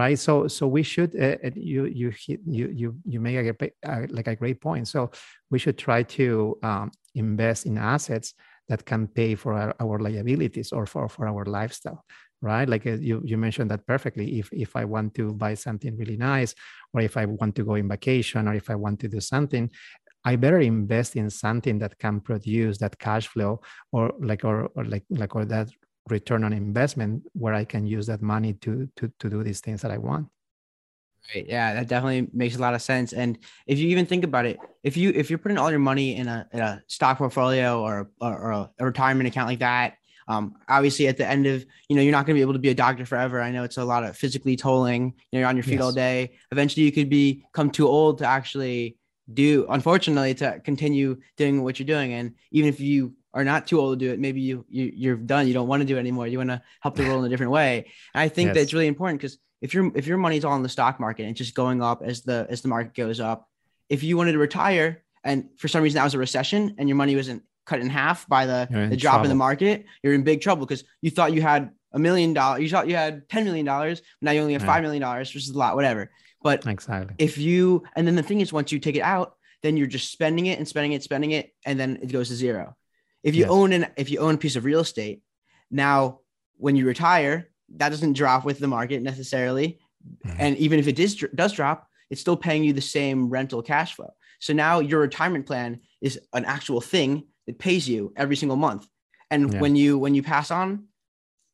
right? 0.00 0.18
So 0.18 0.48
so 0.48 0.66
we 0.66 0.82
should 0.82 1.12
uh, 1.26 1.36
you 1.54 1.84
you 2.00 2.08
you 2.26 2.66
you 2.80 2.88
you 3.12 3.20
make 3.20 3.36
a, 3.36 3.54
uh, 3.90 4.06
like 4.08 4.28
a 4.28 4.36
great 4.42 4.58
point. 4.66 4.88
So 4.88 5.10
we 5.50 5.58
should 5.58 5.76
try 5.76 6.00
to 6.18 6.58
um, 6.62 6.90
invest 7.14 7.66
in 7.66 7.76
assets 7.76 8.32
that 8.70 8.86
can 8.86 9.06
pay 9.06 9.34
for 9.34 9.52
our, 9.52 9.74
our 9.80 9.98
liabilities 9.98 10.72
or 10.72 10.86
for, 10.86 11.08
for 11.08 11.28
our 11.28 11.44
lifestyle 11.44 12.02
right? 12.42 12.68
Like 12.68 12.86
uh, 12.86 12.92
you, 12.92 13.20
you 13.22 13.36
mentioned 13.36 13.70
that 13.70 13.86
perfectly. 13.86 14.38
If 14.38 14.48
if 14.52 14.74
i 14.74 14.84
want 14.84 15.14
to 15.16 15.34
buy 15.34 15.54
something 15.54 15.96
really 15.96 16.16
nice 16.16 16.54
or 16.94 17.00
if 17.00 17.16
i 17.16 17.26
want 17.26 17.54
to 17.56 17.64
go 17.64 17.74
in 17.74 17.88
vacation 17.88 18.48
or 18.48 18.54
if 18.54 18.70
i 18.70 18.74
want 18.74 19.00
to 19.00 19.08
do 19.08 19.20
something 19.20 19.70
i 20.24 20.36
better 20.36 20.60
invest 20.60 21.16
in 21.16 21.30
something 21.30 21.78
that 21.78 21.98
can 21.98 22.20
produce 22.20 22.78
that 22.78 22.98
cash 22.98 23.26
flow 23.28 23.60
or 23.92 24.12
like 24.20 24.44
or, 24.44 24.68
or 24.74 24.84
like 24.84 25.04
like 25.10 25.34
or 25.34 25.44
that 25.44 25.68
return 26.08 26.44
on 26.44 26.52
investment 26.52 27.22
where 27.32 27.54
i 27.54 27.64
can 27.64 27.86
use 27.86 28.06
that 28.06 28.22
money 28.22 28.54
to 28.54 28.88
to 28.96 29.12
to 29.18 29.30
do 29.30 29.42
these 29.42 29.60
things 29.60 29.82
that 29.82 29.90
i 29.90 29.98
want 29.98 30.26
Right. 31.34 31.46
Yeah, 31.48 31.74
that 31.74 31.88
definitely 31.88 32.28
makes 32.32 32.56
a 32.56 32.60
lot 32.60 32.74
of 32.74 32.82
sense. 32.82 33.12
And 33.12 33.38
if 33.66 33.78
you 33.78 33.88
even 33.88 34.06
think 34.06 34.24
about 34.24 34.46
it, 34.46 34.58
if 34.82 34.96
you 34.96 35.10
if 35.14 35.30
you're 35.30 35.38
putting 35.38 35.58
all 35.58 35.70
your 35.70 35.78
money 35.78 36.16
in 36.16 36.26
a, 36.28 36.48
in 36.52 36.60
a 36.60 36.82
stock 36.88 37.18
portfolio 37.18 37.80
or, 37.80 38.10
or, 38.20 38.38
or 38.38 38.70
a 38.78 38.84
retirement 38.84 39.28
account 39.28 39.48
like 39.48 39.60
that, 39.60 39.94
um, 40.28 40.54
obviously 40.68 41.08
at 41.08 41.16
the 41.16 41.26
end 41.26 41.46
of 41.46 41.64
you 41.88 41.96
know 41.96 42.02
you're 42.02 42.12
not 42.12 42.26
going 42.26 42.34
to 42.34 42.38
be 42.38 42.42
able 42.42 42.52
to 42.52 42.58
be 42.58 42.70
a 42.70 42.74
doctor 42.74 43.04
forever. 43.04 43.40
I 43.40 43.50
know 43.50 43.64
it's 43.64 43.78
a 43.78 43.84
lot 43.84 44.04
of 44.04 44.16
physically 44.16 44.56
tolling. 44.56 45.04
You 45.04 45.12
know, 45.32 45.38
you're 45.40 45.48
on 45.48 45.56
your 45.56 45.64
feet 45.64 45.74
yes. 45.74 45.82
all 45.82 45.92
day. 45.92 46.32
Eventually, 46.52 46.84
you 46.84 46.92
could 46.92 47.10
become 47.10 47.70
too 47.70 47.86
old 47.86 48.18
to 48.18 48.26
actually 48.26 48.96
do. 49.32 49.66
Unfortunately, 49.68 50.34
to 50.34 50.60
continue 50.64 51.18
doing 51.36 51.62
what 51.62 51.78
you're 51.78 51.86
doing. 51.86 52.12
And 52.12 52.34
even 52.52 52.68
if 52.68 52.80
you 52.80 53.14
are 53.34 53.44
not 53.44 53.66
too 53.66 53.80
old 53.80 53.98
to 53.98 54.06
do 54.06 54.12
it, 54.12 54.18
maybe 54.18 54.40
you, 54.40 54.64
you 54.68 54.92
you're 54.94 55.16
done. 55.16 55.46
You 55.46 55.54
don't 55.54 55.68
want 55.68 55.82
to 55.82 55.86
do 55.86 55.96
it 55.96 56.00
anymore. 56.00 56.26
You 56.26 56.38
want 56.38 56.50
to 56.50 56.62
help 56.80 56.96
the 56.96 57.04
world 57.04 57.20
in 57.20 57.26
a 57.26 57.28
different 57.28 57.52
way. 57.52 57.86
And 58.14 58.22
I 58.22 58.28
think 58.28 58.48
yes. 58.48 58.56
that's 58.56 58.72
really 58.72 58.88
important 58.88 59.20
because 59.20 59.38
if 59.60 59.74
your 59.74 59.90
if 59.94 60.06
your 60.06 60.18
money's 60.18 60.44
all 60.44 60.56
in 60.56 60.62
the 60.62 60.68
stock 60.68 61.00
market 61.00 61.24
and 61.24 61.36
just 61.36 61.54
going 61.54 61.82
up 61.82 62.02
as 62.02 62.22
the 62.22 62.46
as 62.48 62.62
the 62.62 62.68
market 62.68 62.94
goes 62.94 63.20
up, 63.20 63.48
if 63.88 64.02
you 64.02 64.16
wanted 64.16 64.32
to 64.32 64.38
retire 64.38 65.02
and 65.24 65.48
for 65.56 65.68
some 65.68 65.82
reason 65.82 65.96
that 65.98 66.04
was 66.04 66.14
a 66.14 66.18
recession 66.18 66.74
and 66.78 66.88
your 66.88 66.96
money 66.96 67.14
wasn't 67.14 67.42
cut 67.66 67.80
in 67.80 67.90
half 67.90 68.26
by 68.26 68.46
the, 68.46 68.66
the 68.70 68.96
drop 68.96 69.12
trouble. 69.12 69.24
in 69.26 69.28
the 69.28 69.34
market, 69.34 69.84
you're 70.02 70.14
in 70.14 70.24
big 70.24 70.40
trouble 70.40 70.64
because 70.66 70.84
you 71.02 71.10
thought 71.10 71.32
you 71.32 71.42
had 71.42 71.70
a 71.92 71.98
million 71.98 72.32
dollars, 72.32 72.62
you 72.62 72.70
thought 72.70 72.88
you 72.88 72.96
had 72.96 73.28
ten 73.28 73.44
million 73.44 73.66
dollars, 73.66 74.02
now 74.20 74.30
you 74.30 74.40
only 74.40 74.54
have 74.54 74.62
five 74.62 74.82
million 74.82 75.02
dollars, 75.02 75.32
which 75.34 75.44
is 75.44 75.50
a 75.50 75.58
lot, 75.58 75.76
whatever. 75.76 76.10
But 76.42 76.66
exactly 76.66 77.14
if 77.18 77.36
you 77.36 77.84
and 77.94 78.06
then 78.06 78.16
the 78.16 78.22
thing 78.22 78.40
is 78.40 78.52
once 78.52 78.72
you 78.72 78.78
take 78.78 78.96
it 78.96 79.02
out, 79.02 79.36
then 79.62 79.76
you're 79.76 79.86
just 79.86 80.10
spending 80.10 80.46
it 80.46 80.58
and 80.58 80.66
spending 80.66 80.92
it, 80.92 81.02
spending 81.02 81.32
it, 81.32 81.52
and 81.66 81.78
then 81.78 81.98
it 82.02 82.10
goes 82.10 82.28
to 82.28 82.34
zero. 82.34 82.76
If 83.22 83.34
you 83.34 83.42
yes. 83.42 83.50
own 83.50 83.72
an 83.72 83.86
if 83.96 84.10
you 84.10 84.20
own 84.20 84.36
a 84.36 84.38
piece 84.38 84.56
of 84.56 84.64
real 84.64 84.80
estate, 84.80 85.22
now 85.70 86.20
when 86.56 86.76
you 86.76 86.86
retire, 86.86 87.50
that 87.76 87.90
doesn't 87.90 88.14
drop 88.14 88.44
with 88.44 88.58
the 88.58 88.66
market 88.66 89.02
necessarily. 89.02 89.78
Mm-hmm. 90.26 90.36
And 90.38 90.56
even 90.58 90.78
if 90.78 90.88
it 90.88 90.96
does, 90.96 91.14
does 91.34 91.52
drop, 91.52 91.88
it's 92.10 92.20
still 92.20 92.36
paying 92.36 92.64
you 92.64 92.72
the 92.72 92.80
same 92.80 93.28
rental 93.28 93.62
cash 93.62 93.94
flow. 93.94 94.12
So 94.40 94.52
now 94.52 94.80
your 94.80 95.00
retirement 95.00 95.46
plan 95.46 95.80
is 96.00 96.18
an 96.32 96.44
actual 96.44 96.80
thing 96.80 97.26
that 97.46 97.58
pays 97.58 97.88
you 97.88 98.12
every 98.16 98.36
single 98.36 98.56
month. 98.56 98.86
And 99.30 99.52
yeah. 99.52 99.60
when 99.60 99.76
you 99.76 99.98
when 99.98 100.14
you 100.14 100.22
pass 100.22 100.50
on, 100.50 100.84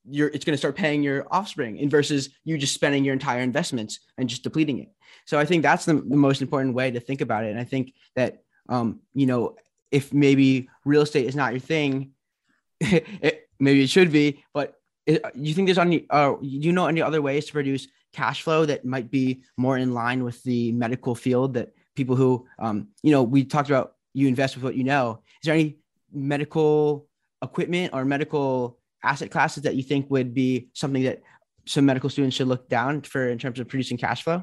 you're 0.08 0.28
it's 0.28 0.44
going 0.44 0.54
to 0.54 0.58
start 0.58 0.76
paying 0.76 1.02
your 1.02 1.26
offspring 1.30 1.78
and 1.80 1.90
versus 1.90 2.30
you 2.44 2.56
just 2.56 2.74
spending 2.74 3.04
your 3.04 3.12
entire 3.12 3.40
investments 3.40 4.00
and 4.16 4.28
just 4.28 4.42
depleting 4.42 4.78
it. 4.78 4.88
So 5.26 5.38
I 5.38 5.44
think 5.44 5.62
that's 5.62 5.84
the, 5.84 5.94
the 5.94 6.16
most 6.16 6.40
important 6.40 6.74
way 6.74 6.90
to 6.90 7.00
think 7.00 7.20
about 7.20 7.44
it. 7.44 7.50
And 7.50 7.60
I 7.60 7.64
think 7.64 7.92
that 8.14 8.42
um, 8.68 9.00
you 9.14 9.26
know, 9.26 9.56
if 9.90 10.12
maybe 10.12 10.68
real 10.84 11.02
estate 11.02 11.26
is 11.26 11.36
not 11.36 11.52
your 11.52 11.60
thing, 11.60 12.12
it, 12.80 13.48
maybe 13.58 13.82
it 13.82 13.90
should 13.90 14.12
be, 14.12 14.44
but 14.54 14.74
you 15.06 15.54
think 15.54 15.66
there's 15.66 15.78
any, 15.78 16.06
uh, 16.10 16.34
you 16.40 16.72
know, 16.72 16.86
any 16.86 17.00
other 17.00 17.22
ways 17.22 17.46
to 17.46 17.52
produce 17.52 17.86
cash 18.12 18.42
flow 18.42 18.66
that 18.66 18.84
might 18.84 19.10
be 19.10 19.42
more 19.56 19.78
in 19.78 19.94
line 19.94 20.24
with 20.24 20.42
the 20.42 20.72
medical 20.72 21.14
field 21.14 21.54
that 21.54 21.72
people 21.94 22.16
who, 22.16 22.46
um, 22.58 22.88
you 23.02 23.12
know, 23.12 23.22
we 23.22 23.44
talked 23.44 23.68
about 23.68 23.94
you 24.14 24.26
invest 24.26 24.56
with 24.56 24.64
what 24.64 24.74
you 24.74 24.84
know. 24.84 25.20
Is 25.42 25.46
there 25.46 25.54
any 25.54 25.76
medical 26.12 27.06
equipment 27.42 27.92
or 27.92 28.04
medical 28.04 28.78
asset 29.02 29.30
classes 29.30 29.62
that 29.62 29.76
you 29.76 29.82
think 29.82 30.10
would 30.10 30.34
be 30.34 30.68
something 30.72 31.04
that 31.04 31.22
some 31.66 31.84
medical 31.84 32.10
students 32.10 32.36
should 32.36 32.48
look 32.48 32.68
down 32.68 33.02
for 33.02 33.28
in 33.28 33.38
terms 33.38 33.60
of 33.60 33.68
producing 33.68 33.96
cash 33.96 34.22
flow? 34.22 34.42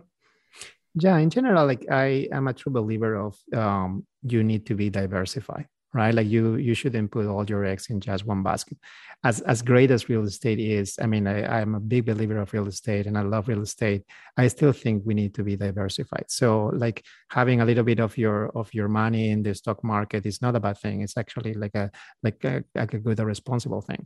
Yeah, 0.95 1.17
in 1.17 1.29
general, 1.29 1.65
like 1.65 1.87
I 1.91 2.29
am 2.31 2.47
a 2.47 2.53
true 2.53 2.71
believer 2.71 3.15
of 3.15 3.35
um, 3.53 4.05
you 4.21 4.43
need 4.43 4.67
to 4.67 4.75
be 4.75 4.89
diversified 4.89 5.67
right? 5.93 6.13
Like 6.13 6.27
you 6.27 6.55
you 6.55 6.73
shouldn't 6.73 7.11
put 7.11 7.27
all 7.27 7.45
your 7.45 7.65
eggs 7.65 7.89
in 7.89 7.99
just 7.99 8.25
one 8.25 8.43
basket. 8.43 8.77
As 9.23 9.41
as 9.41 9.61
great 9.61 9.91
as 9.91 10.09
real 10.09 10.23
estate 10.23 10.59
is 10.59 10.97
i 11.01 11.05
mean 11.05 11.27
I, 11.27 11.61
i'm 11.61 11.75
a 11.75 11.79
big 11.79 12.05
believer 12.05 12.39
of 12.39 12.51
real 12.51 12.67
estate 12.67 13.05
and 13.07 13.17
i 13.17 13.21
love 13.21 13.47
real 13.47 13.61
estate. 13.61 14.03
I 14.35 14.47
still 14.47 14.73
think 14.73 15.03
we 15.05 15.13
need 15.13 15.33
to 15.35 15.43
be 15.43 15.55
diversified. 15.55 16.25
So 16.27 16.71
like 16.73 17.05
having 17.29 17.61
a 17.61 17.65
little 17.65 17.83
bit 17.83 17.99
of 17.99 18.17
your 18.17 18.49
of 18.57 18.73
your 18.73 18.89
money 18.89 19.29
in 19.29 19.43
the 19.43 19.53
stock 19.55 19.83
market 19.83 20.25
is 20.25 20.41
not 20.41 20.55
a 20.55 20.59
bad 20.59 20.77
thing. 20.79 21.01
It's 21.01 21.17
actually 21.17 21.53
like 21.53 21.75
a 21.75 21.91
like 22.23 22.43
a, 22.43 22.63
like 22.75 22.93
a 22.93 22.99
good 22.99 23.19
a 23.19 23.25
responsible 23.25 23.81
thing 23.81 24.05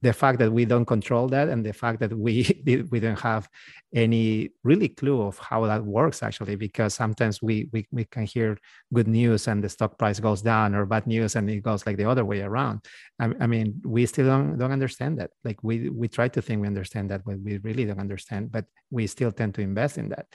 the 0.00 0.12
fact 0.12 0.38
that 0.38 0.52
we 0.52 0.64
don't 0.64 0.84
control 0.84 1.26
that 1.28 1.48
and 1.48 1.66
the 1.66 1.72
fact 1.72 1.98
that 2.00 2.16
we 2.16 2.62
we 2.90 3.00
don't 3.00 3.18
have 3.18 3.48
any 3.94 4.50
really 4.64 4.88
clue 4.88 5.22
of 5.22 5.38
how 5.38 5.64
that 5.64 5.82
works 5.82 6.22
actually 6.22 6.56
because 6.56 6.92
sometimes 6.94 7.40
we, 7.42 7.68
we 7.72 7.86
we 7.90 8.04
can 8.04 8.24
hear 8.24 8.58
good 8.92 9.08
news 9.08 9.48
and 9.48 9.64
the 9.64 9.68
stock 9.68 9.98
price 9.98 10.20
goes 10.20 10.42
down 10.42 10.74
or 10.74 10.84
bad 10.84 11.06
news 11.06 11.36
and 11.36 11.48
it 11.48 11.62
goes 11.62 11.86
like 11.86 11.96
the 11.96 12.04
other 12.04 12.24
way 12.24 12.42
around. 12.42 12.84
I, 13.18 13.32
I 13.40 13.46
mean 13.46 13.80
we 13.84 14.04
still 14.06 14.26
don't, 14.26 14.58
don't 14.58 14.72
understand 14.72 15.18
that. 15.18 15.30
Like 15.42 15.58
we 15.62 15.88
we 15.88 16.06
try 16.06 16.28
to 16.28 16.42
think 16.42 16.60
we 16.60 16.66
understand 16.66 17.10
that 17.10 17.24
but 17.24 17.40
we 17.40 17.58
really 17.58 17.84
don't 17.84 18.00
understand 18.00 18.52
but 18.52 18.66
we 18.90 19.06
still 19.06 19.32
tend 19.32 19.54
to 19.54 19.62
invest 19.62 19.98
in 19.98 20.10
that 20.10 20.26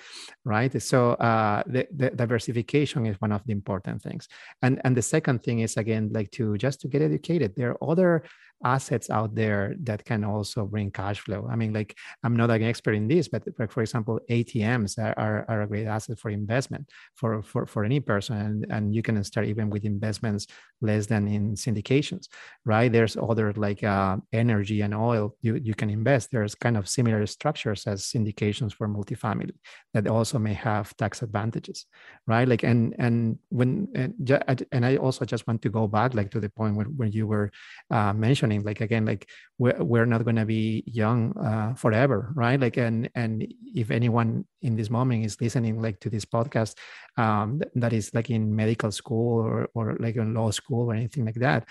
right? 0.45 0.81
So 0.81 1.11
uh, 1.13 1.63
the, 1.67 1.87
the 1.95 2.09
diversification 2.09 3.05
is 3.05 3.19
one 3.21 3.31
of 3.31 3.43
the 3.45 3.51
important 3.51 4.01
things. 4.01 4.27
And 4.61 4.81
and 4.83 4.97
the 4.97 5.01
second 5.01 5.43
thing 5.43 5.59
is 5.59 5.77
again 5.77 6.09
like 6.11 6.31
to 6.31 6.57
just 6.57 6.81
to 6.81 6.87
get 6.87 7.01
educated 7.01 7.53
there 7.55 7.71
are 7.71 7.91
other 7.91 8.23
assets 8.63 9.09
out 9.09 9.35
there 9.35 9.75
that 9.83 10.05
can 10.05 10.23
also 10.23 10.65
bring 10.65 10.91
cash 10.91 11.19
flow. 11.19 11.47
I 11.49 11.55
mean, 11.55 11.73
like 11.73 11.95
I'm 12.23 12.35
not 12.35 12.49
an 12.49 12.63
expert 12.63 12.93
in 12.93 13.07
this, 13.07 13.27
but 13.27 13.43
for 13.71 13.81
example, 13.81 14.19
ATMs 14.29 14.97
are, 14.97 15.13
are, 15.17 15.45
are, 15.49 15.61
a 15.63 15.67
great 15.67 15.87
asset 15.87 16.19
for 16.19 16.29
investment 16.29 16.89
for, 17.15 17.41
for, 17.43 17.65
for 17.65 17.83
any 17.83 17.99
person. 17.99 18.37
And, 18.37 18.65
and 18.69 18.95
you 18.95 19.01
can 19.01 19.21
start 19.23 19.47
even 19.47 19.69
with 19.69 19.85
investments 19.85 20.47
less 20.81 21.07
than 21.07 21.27
in 21.27 21.55
syndications, 21.55 22.27
right? 22.65 22.91
There's 22.91 23.17
other 23.17 23.53
like 23.53 23.83
uh, 23.83 24.17
energy 24.31 24.81
and 24.81 24.93
oil 24.93 25.35
you, 25.41 25.55
you 25.55 25.73
can 25.73 25.89
invest. 25.89 26.31
There's 26.31 26.55
kind 26.55 26.77
of 26.77 26.87
similar 26.87 27.25
structures 27.25 27.85
as 27.85 28.03
syndications 28.03 28.73
for 28.73 28.87
multifamily 28.87 29.51
that 29.93 30.07
also 30.07 30.39
may 30.39 30.53
have 30.53 30.95
tax 30.97 31.21
advantages, 31.21 31.85
right? 32.27 32.47
Like, 32.47 32.63
and, 32.63 32.95
and 32.97 33.37
when, 33.49 33.89
and, 33.95 34.65
and 34.71 34.85
I 34.85 34.97
also 34.97 35.25
just 35.25 35.47
want 35.47 35.61
to 35.63 35.69
go 35.69 35.87
back 35.87 36.13
like 36.13 36.31
to 36.31 36.39
the 36.39 36.49
point 36.49 36.75
where, 36.75 36.85
where 36.85 37.07
you 37.07 37.27
were 37.27 37.51
uh, 37.91 38.13
mentioning 38.13 38.42
happening 38.43 38.63
like 38.63 38.81
again 38.81 39.05
like 39.05 39.29
we're, 39.57 39.77
we're 39.79 40.05
not 40.05 40.23
going 40.23 40.35
to 40.35 40.45
be 40.45 40.83
young 40.85 41.33
uh, 41.37 41.73
forever 41.75 42.31
right? 42.35 42.59
Like 42.59 42.77
and 42.77 43.09
and 43.15 43.47
if 43.75 43.89
anyone 43.91 44.45
in 44.61 44.75
this 44.75 44.89
moment 44.89 45.25
is 45.25 45.39
listening 45.39 45.81
like 45.81 45.99
to 46.01 46.09
this 46.09 46.25
podcast 46.25 46.75
um, 47.17 47.61
that 47.75 47.93
is 47.93 48.13
like 48.13 48.29
in 48.29 48.55
medical 48.55 48.91
school 48.91 49.41
or, 49.41 49.69
or 49.73 49.97
like 49.99 50.15
in 50.15 50.33
law 50.33 50.51
school 50.51 50.91
or 50.91 50.95
anything 50.95 51.25
like 51.25 51.39
that 51.39 51.67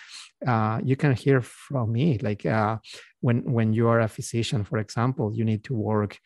uh, 0.47 0.81
you 0.83 0.97
can 0.97 1.13
hear 1.15 1.41
from 1.43 1.93
me 1.93 2.19
like 2.23 2.47
uh, 2.47 2.77
when 3.21 3.43
when 3.53 3.73
you 3.73 3.89
are 3.89 4.01
a 4.01 4.09
physician 4.09 4.65
for 4.65 4.79
example 4.79 5.33
you 5.35 5.45
need 5.45 5.63
to 5.65 5.75
work 5.75 6.19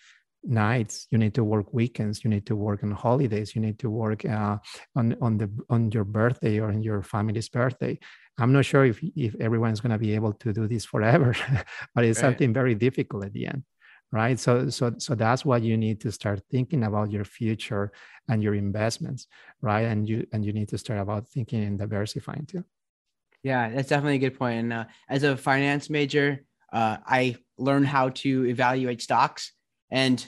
nights 0.48 1.09
you 1.11 1.18
need 1.18 1.35
to 1.35 1.42
work 1.42 1.66
weekends 1.72 2.22
you 2.22 2.30
need 2.30 2.46
to 2.46 2.54
work 2.54 2.85
on 2.85 2.92
holidays 2.92 3.56
you 3.56 3.61
need 3.61 3.78
to 3.78 3.90
work 3.90 4.24
uh, 4.24 4.56
on 4.94 5.16
on 5.20 5.38
the 5.38 5.48
on 5.68 5.90
your 5.90 6.04
birthday 6.04 6.61
or 6.61 6.68
on 6.68 6.82
your 6.82 7.02
family's 7.02 7.48
birthday 7.48 7.98
i'm 8.38 8.53
not 8.53 8.64
sure 8.64 8.85
if 8.85 9.03
if 9.14 9.35
everyone's 9.40 9.81
going 9.81 9.92
to 9.92 9.99
be 9.99 10.14
able 10.14 10.33
to 10.33 10.53
do 10.53 10.66
this 10.66 10.85
forever 10.85 11.35
but 11.94 12.05
it's 12.05 12.18
right. 12.18 12.29
something 12.29 12.53
very 12.53 12.75
difficult 12.75 13.25
at 13.25 13.33
the 13.33 13.46
end 13.46 13.62
right 14.12 14.38
so 14.38 14.68
so 14.68 14.92
so 14.99 15.14
that's 15.14 15.44
why 15.44 15.57
you 15.57 15.77
need 15.77 16.01
to 16.01 16.12
start 16.12 16.40
thinking 16.51 16.85
about 16.85 17.11
your 17.11 17.25
future 17.25 17.92
and 18.29 18.42
your 18.42 18.55
investments 18.55 19.27
right 19.61 19.83
and 19.83 20.09
you 20.09 20.27
and 20.33 20.44
you 20.44 20.53
need 20.53 20.68
to 20.68 20.79
start 20.79 21.01
about 21.01 21.27
thinking 21.29 21.62
and 21.64 21.79
diversifying 21.79 22.46
too 22.46 22.64
yeah 23.42 23.68
that's 23.70 23.88
definitely 23.88 24.16
a 24.16 24.18
good 24.18 24.38
point. 24.38 24.59
and 24.59 24.72
uh, 24.72 24.85
as 25.09 25.22
a 25.22 25.37
finance 25.37 25.90
major 25.90 26.44
uh, 26.72 26.99
i 27.07 27.37
learned 27.59 27.87
how 27.87 28.11
to 28.11 28.46
evaluate 28.46 29.03
stocks 29.03 29.53
and 29.90 30.27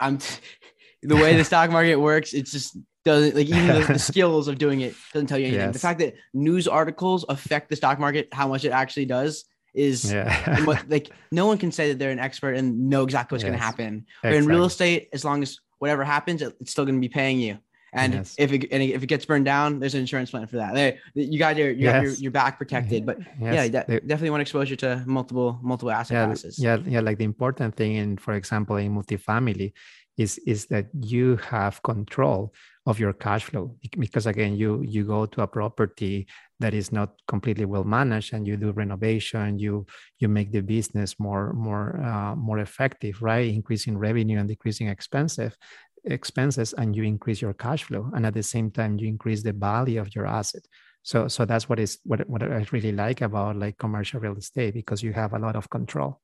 I'm 0.00 0.18
the 1.02 1.16
way 1.16 1.36
the 1.36 1.44
stock 1.50 1.70
market 1.70 1.96
works. 1.96 2.32
It's 2.32 2.52
just 2.52 2.76
doesn't 3.04 3.36
like 3.36 3.46
even 3.46 3.66
the, 3.66 3.92
the, 3.92 3.98
skills 4.12 4.48
of 4.48 4.58
doing 4.58 4.80
it 4.80 4.94
doesn't 5.12 5.26
tell 5.26 5.38
you 5.38 5.46
anything. 5.46 5.66
Yes. 5.66 5.72
The 5.74 5.78
fact 5.78 5.98
that 6.00 6.14
news 6.32 6.66
articles 6.66 7.24
affect 7.28 7.68
the 7.68 7.76
stock 7.76 7.98
market, 7.98 8.28
how 8.32 8.48
much 8.48 8.64
it 8.64 8.70
actually 8.70 9.06
does, 9.06 9.44
is 9.74 10.12
yeah. 10.12 10.64
what, 10.64 10.88
like 10.88 11.10
no 11.30 11.46
one 11.46 11.58
can 11.58 11.70
say 11.70 11.88
that 11.88 11.98
they're 11.98 12.10
an 12.10 12.18
expert 12.18 12.54
and 12.54 12.88
know 12.88 13.04
exactly 13.04 13.36
what's 13.36 13.44
yes. 13.44 13.50
going 13.50 13.58
to 13.58 13.64
happen. 13.64 14.06
Exactly. 14.08 14.30
But 14.30 14.34
in 14.34 14.46
real 14.46 14.64
estate, 14.64 15.08
as 15.12 15.24
long 15.24 15.42
as 15.42 15.60
whatever 15.78 16.04
happens, 16.04 16.40
it's 16.40 16.70
still 16.70 16.84
going 16.84 16.96
to 16.96 17.00
be 17.00 17.12
paying 17.12 17.38
you. 17.38 17.58
And 17.96 18.12
yes. 18.12 18.34
if 18.38 18.52
it 18.52 18.66
and 18.72 18.82
if 18.82 19.04
it 19.04 19.06
gets 19.06 19.24
burned 19.24 19.44
down, 19.44 19.78
there's 19.78 19.94
an 19.94 20.00
insurance 20.00 20.32
plan 20.32 20.48
for 20.48 20.56
that. 20.56 20.74
There, 20.74 20.98
you 21.14 21.38
got 21.38 21.56
your 21.56 21.70
you 21.70 21.84
yes. 21.84 22.02
your, 22.02 22.12
your 22.14 22.30
back 22.32 22.58
protected. 22.58 23.06
But 23.06 23.18
yes. 23.40 23.54
yeah, 23.54 23.68
de- 23.68 24.00
definitely 24.00 24.30
want 24.30 24.40
exposure 24.40 24.74
to 24.76 25.04
multiple 25.06 25.60
multiple 25.62 25.92
asset 25.92 26.16
yeah, 26.16 26.26
classes. 26.26 26.58
Yeah, 26.58 26.78
yeah. 26.84 26.98
Like 26.98 27.18
the 27.18 27.24
important 27.24 27.76
thing 27.76 27.94
in, 27.94 28.16
for 28.16 28.34
example, 28.34 28.74
in 28.78 28.96
multifamily, 28.96 29.74
is 30.16 30.38
is 30.38 30.66
that 30.66 30.86
you 31.02 31.36
have 31.36 31.82
control 31.84 32.52
of 32.86 33.00
your 33.00 33.14
cash 33.14 33.44
flow 33.44 33.74
because 33.98 34.26
again 34.26 34.54
you 34.54 34.82
you 34.86 35.04
go 35.04 35.24
to 35.24 35.40
a 35.40 35.46
property 35.46 36.26
that 36.60 36.74
is 36.74 36.92
not 36.92 37.14
completely 37.26 37.64
well 37.64 37.84
managed 37.84 38.34
and 38.34 38.46
you 38.46 38.56
do 38.56 38.72
renovation 38.72 39.58
you 39.58 39.86
you 40.18 40.28
make 40.28 40.52
the 40.52 40.60
business 40.60 41.18
more 41.18 41.52
more 41.54 41.98
uh, 42.04 42.34
more 42.36 42.58
effective 42.58 43.22
right? 43.22 43.52
Increasing 43.52 43.96
revenue 43.96 44.38
and 44.38 44.48
decreasing 44.48 44.88
expensive 44.88 45.56
expenses 46.04 46.74
and 46.74 46.94
you 46.94 47.02
increase 47.02 47.40
your 47.40 47.54
cash 47.54 47.84
flow 47.84 48.10
and 48.14 48.26
at 48.26 48.34
the 48.34 48.42
same 48.42 48.70
time 48.70 48.98
you 48.98 49.08
increase 49.08 49.42
the 49.42 49.52
value 49.52 49.98
of 49.98 50.14
your 50.14 50.26
asset. 50.26 50.62
So 51.02 51.28
so 51.28 51.46
that's 51.46 51.68
what 51.68 51.78
is 51.78 51.98
what, 52.04 52.28
what 52.28 52.42
i 52.42 52.66
really 52.70 52.92
like 52.92 53.22
about 53.22 53.56
like 53.56 53.78
commercial 53.78 54.20
real 54.20 54.36
estate 54.36 54.74
because 54.74 55.02
you 55.02 55.12
have 55.14 55.32
a 55.32 55.38
lot 55.38 55.56
of 55.56 55.70
control. 55.70 56.20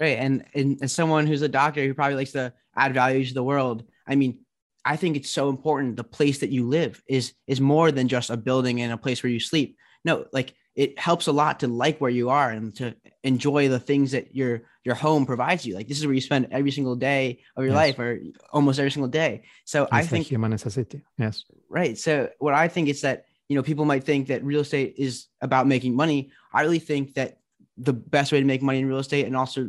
Right 0.00 0.18
and, 0.18 0.44
and 0.54 0.82
as 0.82 0.92
someone 0.92 1.26
who's 1.26 1.42
a 1.42 1.48
doctor 1.48 1.84
who 1.84 1.92
probably 1.92 2.16
likes 2.16 2.32
to 2.32 2.54
add 2.74 2.94
value 2.94 3.24
to 3.26 3.34
the 3.34 3.44
world 3.44 3.84
i 4.08 4.14
mean 4.14 4.38
i 4.84 4.96
think 4.96 5.16
it's 5.16 5.30
so 5.30 5.48
important 5.48 5.96
the 5.96 6.04
place 6.04 6.38
that 6.38 6.50
you 6.50 6.68
live 6.68 7.02
is 7.06 7.34
is 7.46 7.60
more 7.60 7.90
than 7.90 8.08
just 8.08 8.30
a 8.30 8.36
building 8.36 8.80
and 8.80 8.92
a 8.92 8.96
place 8.96 9.22
where 9.22 9.32
you 9.32 9.40
sleep 9.40 9.76
no 10.04 10.24
like 10.32 10.54
it 10.74 10.98
helps 10.98 11.26
a 11.26 11.32
lot 11.32 11.60
to 11.60 11.68
like 11.68 12.00
where 12.00 12.10
you 12.10 12.30
are 12.30 12.50
and 12.50 12.74
to 12.76 12.94
enjoy 13.24 13.68
the 13.68 13.78
things 13.78 14.12
that 14.12 14.34
your 14.34 14.62
your 14.84 14.94
home 14.94 15.26
provides 15.26 15.66
you. 15.66 15.74
Like 15.74 15.86
this 15.86 15.98
is 15.98 16.06
where 16.06 16.14
you 16.14 16.20
spend 16.20 16.48
every 16.50 16.70
single 16.70 16.96
day 16.96 17.40
of 17.56 17.64
your 17.64 17.74
yes. 17.74 17.76
life, 17.76 17.98
or 17.98 18.20
almost 18.52 18.78
every 18.78 18.90
single 18.90 19.08
day. 19.08 19.42
So 19.64 19.84
it's 19.84 19.92
I 19.92 20.02
think 20.02 20.26
human 20.26 20.50
necessity. 20.50 21.02
Yes. 21.18 21.44
Right. 21.68 21.96
So 21.98 22.30
what 22.38 22.54
I 22.54 22.68
think 22.68 22.88
is 22.88 23.02
that 23.02 23.26
you 23.48 23.56
know 23.56 23.62
people 23.62 23.84
might 23.84 24.04
think 24.04 24.28
that 24.28 24.44
real 24.44 24.60
estate 24.60 24.94
is 24.96 25.26
about 25.40 25.66
making 25.66 25.94
money. 25.94 26.30
I 26.52 26.62
really 26.62 26.78
think 26.78 27.14
that 27.14 27.38
the 27.76 27.92
best 27.92 28.32
way 28.32 28.40
to 28.40 28.46
make 28.46 28.62
money 28.62 28.78
in 28.78 28.86
real 28.86 28.98
estate, 28.98 29.26
and 29.26 29.36
also 29.36 29.68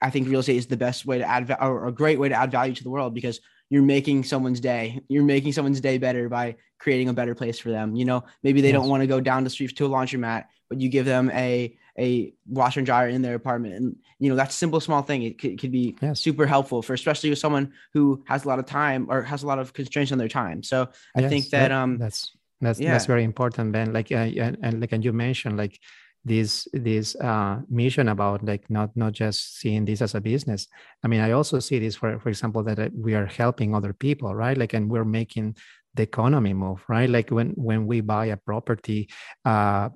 I 0.00 0.10
think 0.10 0.28
real 0.28 0.40
estate 0.40 0.56
is 0.56 0.66
the 0.66 0.76
best 0.76 1.06
way 1.06 1.18
to 1.18 1.28
add 1.28 1.54
or 1.60 1.88
a 1.88 1.92
great 1.92 2.18
way 2.18 2.28
to 2.28 2.34
add 2.34 2.52
value 2.52 2.74
to 2.74 2.84
the 2.84 2.90
world 2.90 3.14
because 3.14 3.40
you're 3.68 3.82
making 3.82 4.24
someone's 4.24 4.60
day. 4.60 5.00
You're 5.08 5.24
making 5.24 5.52
someone's 5.52 5.80
day 5.80 5.98
better 5.98 6.28
by 6.28 6.56
creating 6.78 7.08
a 7.08 7.12
better 7.12 7.34
place 7.34 7.58
for 7.58 7.70
them. 7.70 7.96
You 7.96 8.04
know, 8.04 8.24
maybe 8.42 8.60
they 8.60 8.68
yes. 8.68 8.76
don't 8.76 8.88
want 8.88 9.02
to 9.02 9.06
go 9.06 9.20
down 9.20 9.44
the 9.44 9.50
street 9.50 9.76
to 9.76 9.86
a 9.86 9.88
laundromat, 9.88 10.44
but 10.68 10.80
you 10.80 10.88
give 10.88 11.06
them 11.06 11.30
a 11.30 11.76
a 11.98 12.34
washer 12.46 12.80
and 12.80 12.86
dryer 12.86 13.08
in 13.08 13.22
their 13.22 13.34
apartment, 13.34 13.74
and 13.74 13.96
you 14.18 14.28
know 14.28 14.36
that's 14.36 14.54
simple 14.54 14.80
small 14.80 15.02
thing. 15.02 15.22
It 15.22 15.38
could, 15.38 15.58
could 15.58 15.72
be 15.72 15.96
yes. 16.00 16.20
super 16.20 16.46
helpful 16.46 16.82
for 16.82 16.92
especially 16.92 17.30
with 17.30 17.38
someone 17.38 17.72
who 17.94 18.22
has 18.26 18.44
a 18.44 18.48
lot 18.48 18.58
of 18.58 18.66
time 18.66 19.06
or 19.08 19.22
has 19.22 19.42
a 19.42 19.46
lot 19.46 19.58
of 19.58 19.72
constraints 19.72 20.12
on 20.12 20.18
their 20.18 20.28
time. 20.28 20.62
So 20.62 20.88
I 21.16 21.20
yes, 21.22 21.30
think 21.30 21.44
that, 21.50 21.68
that 21.68 21.72
um 21.72 21.98
that's 21.98 22.36
that's 22.60 22.78
yeah. 22.78 22.92
that's 22.92 23.06
very 23.06 23.24
important, 23.24 23.72
Ben. 23.72 23.92
Like 23.92 24.12
uh, 24.12 24.16
and, 24.16 24.58
and 24.62 24.80
like 24.80 24.92
and 24.92 25.04
you 25.04 25.12
mentioned 25.12 25.56
like 25.56 25.80
this 26.26 26.66
this 26.72 27.14
uh, 27.16 27.60
mission 27.70 28.08
about 28.08 28.44
like 28.44 28.68
not 28.68 28.90
not 28.96 29.12
just 29.12 29.58
seeing 29.60 29.84
this 29.84 30.02
as 30.02 30.16
a 30.16 30.20
business. 30.20 30.66
I 31.04 31.08
mean 31.08 31.20
i 31.20 31.30
also 31.30 31.60
see 31.60 31.78
this 31.78 31.94
for 31.94 32.18
for 32.18 32.28
example 32.28 32.64
that 32.64 32.78
uh, 32.78 32.88
we 32.92 33.14
are 33.14 33.26
helping 33.26 33.74
other 33.74 33.92
people 33.92 34.34
right? 34.34 34.58
Like 34.58 34.74
and 34.74 34.90
we're 34.90 35.04
making 35.04 35.56
the 35.94 36.02
economy 36.02 36.52
move 36.52 36.82
right? 36.88 37.08
Like 37.08 37.30
when 37.30 37.50
when 37.54 37.86
we 37.86 38.00
buy 38.00 38.26
a 38.26 38.36
property 38.36 39.08
uh 39.44 39.88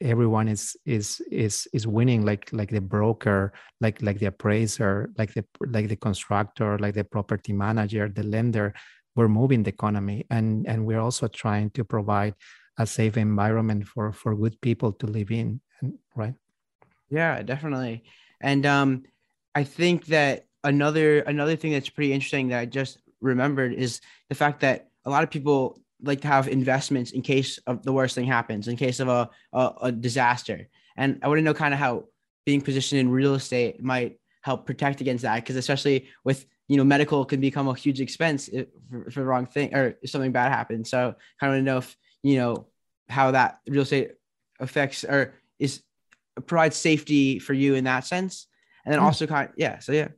everyone 0.00 0.46
is 0.46 0.76
is 0.84 1.22
is 1.30 1.66
is 1.72 1.86
winning 1.86 2.24
like 2.24 2.52
like 2.52 2.70
the 2.70 2.80
broker 2.80 3.52
like 3.80 4.00
like 4.02 4.18
the 4.20 4.26
appraiser 4.26 5.10
like 5.18 5.32
the 5.32 5.44
like 5.72 5.88
the 5.88 5.96
constructor 5.96 6.78
like 6.78 6.94
the 6.94 7.04
property 7.04 7.52
manager 7.52 8.08
the 8.08 8.22
lender. 8.22 8.74
We're 9.16 9.28
moving 9.28 9.62
the 9.62 9.72
economy 9.72 10.26
and 10.30 10.68
and 10.68 10.84
we're 10.84 11.00
also 11.00 11.28
trying 11.28 11.70
to 11.70 11.82
provide 11.82 12.34
a 12.78 12.86
safe 12.86 13.16
environment 13.16 13.86
for 13.86 14.12
for 14.12 14.34
good 14.34 14.60
people 14.60 14.92
to 14.92 15.06
live 15.06 15.30
in 15.30 15.60
right 16.14 16.34
Yeah, 17.10 17.42
definitely. 17.42 18.04
And 18.40 18.66
um, 18.66 19.04
I 19.54 19.64
think 19.64 20.06
that 20.06 20.46
another 20.64 21.20
another 21.20 21.56
thing 21.56 21.72
that's 21.72 21.88
pretty 21.88 22.12
interesting 22.12 22.48
that 22.48 22.60
I 22.60 22.66
just 22.66 22.98
remembered 23.20 23.72
is 23.72 24.00
the 24.28 24.34
fact 24.34 24.60
that 24.60 24.88
a 25.04 25.10
lot 25.10 25.22
of 25.22 25.30
people 25.30 25.80
like 26.02 26.20
to 26.20 26.28
have 26.28 26.48
investments 26.48 27.10
in 27.10 27.22
case 27.22 27.58
of 27.66 27.82
the 27.82 27.92
worst 27.92 28.14
thing 28.14 28.26
happens, 28.26 28.68
in 28.68 28.76
case 28.76 29.00
of 29.00 29.08
a 29.08 29.30
a, 29.52 29.72
a 29.82 29.92
disaster. 29.92 30.68
And 30.96 31.18
I 31.22 31.28
want 31.28 31.38
to 31.38 31.42
know 31.42 31.54
kind 31.54 31.74
of 31.74 31.80
how 31.80 32.04
being 32.44 32.60
positioned 32.60 33.00
in 33.00 33.10
real 33.10 33.34
estate 33.34 33.82
might 33.82 34.18
help 34.42 34.66
protect 34.66 35.00
against 35.00 35.22
that, 35.22 35.36
because 35.36 35.56
especially 35.56 36.08
with 36.24 36.46
you 36.68 36.76
know 36.76 36.84
medical 36.84 37.24
can 37.24 37.40
become 37.40 37.68
a 37.68 37.74
huge 37.74 38.00
expense 38.00 38.48
if, 38.48 38.66
for, 39.10 39.20
the 39.20 39.26
wrong 39.26 39.46
thing 39.46 39.74
or 39.74 39.96
if 40.02 40.10
something 40.10 40.32
bad 40.32 40.52
happens. 40.52 40.90
So 40.90 41.14
kind 41.40 41.56
of 41.56 41.64
know 41.64 41.78
if 41.78 41.96
you 42.22 42.36
know 42.36 42.66
how 43.08 43.30
that 43.30 43.60
real 43.68 43.82
estate 43.82 44.12
affects 44.60 45.04
or 45.04 45.34
is 45.58 45.82
provides 46.46 46.76
safety 46.76 47.38
for 47.38 47.52
you 47.52 47.74
in 47.74 47.84
that 47.84 48.04
sense 48.04 48.46
and 48.84 48.92
then 48.92 49.00
hmm. 49.00 49.06
also 49.06 49.26
kind 49.26 49.48
of, 49.48 49.54
yeah 49.56 49.78
so 49.78 49.92
yeah 49.92 50.08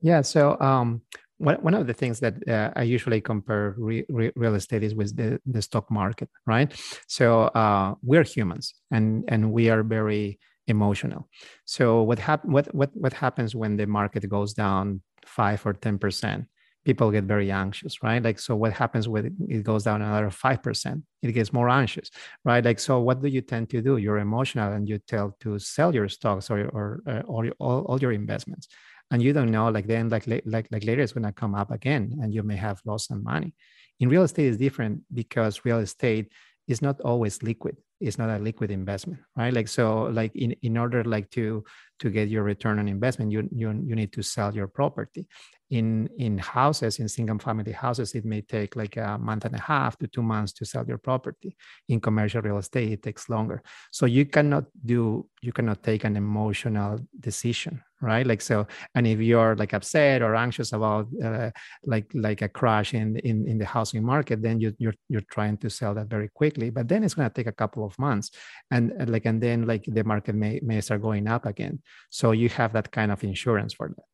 yeah 0.00 0.20
so 0.20 0.58
um 0.60 1.02
one, 1.38 1.56
one 1.56 1.74
of 1.74 1.86
the 1.86 1.92
things 1.92 2.20
that 2.20 2.48
uh, 2.48 2.70
I 2.76 2.82
usually 2.82 3.20
compare 3.20 3.74
re, 3.76 4.04
re, 4.08 4.32
real 4.36 4.54
estate 4.54 4.82
is 4.82 4.94
with 4.94 5.16
the, 5.16 5.40
the 5.46 5.62
stock 5.62 5.90
market, 5.90 6.28
right? 6.46 6.72
So 7.08 7.42
uh, 7.42 7.94
we're 8.02 8.24
humans, 8.24 8.74
and 8.90 9.24
and 9.28 9.52
we 9.52 9.68
are 9.70 9.82
very 9.82 10.38
emotional. 10.66 11.28
So 11.64 12.02
what 12.02 12.18
hap- 12.18 12.44
what 12.44 12.72
what 12.74 12.90
what 12.94 13.12
happens 13.12 13.54
when 13.54 13.76
the 13.76 13.86
market 13.86 14.28
goes 14.28 14.54
down 14.54 15.02
five 15.26 15.64
or 15.66 15.72
ten 15.72 15.98
percent? 15.98 16.46
People 16.84 17.10
get 17.10 17.24
very 17.24 17.50
anxious, 17.50 18.02
right? 18.02 18.22
Like, 18.22 18.38
so 18.38 18.54
what 18.56 18.72
happens 18.72 19.08
when 19.08 19.34
it 19.48 19.62
goes 19.62 19.84
down 19.84 20.02
another 20.02 20.30
5%? 20.30 21.02
It 21.22 21.32
gets 21.32 21.52
more 21.52 21.68
anxious, 21.68 22.10
right? 22.44 22.64
Like, 22.64 22.78
so 22.78 23.00
what 23.00 23.22
do 23.22 23.28
you 23.28 23.40
tend 23.40 23.70
to 23.70 23.80
do? 23.80 23.96
You're 23.96 24.18
emotional 24.18 24.72
and 24.72 24.88
you 24.88 24.98
tell 24.98 25.36
to 25.40 25.58
sell 25.58 25.94
your 25.94 26.08
stocks 26.08 26.50
or, 26.50 26.68
or, 26.68 27.00
uh, 27.06 27.22
all, 27.26 27.48
all 27.58 28.00
your 28.00 28.12
investments. 28.12 28.68
And 29.10 29.22
you 29.22 29.32
don't 29.32 29.50
know, 29.50 29.68
like 29.68 29.86
then, 29.86 30.08
like, 30.08 30.26
like, 30.26 30.44
like 30.44 30.84
later 30.84 31.02
it's 31.02 31.12
going 31.12 31.24
to 31.24 31.32
come 31.32 31.54
up 31.54 31.70
again 31.70 32.18
and 32.20 32.32
you 32.34 32.42
may 32.42 32.56
have 32.56 32.80
lost 32.84 33.08
some 33.08 33.22
money. 33.22 33.54
In 34.00 34.08
real 34.08 34.22
estate 34.22 34.46
is 34.46 34.56
different 34.56 35.02
because 35.12 35.64
real 35.64 35.78
estate 35.78 36.32
is 36.66 36.82
not 36.82 37.00
always 37.00 37.42
liquid 37.42 37.76
it's 38.00 38.18
not 38.18 38.30
a 38.30 38.38
liquid 38.38 38.70
investment 38.70 39.20
right? 39.36 39.52
Like 39.52 39.68
so 39.68 40.04
like 40.04 40.34
in, 40.34 40.52
in 40.62 40.76
order 40.76 41.04
like 41.04 41.30
to 41.30 41.64
to 42.00 42.10
get 42.10 42.28
your 42.28 42.42
return 42.42 42.78
on 42.78 42.88
investment 42.88 43.32
you 43.32 43.48
you, 43.52 43.70
you 43.84 43.94
need 43.94 44.12
to 44.12 44.22
sell 44.22 44.54
your 44.54 44.66
property. 44.66 45.28
In 45.70 46.08
in 46.18 46.38
houses 46.38 46.98
in 46.98 47.08
single 47.08 47.38
family 47.38 47.72
houses 47.72 48.14
it 48.14 48.24
may 48.24 48.42
take 48.42 48.76
like 48.76 48.96
a 48.96 49.18
month 49.18 49.44
and 49.44 49.54
a 49.54 49.60
half 49.60 49.96
to 49.98 50.06
two 50.06 50.22
months 50.22 50.52
to 50.54 50.64
sell 50.64 50.84
your 50.86 50.98
property. 50.98 51.56
In 51.88 52.00
commercial 52.00 52.42
real 52.42 52.58
estate 52.58 52.92
it 52.92 53.02
takes 53.02 53.28
longer. 53.28 53.62
So 53.90 54.06
you 54.06 54.26
cannot 54.26 54.64
do 54.84 55.28
you 55.40 55.52
cannot 55.52 55.82
take 55.82 56.04
an 56.04 56.16
emotional 56.16 56.98
decision 57.18 57.82
right 58.00 58.26
like 58.26 58.40
so 58.40 58.66
and 58.94 59.06
if 59.06 59.20
you're 59.20 59.54
like 59.56 59.72
upset 59.72 60.20
or 60.20 60.34
anxious 60.34 60.72
about 60.72 61.06
uh, 61.22 61.50
like 61.84 62.06
like 62.14 62.42
a 62.42 62.48
crash 62.48 62.92
in, 62.92 63.16
in 63.18 63.46
in 63.46 63.56
the 63.56 63.64
housing 63.64 64.04
market 64.04 64.42
then 64.42 64.60
you, 64.60 64.74
you're 64.78 64.94
you're 65.08 65.28
trying 65.30 65.56
to 65.56 65.70
sell 65.70 65.94
that 65.94 66.08
very 66.08 66.28
quickly 66.34 66.70
but 66.70 66.88
then 66.88 67.04
it's 67.04 67.14
going 67.14 67.28
to 67.28 67.34
take 67.34 67.46
a 67.46 67.52
couple 67.52 67.84
of 67.84 67.98
months 67.98 68.30
and 68.70 68.92
like 69.08 69.24
and 69.26 69.42
then 69.42 69.66
like 69.66 69.84
the 69.86 70.04
market 70.04 70.34
may 70.34 70.60
may 70.62 70.80
start 70.80 71.00
going 71.00 71.26
up 71.28 71.46
again 71.46 71.80
so 72.10 72.32
you 72.32 72.48
have 72.48 72.72
that 72.72 72.90
kind 72.90 73.12
of 73.12 73.22
insurance 73.22 73.72
for 73.72 73.88
that 73.88 74.04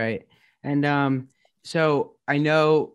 right 0.00 0.26
and 0.66 0.84
um, 0.84 1.28
so 1.62 2.16
I 2.26 2.38
know 2.38 2.94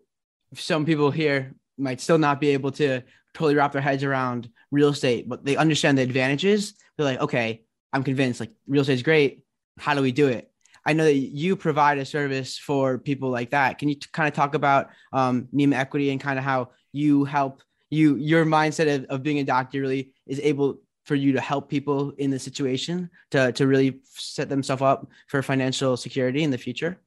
some 0.54 0.84
people 0.84 1.10
here 1.10 1.54
might 1.78 2.00
still 2.00 2.18
not 2.18 2.38
be 2.38 2.50
able 2.50 2.70
to 2.72 3.00
totally 3.32 3.54
wrap 3.54 3.72
their 3.72 3.80
heads 3.80 4.04
around 4.04 4.50
real 4.70 4.90
estate, 4.90 5.26
but 5.28 5.44
they 5.44 5.56
understand 5.56 5.96
the 5.96 6.02
advantages. 6.02 6.74
They're 6.96 7.06
like, 7.06 7.20
okay, 7.20 7.64
I'm 7.92 8.04
convinced 8.04 8.40
like 8.40 8.50
real 8.66 8.82
estate 8.82 8.94
is 8.94 9.02
great. 9.02 9.42
How 9.82 9.94
do 9.94 10.02
we 10.02 10.12
do 10.12 10.28
it? 10.28 10.48
I 10.86 10.92
know 10.92 11.04
that 11.04 11.14
you 11.14 11.56
provide 11.56 11.98
a 11.98 12.04
service 12.04 12.56
for 12.56 12.98
people 12.98 13.30
like 13.30 13.50
that. 13.50 13.78
Can 13.78 13.88
you 13.88 13.96
t- 13.96 14.06
kind 14.12 14.28
of 14.28 14.34
talk 14.34 14.54
about 14.54 14.90
um, 15.12 15.48
Nima 15.52 15.74
Equity 15.74 16.10
and 16.10 16.20
kind 16.20 16.38
of 16.38 16.44
how 16.44 16.70
you 16.92 17.24
help 17.24 17.62
you 17.90 18.16
your 18.16 18.44
mindset 18.44 18.94
of, 18.94 19.04
of 19.06 19.22
being 19.22 19.40
a 19.40 19.44
doctor 19.44 19.80
really 19.80 20.12
is 20.26 20.40
able 20.40 20.78
for 21.04 21.16
you 21.16 21.32
to 21.32 21.40
help 21.40 21.68
people 21.68 22.12
in 22.18 22.30
the 22.30 22.38
situation 22.38 23.10
to 23.32 23.50
to 23.52 23.66
really 23.66 24.00
set 24.14 24.48
themselves 24.48 24.82
up 24.82 25.08
for 25.28 25.42
financial 25.42 25.96
security 25.96 26.42
in 26.44 26.50
the 26.50 26.58
future? 26.58 26.98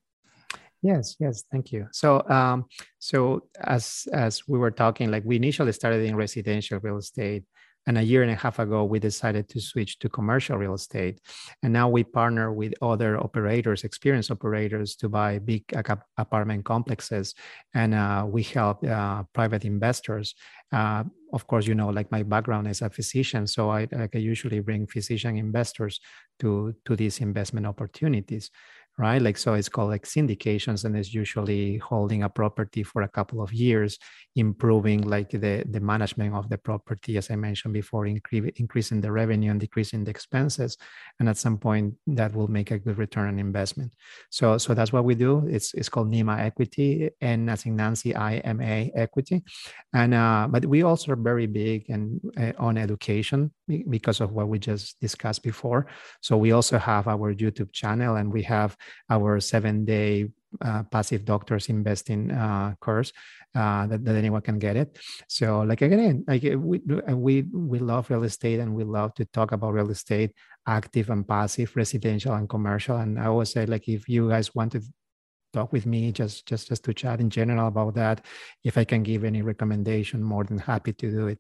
Yes, 0.81 1.15
yes, 1.19 1.43
thank 1.51 1.71
you. 1.71 1.87
So, 1.91 2.27
um, 2.29 2.65
so 2.99 3.47
as 3.63 4.07
as 4.13 4.47
we 4.47 4.59
were 4.59 4.71
talking, 4.71 5.11
like 5.11 5.23
we 5.25 5.37
initially 5.37 5.71
started 5.71 6.05
in 6.05 6.15
residential 6.15 6.79
real 6.79 6.97
estate, 6.97 7.43
and 7.87 7.97
a 7.97 8.03
year 8.03 8.23
and 8.23 8.31
a 8.31 8.35
half 8.35 8.59
ago 8.59 8.83
we 8.83 8.99
decided 8.99 9.47
to 9.49 9.61
switch 9.61 9.99
to 9.99 10.09
commercial 10.09 10.57
real 10.57 10.73
estate, 10.73 11.19
and 11.63 11.71
now 11.71 11.87
we 11.89 12.03
partner 12.03 12.51
with 12.51 12.73
other 12.81 13.17
operators, 13.17 13.83
experienced 13.83 14.31
operators, 14.31 14.95
to 14.95 15.09
buy 15.09 15.39
big 15.39 15.63
apartment 16.17 16.65
complexes, 16.65 17.35
and 17.73 17.93
uh, 17.93 18.25
we 18.27 18.43
help 18.43 18.83
uh, 18.85 19.23
private 19.33 19.65
investors. 19.65 20.35
Uh, 20.71 21.03
of 21.33 21.47
course, 21.47 21.67
you 21.67 21.75
know, 21.75 21.89
like 21.89 22.11
my 22.11 22.23
background 22.23 22.67
is 22.67 22.81
a 22.81 22.89
physician, 22.89 23.45
so 23.47 23.69
I, 23.69 23.87
I 23.93 24.17
usually 24.17 24.59
bring 24.61 24.87
physician 24.87 25.37
investors 25.37 25.99
to 26.39 26.73
to 26.85 26.95
these 26.95 27.19
investment 27.19 27.65
opportunities 27.65 28.51
right? 28.97 29.21
Like, 29.21 29.37
so 29.37 29.53
it's 29.55 29.67
called 29.67 29.89
like 29.89 30.05
syndications 30.05 30.85
and 30.85 30.95
it's 30.95 31.13
usually 31.13 31.77
holding 31.77 32.23
a 32.23 32.29
property 32.29 32.81
for 32.81 33.01
a 33.01 33.09
couple 33.09 33.41
of 33.41 33.51
years, 33.51 33.97
improving 34.35 35.01
like 35.01 35.31
the, 35.31 35.63
the 35.69 35.81
management 35.81 36.33
of 36.33 36.47
the 36.49 36.57
property, 36.57 37.17
as 37.17 37.29
I 37.29 37.35
mentioned 37.35 37.73
before, 37.73 38.05
incre- 38.05 38.53
increasing 38.55 39.01
the 39.01 39.11
revenue 39.11 39.51
and 39.51 39.59
decreasing 39.59 40.05
the 40.05 40.11
expenses. 40.11 40.77
And 41.19 41.27
at 41.27 41.37
some 41.37 41.57
point 41.57 41.95
that 42.07 42.33
will 42.33 42.47
make 42.47 42.71
a 42.71 42.79
good 42.79 42.97
return 42.97 43.27
on 43.27 43.39
investment. 43.39 43.93
So, 44.29 44.57
so 44.57 44.73
that's 44.73 44.93
what 44.93 45.03
we 45.03 45.15
do. 45.15 45.45
It's, 45.49 45.73
it's 45.73 45.89
called 45.89 46.09
NIMA 46.09 46.39
equity 46.39 47.09
and 47.19 47.49
as 47.49 47.65
in 47.65 47.75
Nancy 47.75 48.13
IMA 48.15 48.91
equity. 48.95 49.43
And, 49.93 50.13
uh, 50.13 50.47
but 50.49 50.65
we 50.65 50.83
also 50.83 51.11
are 51.11 51.17
very 51.17 51.47
big 51.47 51.89
and 51.89 52.21
uh, 52.37 52.53
on 52.57 52.77
education 52.77 53.51
because 53.89 54.21
of 54.21 54.31
what 54.31 54.47
we 54.47 54.59
just 54.59 54.99
discussed 54.99 55.43
before. 55.43 55.87
So 56.21 56.37
we 56.37 56.51
also 56.51 56.77
have 56.77 57.07
our 57.07 57.33
YouTube 57.33 57.71
channel 57.71 58.15
and 58.15 58.31
we 58.31 58.43
have 58.43 58.75
our 59.09 59.39
seven 59.39 59.85
day 59.85 60.29
uh, 60.61 60.83
passive 60.83 61.25
doctors 61.25 61.67
investing 61.69 62.31
uh, 62.31 62.75
course 62.79 63.11
uh, 63.55 63.87
that, 63.87 64.05
that, 64.05 64.15
anyone 64.15 64.41
can 64.41 64.59
get 64.59 64.75
it. 64.75 64.97
So 65.27 65.61
like 65.61 65.81
again, 65.81 66.23
like 66.27 66.43
we 66.43 66.79
we 67.09 67.41
we 67.41 67.79
love 67.79 68.09
real 68.09 68.23
estate 68.23 68.59
and 68.59 68.73
we 68.73 68.83
love 68.83 69.13
to 69.15 69.25
talk 69.25 69.51
about 69.51 69.73
real 69.73 69.89
estate, 69.89 70.31
active 70.67 71.09
and 71.09 71.27
passive, 71.27 71.75
residential 71.75 72.33
and 72.33 72.47
commercial. 72.47 72.97
And 72.97 73.19
I 73.19 73.25
always 73.25 73.49
say 73.49 73.65
like 73.65 73.87
if 73.87 74.07
you 74.07 74.29
guys 74.29 74.53
want 74.55 74.71
to 74.73 74.81
talk 75.53 75.71
with 75.71 75.85
me 75.85 76.11
just 76.11 76.45
just 76.45 76.67
just 76.67 76.83
to 76.85 76.93
chat 76.93 77.19
in 77.19 77.29
general 77.29 77.67
about 77.67 77.95
that, 77.95 78.25
if 78.63 78.77
I 78.77 78.83
can 78.83 79.03
give 79.03 79.23
any 79.23 79.41
recommendation, 79.41 80.23
more 80.23 80.43
than 80.43 80.57
happy 80.57 80.93
to 80.93 81.11
do 81.11 81.27
it. 81.27 81.39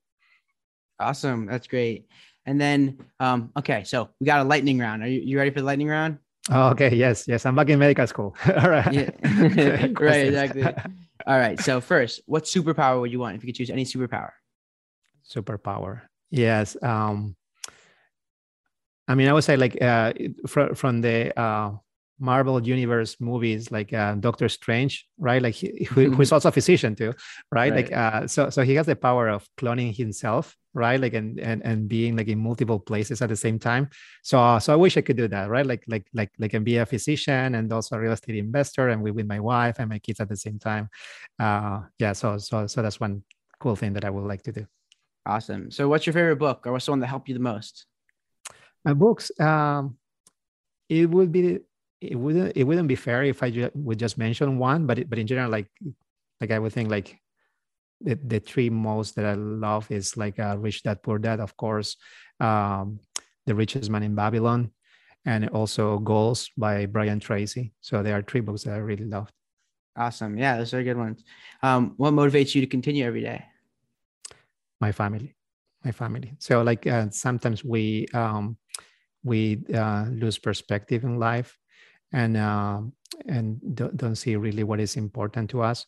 Awesome, 0.99 1.45
that's 1.45 1.67
great. 1.67 2.07
And 2.45 2.61
then 2.61 2.99
um, 3.19 3.51
okay, 3.57 3.83
so 3.83 4.09
we 4.19 4.25
got 4.25 4.41
a 4.41 4.43
lightning 4.43 4.79
round. 4.79 5.03
Are 5.03 5.07
you, 5.07 5.21
you 5.21 5.37
ready 5.37 5.49
for 5.49 5.59
the 5.59 5.65
lightning 5.65 5.87
round? 5.87 6.19
Oh, 6.51 6.69
okay. 6.69 6.93
Yes. 6.93 7.27
Yes. 7.27 7.45
I'm 7.45 7.55
back 7.55 7.69
in 7.69 7.79
medical 7.79 8.05
school. 8.05 8.35
All 8.45 8.69
right. 8.69 8.93
Yeah. 8.93 9.09
right. 9.99 10.27
Exactly. 10.27 10.63
All 10.63 11.39
right. 11.39 11.59
So 11.59 11.81
first, 11.81 12.21
what 12.27 12.43
superpower 12.43 13.01
would 13.01 13.11
you 13.11 13.19
want 13.19 13.35
if 13.35 13.43
you 13.43 13.47
could 13.47 13.55
choose 13.55 13.69
any 13.69 13.83
superpower? 13.83 14.29
Superpower. 15.27 16.01
Yes. 16.29 16.77
Um, 16.83 17.35
I 19.07 19.15
mean, 19.15 19.27
I 19.27 19.33
would 19.33 19.43
say 19.43 19.57
like 19.57 19.81
uh, 19.81 20.13
from 20.47 20.75
from 20.75 21.01
the 21.01 21.37
uh, 21.39 21.71
Marvel 22.19 22.61
Universe 22.61 23.17
movies, 23.19 23.71
like 23.71 23.93
uh, 23.93 24.15
Doctor 24.15 24.49
Strange, 24.49 25.07
right? 25.17 25.41
Like 25.41 25.53
he, 25.55 25.83
who's 25.85 26.31
also 26.31 26.49
a 26.49 26.51
physician 26.51 26.95
too, 26.95 27.13
right? 27.51 27.71
right? 27.71 27.73
Like 27.75 27.91
uh, 27.91 28.27
so 28.27 28.49
so 28.49 28.63
he 28.63 28.75
has 28.75 28.85
the 28.85 28.95
power 28.95 29.29
of 29.29 29.47
cloning 29.57 29.95
himself, 29.95 30.55
right? 30.75 30.99
Like 30.99 31.13
and 31.13 31.39
and 31.39 31.65
and 31.65 31.87
being 31.87 32.15
like 32.15 32.27
in 32.27 32.37
multiple 32.37 32.79
places 32.79 33.21
at 33.21 33.29
the 33.29 33.35
same 33.35 33.57
time. 33.57 33.89
So 34.21 34.59
so 34.59 34.73
I 34.73 34.75
wish 34.75 34.97
I 34.97 35.01
could 35.01 35.17
do 35.17 35.27
that, 35.29 35.49
right? 35.49 35.65
Like 35.65 35.83
like 35.87 36.05
like 36.13 36.31
like 36.37 36.53
and 36.53 36.65
be 36.65 36.77
a 36.77 36.85
physician 36.85 37.55
and 37.55 37.71
also 37.73 37.95
a 37.95 37.99
real 37.99 38.11
estate 38.11 38.35
investor, 38.35 38.89
and 38.89 39.01
we 39.01 39.11
with 39.11 39.25
my 39.25 39.39
wife 39.39 39.79
and 39.79 39.89
my 39.89 39.99
kids 39.99 40.19
at 40.19 40.29
the 40.29 40.37
same 40.37 40.59
time. 40.59 40.89
Uh, 41.39 41.81
yeah. 41.97 42.13
So 42.13 42.37
so 42.37 42.67
so 42.67 42.81
that's 42.81 42.99
one 42.99 43.23
cool 43.59 43.75
thing 43.75 43.93
that 43.93 44.05
I 44.05 44.09
would 44.09 44.27
like 44.27 44.43
to 44.43 44.51
do. 44.51 44.67
Awesome. 45.25 45.71
So 45.71 45.87
what's 45.87 46.05
your 46.05 46.13
favorite 46.13 46.37
book, 46.37 46.67
or 46.67 46.73
what's 46.73 46.85
the 46.85 46.91
one 46.91 46.99
that 46.99 47.07
helped 47.07 47.29
you 47.29 47.33
the 47.33 47.39
most? 47.41 47.87
My 48.83 48.93
books. 48.93 49.31
Um, 49.39 49.97
it 50.89 51.09
would 51.09 51.31
be 51.31 51.59
it 52.01 52.15
wouldn't 52.15 52.55
it 52.55 52.63
wouldn't 52.63 52.87
be 52.87 52.95
fair 52.95 53.23
if 53.23 53.41
I 53.41 53.49
ju- 53.49 53.71
would 53.73 53.97
just 53.97 54.17
mention 54.17 54.59
one, 54.59 54.85
but 54.85 54.99
it, 54.99 55.09
but 55.09 55.17
in 55.17 55.25
general, 55.25 55.49
like 55.49 55.71
like 56.41 56.51
I 56.51 56.59
would 56.59 56.73
think 56.73 56.91
like 56.91 57.19
the, 58.05 58.15
the 58.23 58.39
three 58.39 58.69
most 58.69 59.15
that 59.15 59.25
I 59.25 59.33
love 59.33 59.91
is 59.91 60.15
like 60.15 60.39
uh, 60.39 60.55
Rich 60.57 60.83
Dad 60.83 61.01
Poor 61.01 61.17
Dad, 61.17 61.39
of 61.39 61.57
course, 61.57 61.97
um, 62.39 62.99
The 63.45 63.55
Richest 63.55 63.89
Man 63.89 64.03
in 64.03 64.15
Babylon, 64.15 64.71
and 65.25 65.49
also 65.49 65.97
Goals 65.97 66.49
by 66.55 66.85
Brian 66.85 67.19
Tracy. 67.19 67.73
So 67.81 68.03
there 68.03 68.15
are 68.15 68.21
three 68.21 68.41
books 68.41 68.63
that 68.63 68.75
I 68.75 68.77
really 68.77 69.05
loved. 69.05 69.31
Awesome. 69.97 70.37
Yeah, 70.37 70.57
those 70.57 70.73
are 70.73 70.83
good 70.83 70.97
ones. 70.97 71.23
Um, 71.63 71.93
what 71.97 72.13
motivates 72.13 72.53
you 72.53 72.61
to 72.61 72.67
continue 72.67 73.05
every 73.05 73.21
day? 73.21 73.43
My 74.79 74.91
family, 74.91 75.35
my 75.83 75.91
family. 75.91 76.35
So 76.39 76.61
like 76.61 76.85
uh, 76.85 77.09
sometimes 77.09 77.63
we 77.63 78.05
um, 78.13 78.57
we 79.23 79.63
uh, 79.73 80.05
lose 80.11 80.37
perspective 80.37 81.05
in 81.05 81.17
life 81.17 81.57
and 82.11 82.37
uh, 82.37 82.81
and 83.25 83.59
don't, 83.73 83.97
don't 83.97 84.15
see 84.15 84.35
really 84.35 84.63
what 84.63 84.79
is 84.79 84.97
important 84.97 85.49
to 85.51 85.61
us 85.61 85.87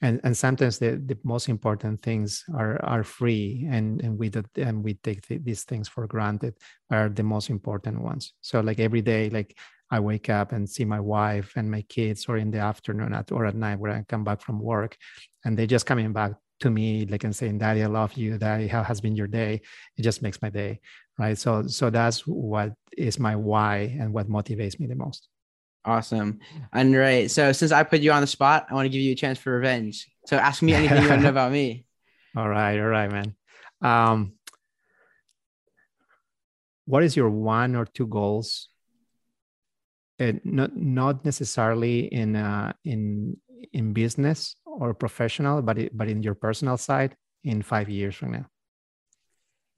and 0.00 0.20
and 0.24 0.36
sometimes 0.36 0.78
the, 0.78 1.02
the 1.04 1.18
most 1.24 1.48
important 1.48 2.00
things 2.00 2.44
are 2.54 2.82
are 2.84 3.02
free 3.02 3.66
and 3.70 4.00
and 4.02 4.18
we 4.18 4.30
and 4.56 4.84
we 4.84 4.94
take 4.94 5.26
th- 5.26 5.42
these 5.44 5.64
things 5.64 5.88
for 5.88 6.06
granted 6.06 6.54
are 6.90 7.08
the 7.08 7.22
most 7.22 7.50
important 7.50 8.00
ones. 8.00 8.32
So 8.40 8.60
like 8.60 8.78
every 8.78 9.02
day 9.02 9.30
like 9.30 9.56
i 9.90 9.98
wake 9.98 10.28
up 10.28 10.52
and 10.52 10.68
see 10.68 10.84
my 10.84 11.00
wife 11.00 11.54
and 11.56 11.70
my 11.70 11.82
kids 11.82 12.26
or 12.28 12.36
in 12.36 12.50
the 12.50 12.58
afternoon 12.58 13.14
at, 13.14 13.32
or 13.32 13.46
at 13.46 13.54
night 13.54 13.78
where 13.78 13.92
i 13.92 14.04
come 14.06 14.22
back 14.22 14.42
from 14.42 14.60
work 14.60 14.96
and 15.44 15.58
they 15.58 15.66
just 15.66 15.86
coming 15.86 16.12
back 16.12 16.32
to 16.60 16.70
me 16.70 17.06
like 17.06 17.24
and 17.24 17.34
saying 17.34 17.56
daddy 17.58 17.82
i 17.82 17.86
love 17.86 18.12
you. 18.14 18.36
Daddy 18.36 18.68
how 18.68 18.82
has 18.82 19.00
been 19.00 19.16
your 19.16 19.28
day? 19.28 19.62
It 19.96 20.02
just 20.02 20.22
makes 20.22 20.42
my 20.42 20.50
day 20.50 20.80
right? 21.18 21.36
So 21.36 21.66
so 21.66 21.90
that's 21.90 22.20
what 22.26 22.74
is 22.96 23.18
my 23.18 23.36
why 23.36 23.96
and 24.00 24.12
what 24.12 24.28
motivates 24.28 24.78
me 24.78 24.86
the 24.86 24.94
most 24.94 25.28
awesome. 25.88 26.40
And 26.72 26.94
right 26.94 27.30
so 27.30 27.52
since 27.52 27.72
i 27.72 27.82
put 27.82 28.00
you 28.00 28.12
on 28.12 28.20
the 28.20 28.26
spot 28.26 28.66
i 28.70 28.74
want 28.74 28.84
to 28.84 28.90
give 28.90 29.00
you 29.00 29.12
a 29.12 29.16
chance 29.16 29.38
for 29.38 29.52
revenge. 29.52 30.08
So 30.26 30.36
ask 30.36 30.62
me 30.62 30.74
anything 30.74 31.02
you 31.02 31.08
want 31.08 31.20
to 31.20 31.24
know 31.24 31.30
about 31.36 31.52
me. 31.52 31.84
All 32.36 32.48
right 32.48 32.78
all 32.78 32.86
right 32.86 33.10
man. 33.10 33.34
Um 33.80 34.38
what 36.88 37.04
is 37.04 37.14
your 37.14 37.28
one 37.28 37.76
or 37.76 37.84
two 37.84 38.06
goals? 38.06 38.72
And 40.18 40.40
not 40.42 40.74
not 40.74 41.24
necessarily 41.24 42.08
in 42.08 42.34
uh, 42.34 42.72
in 42.82 43.36
in 43.72 43.92
business 43.92 44.56
or 44.64 44.94
professional, 44.94 45.60
but 45.60 45.78
it, 45.78 45.96
but 45.96 46.08
in 46.08 46.22
your 46.22 46.34
personal 46.34 46.78
side 46.78 47.14
in 47.44 47.62
five 47.62 47.88
years 47.88 48.16
from 48.16 48.32
now? 48.32 48.46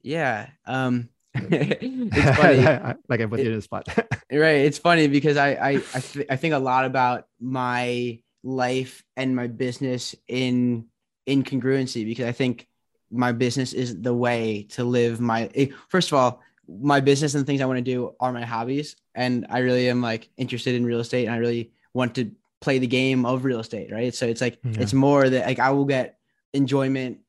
Yeah, 0.01 0.49
um, 0.65 1.09
it's 1.33 2.37
funny. 2.37 2.97
like 3.07 3.21
I 3.21 3.25
put 3.25 3.39
it, 3.39 3.43
you 3.43 3.51
in 3.51 3.55
the 3.57 3.61
spot. 3.61 3.87
right. 4.31 4.65
It's 4.65 4.77
funny 4.77 5.07
because 5.07 5.37
I 5.37 5.51
I 5.53 5.69
I, 5.93 5.99
th- 5.99 6.27
I 6.29 6.35
think 6.35 6.53
a 6.53 6.59
lot 6.59 6.85
about 6.85 7.27
my 7.39 8.19
life 8.43 9.03
and 9.15 9.35
my 9.35 9.47
business 9.47 10.15
in 10.27 10.85
incongruency 11.27 12.05
because 12.05 12.25
I 12.25 12.31
think 12.31 12.67
my 13.11 13.31
business 13.31 13.73
is 13.73 14.01
the 14.01 14.13
way 14.13 14.63
to 14.71 14.83
live 14.83 15.19
my 15.19 15.49
eh, 15.53 15.67
first 15.89 16.11
of 16.11 16.17
all 16.17 16.41
my 16.67 16.99
business 16.99 17.35
and 17.35 17.45
things 17.45 17.61
I 17.61 17.65
want 17.65 17.77
to 17.77 17.83
do 17.83 18.15
are 18.19 18.31
my 18.31 18.45
hobbies 18.45 18.95
and 19.13 19.45
I 19.49 19.59
really 19.59 19.89
am 19.89 20.01
like 20.01 20.29
interested 20.37 20.75
in 20.75 20.85
real 20.85 20.99
estate 20.99 21.25
and 21.25 21.35
I 21.35 21.37
really 21.37 21.71
want 21.93 22.15
to 22.15 22.31
play 22.61 22.79
the 22.79 22.87
game 22.87 23.25
of 23.25 23.43
real 23.43 23.59
estate, 23.59 23.91
right? 23.91 24.13
So 24.13 24.25
it's 24.27 24.41
like 24.41 24.59
yeah. 24.63 24.79
it's 24.79 24.93
more 24.93 25.29
that 25.29 25.45
like 25.45 25.59
I 25.59 25.71
will 25.71 25.85
get 25.85 26.17
enjoyment, 26.53 27.19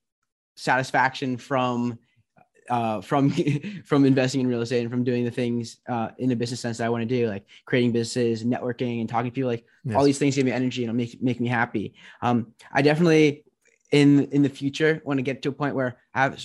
satisfaction 0.57 1.37
from 1.37 1.99
uh, 2.71 3.01
from 3.01 3.31
from 3.85 4.05
investing 4.05 4.41
in 4.41 4.47
real 4.47 4.63
estate 4.63 4.81
and 4.81 4.91
from 4.91 5.05
doing 5.05 5.25
the 5.25 5.31
things 5.31 5.79
uh, 5.89 6.11
in 6.19 6.29
the 6.29 6.37
business 6.37 6.61
sense 6.61 6.79
that 6.79 6.87
I 6.87 6.89
want 6.89 7.03
to 7.03 7.07
do, 7.07 7.29
like 7.29 7.45
creating 7.65 7.93
businesses, 7.93 8.45
networking, 8.45 9.01
and 9.01 9.09
talking 9.09 9.31
to 9.31 9.35
people. 9.35 9.51
Like 9.51 9.65
yes. 9.85 9.97
all 9.97 10.05
these 10.05 10.19
things 10.19 10.37
give 10.37 10.45
me 10.45 10.53
energy 10.53 10.85
and 10.85 10.97
make 10.97 11.23
make 11.23 11.41
me 11.41 11.49
happy. 11.49 11.95
Um, 12.21 12.55
I 12.73 12.83
definitely 12.83 13.45
in 13.91 14.27
in 14.27 14.43
the 14.43 14.49
future 14.49 15.01
want 15.05 15.19
to 15.19 15.23
get 15.23 15.43
to 15.43 15.51
a 15.51 15.53
point 15.53 15.75
where 15.75 15.99
I 16.15 16.23
have 16.23 16.45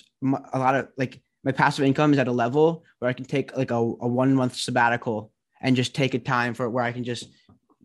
a 0.54 0.60
lot 0.60 0.76
of 0.76 0.90
like 0.98 1.22
my 1.44 1.52
passive 1.52 1.86
income 1.86 2.14
is 2.14 2.20
at 2.20 2.28
a 2.28 2.32
level 2.32 2.84
where 3.00 3.10
I 3.10 3.14
can 3.14 3.26
take 3.26 3.56
like 3.56 3.72
a, 3.72 3.76
a 3.76 4.08
one 4.08 4.36
month 4.36 4.56
sabbatical 4.56 5.32
and 5.62 5.76
just 5.76 5.96
take 5.96 6.14
a 6.14 6.20
time 6.20 6.54
for 6.54 6.70
where 6.70 6.84
I 6.84 6.92
can 6.92 7.04
just 7.04 7.30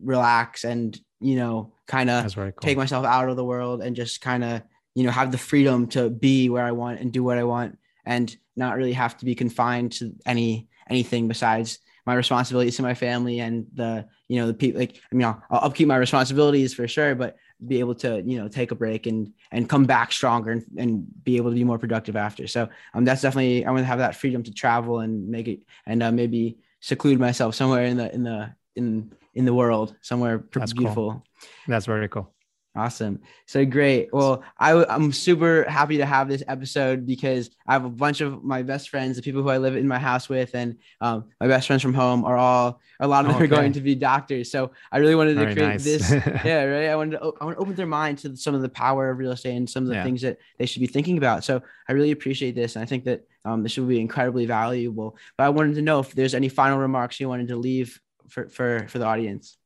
relax 0.01 0.63
and 0.65 0.99
you 1.21 1.35
know 1.35 1.71
kind 1.87 2.09
of 2.09 2.35
cool. 2.35 2.51
take 2.59 2.77
myself 2.77 3.05
out 3.05 3.29
of 3.29 3.35
the 3.35 3.45
world 3.45 3.81
and 3.81 3.95
just 3.95 4.21
kind 4.21 4.43
of 4.43 4.61
you 4.95 5.03
know 5.03 5.11
have 5.11 5.31
the 5.31 5.37
freedom 5.37 5.87
to 5.87 6.09
be 6.09 6.49
where 6.49 6.65
I 6.65 6.71
want 6.71 6.99
and 6.99 7.11
do 7.11 7.23
what 7.23 7.37
I 7.37 7.43
want 7.43 7.77
and 8.05 8.35
not 8.55 8.75
really 8.75 8.93
have 8.93 9.17
to 9.17 9.25
be 9.25 9.35
confined 9.35 9.91
to 9.93 10.13
any 10.25 10.67
anything 10.89 11.27
besides 11.27 11.79
my 12.05 12.13
responsibilities 12.13 12.75
to 12.75 12.81
my 12.81 12.93
family 12.93 13.39
and 13.39 13.65
the 13.73 14.05
you 14.27 14.39
know 14.39 14.47
the 14.47 14.53
people 14.53 14.79
like 14.79 14.99
I 15.11 15.15
mean 15.15 15.25
I'll, 15.25 15.41
I'll 15.49 15.67
upkeep 15.67 15.87
my 15.87 15.95
responsibilities 15.95 16.73
for 16.73 16.87
sure 16.87 17.15
but 17.15 17.37
be 17.65 17.79
able 17.79 17.95
to 17.95 18.21
you 18.25 18.37
know 18.37 18.47
take 18.47 18.71
a 18.71 18.75
break 18.75 19.07
and 19.07 19.31
and 19.51 19.69
come 19.69 19.85
back 19.85 20.11
stronger 20.11 20.51
and, 20.51 20.65
and 20.77 21.23
be 21.23 21.37
able 21.37 21.51
to 21.51 21.55
be 21.55 21.63
more 21.63 21.79
productive 21.79 22.17
after 22.17 22.45
so 22.47 22.67
um 22.93 23.05
that's 23.05 23.21
definitely 23.21 23.65
I 23.65 23.71
want 23.71 23.83
to 23.83 23.87
have 23.87 23.99
that 23.99 24.15
freedom 24.15 24.43
to 24.43 24.53
travel 24.53 24.99
and 24.99 25.29
make 25.29 25.47
it 25.47 25.61
and 25.85 26.03
uh, 26.03 26.11
maybe 26.11 26.57
seclude 26.81 27.19
myself 27.19 27.55
somewhere 27.55 27.85
in 27.85 27.95
the 27.95 28.13
in 28.13 28.23
the 28.23 28.53
in 28.75 29.13
in 29.33 29.45
the 29.45 29.53
world 29.53 29.95
somewhere 30.01 30.43
That's 30.53 30.73
beautiful. 30.73 31.11
Cool. 31.11 31.23
That's 31.67 31.85
very 31.85 32.07
cool. 32.07 32.31
Awesome. 32.75 33.19
So 33.45 33.63
great. 33.65 34.09
Well, 34.11 34.43
I, 34.57 34.83
I'm 34.85 35.11
super 35.11 35.63
happy 35.69 35.97
to 35.97 36.07
have 36.07 36.27
this 36.27 36.41
episode 36.47 37.05
because 37.05 37.51
I 37.67 37.73
have 37.73 37.85
a 37.85 37.89
bunch 37.89 38.19
of 38.21 38.43
my 38.43 38.63
best 38.63 38.89
friends, 38.89 39.15
the 39.15 39.21
people 39.21 39.43
who 39.43 39.49
I 39.49 39.59
live 39.59 39.75
in 39.75 39.87
my 39.87 39.99
house 39.99 40.27
with, 40.27 40.55
and 40.55 40.77
um, 40.99 41.25
my 41.39 41.47
best 41.47 41.67
friends 41.67 41.83
from 41.83 41.93
home 41.93 42.25
are 42.25 42.35
all, 42.35 42.81
a 42.99 43.07
lot 43.07 43.25
of 43.25 43.27
them 43.27 43.35
okay. 43.35 43.45
are 43.45 43.47
going 43.47 43.73
to 43.73 43.81
be 43.81 43.93
doctors. 43.93 44.49
So 44.49 44.71
I 44.91 44.97
really 44.97 45.13
wanted 45.13 45.35
to 45.35 45.41
Very 45.41 45.53
create 45.53 45.67
nice. 45.67 45.83
this. 45.83 46.11
yeah, 46.43 46.63
right. 46.63 46.89
I 46.89 46.95
wanted 46.95 47.19
to, 47.19 47.33
I 47.39 47.45
want 47.45 47.57
to 47.57 47.61
open 47.61 47.75
their 47.75 47.85
mind 47.85 48.17
to 48.19 48.35
some 48.35 48.55
of 48.55 48.63
the 48.63 48.69
power 48.69 49.11
of 49.11 49.19
real 49.19 49.33
estate 49.33 49.55
and 49.55 49.69
some 49.69 49.83
of 49.83 49.89
the 49.89 49.95
yeah. 49.95 50.03
things 50.03 50.23
that 50.23 50.39
they 50.57 50.65
should 50.65 50.79
be 50.79 50.87
thinking 50.87 51.19
about. 51.19 51.43
So 51.43 51.61
I 51.87 51.91
really 51.91 52.11
appreciate 52.11 52.55
this. 52.55 52.75
And 52.75 52.81
I 52.81 52.87
think 52.87 53.03
that 53.03 53.27
um, 53.45 53.61
this 53.61 53.77
will 53.77 53.85
be 53.85 54.01
incredibly 54.01 54.47
valuable. 54.47 55.15
But 55.37 55.43
I 55.43 55.49
wanted 55.49 55.75
to 55.75 55.83
know 55.83 55.99
if 55.99 56.11
there's 56.13 56.33
any 56.33 56.49
final 56.49 56.79
remarks 56.79 57.19
you 57.19 57.29
wanted 57.29 57.49
to 57.49 57.55
leave 57.55 57.99
for 58.29 58.49
for 58.49 58.87
for 58.87 58.99
the 58.99 59.05
audience 59.05 59.57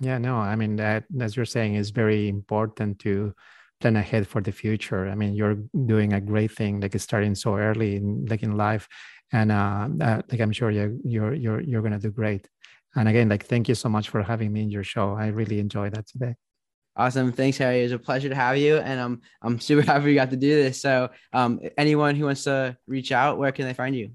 yeah 0.00 0.18
no 0.18 0.36
i 0.36 0.56
mean 0.56 0.76
that 0.76 1.04
as 1.20 1.36
you're 1.36 1.44
saying 1.44 1.74
is 1.74 1.90
very 1.90 2.28
important 2.28 2.98
to 2.98 3.32
plan 3.80 3.96
ahead 3.96 4.26
for 4.26 4.40
the 4.40 4.52
future 4.52 5.08
i 5.08 5.14
mean 5.14 5.34
you're 5.34 5.58
doing 5.86 6.12
a 6.12 6.20
great 6.20 6.50
thing 6.50 6.80
like 6.80 6.98
starting 6.98 7.34
so 7.34 7.56
early 7.56 7.96
in 7.96 8.26
like 8.26 8.42
in 8.42 8.56
life 8.56 8.88
and 9.32 9.52
uh, 9.52 9.88
uh 10.00 10.20
like 10.30 10.40
i'm 10.40 10.52
sure 10.52 10.70
you're 10.70 10.94
you're 11.04 11.34
you're, 11.34 11.60
you're 11.60 11.82
gonna 11.82 11.98
do 11.98 12.10
great 12.10 12.48
and 12.96 13.08
again 13.08 13.28
like 13.28 13.46
thank 13.46 13.68
you 13.68 13.74
so 13.74 13.88
much 13.88 14.08
for 14.08 14.22
having 14.22 14.52
me 14.52 14.62
in 14.62 14.70
your 14.70 14.84
show 14.84 15.14
i 15.14 15.28
really 15.28 15.58
enjoyed 15.58 15.94
that 15.94 16.06
today 16.06 16.34
Awesome. 16.96 17.32
Thanks, 17.32 17.56
Harry. 17.56 17.80
It 17.80 17.84
was 17.84 17.92
a 17.92 17.98
pleasure 17.98 18.28
to 18.28 18.34
have 18.34 18.58
you. 18.58 18.76
And 18.76 19.00
I'm 19.00 19.20
I'm 19.40 19.60
super 19.60 19.80
happy 19.86 20.06
we 20.06 20.14
got 20.14 20.30
to 20.30 20.36
do 20.36 20.62
this. 20.62 20.82
So 20.82 21.08
um, 21.32 21.60
anyone 21.78 22.14
who 22.16 22.24
wants 22.26 22.44
to 22.44 22.76
reach 22.86 23.12
out, 23.12 23.38
where 23.38 23.52
can 23.52 23.64
they 23.64 23.74
find 23.74 23.94
you? 23.94 24.10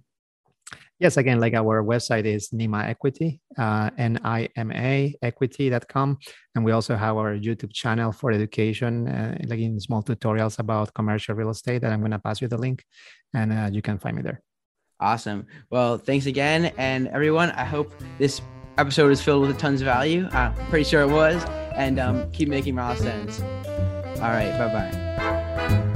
Yes, 0.99 1.17
again, 1.17 1.41
like 1.41 1.53
our 1.53 1.83
website 1.83 2.23
is 2.25 2.49
Nima 2.51 2.87
Equity, 2.87 3.41
uh, 3.57 3.89
N-I-M-A 3.97 5.15
equity.com. 5.21 6.17
And 6.55 6.63
we 6.63 6.71
also 6.71 6.95
have 6.95 7.17
our 7.17 7.35
YouTube 7.35 7.73
channel 7.73 8.13
for 8.13 8.31
education, 8.31 9.07
uh, 9.09 9.37
like 9.45 9.59
in 9.59 9.77
small 9.79 10.01
tutorials 10.03 10.57
about 10.59 10.93
commercial 10.93 11.35
real 11.35 11.49
estate 11.49 11.81
that 11.81 11.91
I'm 11.91 11.99
going 11.99 12.11
to 12.11 12.19
pass 12.19 12.41
you 12.41 12.47
the 12.47 12.57
link 12.57 12.85
and 13.33 13.51
uh, 13.51 13.69
you 13.71 13.81
can 13.81 13.99
find 13.99 14.15
me 14.15 14.21
there. 14.21 14.41
Awesome. 15.01 15.45
Well, 15.69 15.97
thanks 15.97 16.25
again. 16.25 16.71
And 16.77 17.09
everyone, 17.09 17.51
I 17.51 17.65
hope 17.65 17.93
this 18.17 18.41
episode 18.77 19.11
is 19.11 19.21
filled 19.21 19.47
with 19.47 19.57
tons 19.57 19.81
of 19.81 19.85
value. 19.85 20.29
I'm 20.31 20.53
pretty 20.69 20.85
sure 20.85 21.01
it 21.01 21.09
was. 21.09 21.43
And 21.75 21.99
um, 21.99 22.31
keep 22.31 22.47
making 22.47 22.75
milestones. 22.75 23.41
All 23.41 24.31
right. 24.31 24.57
Bye 24.57 24.73
bye. 24.73 25.94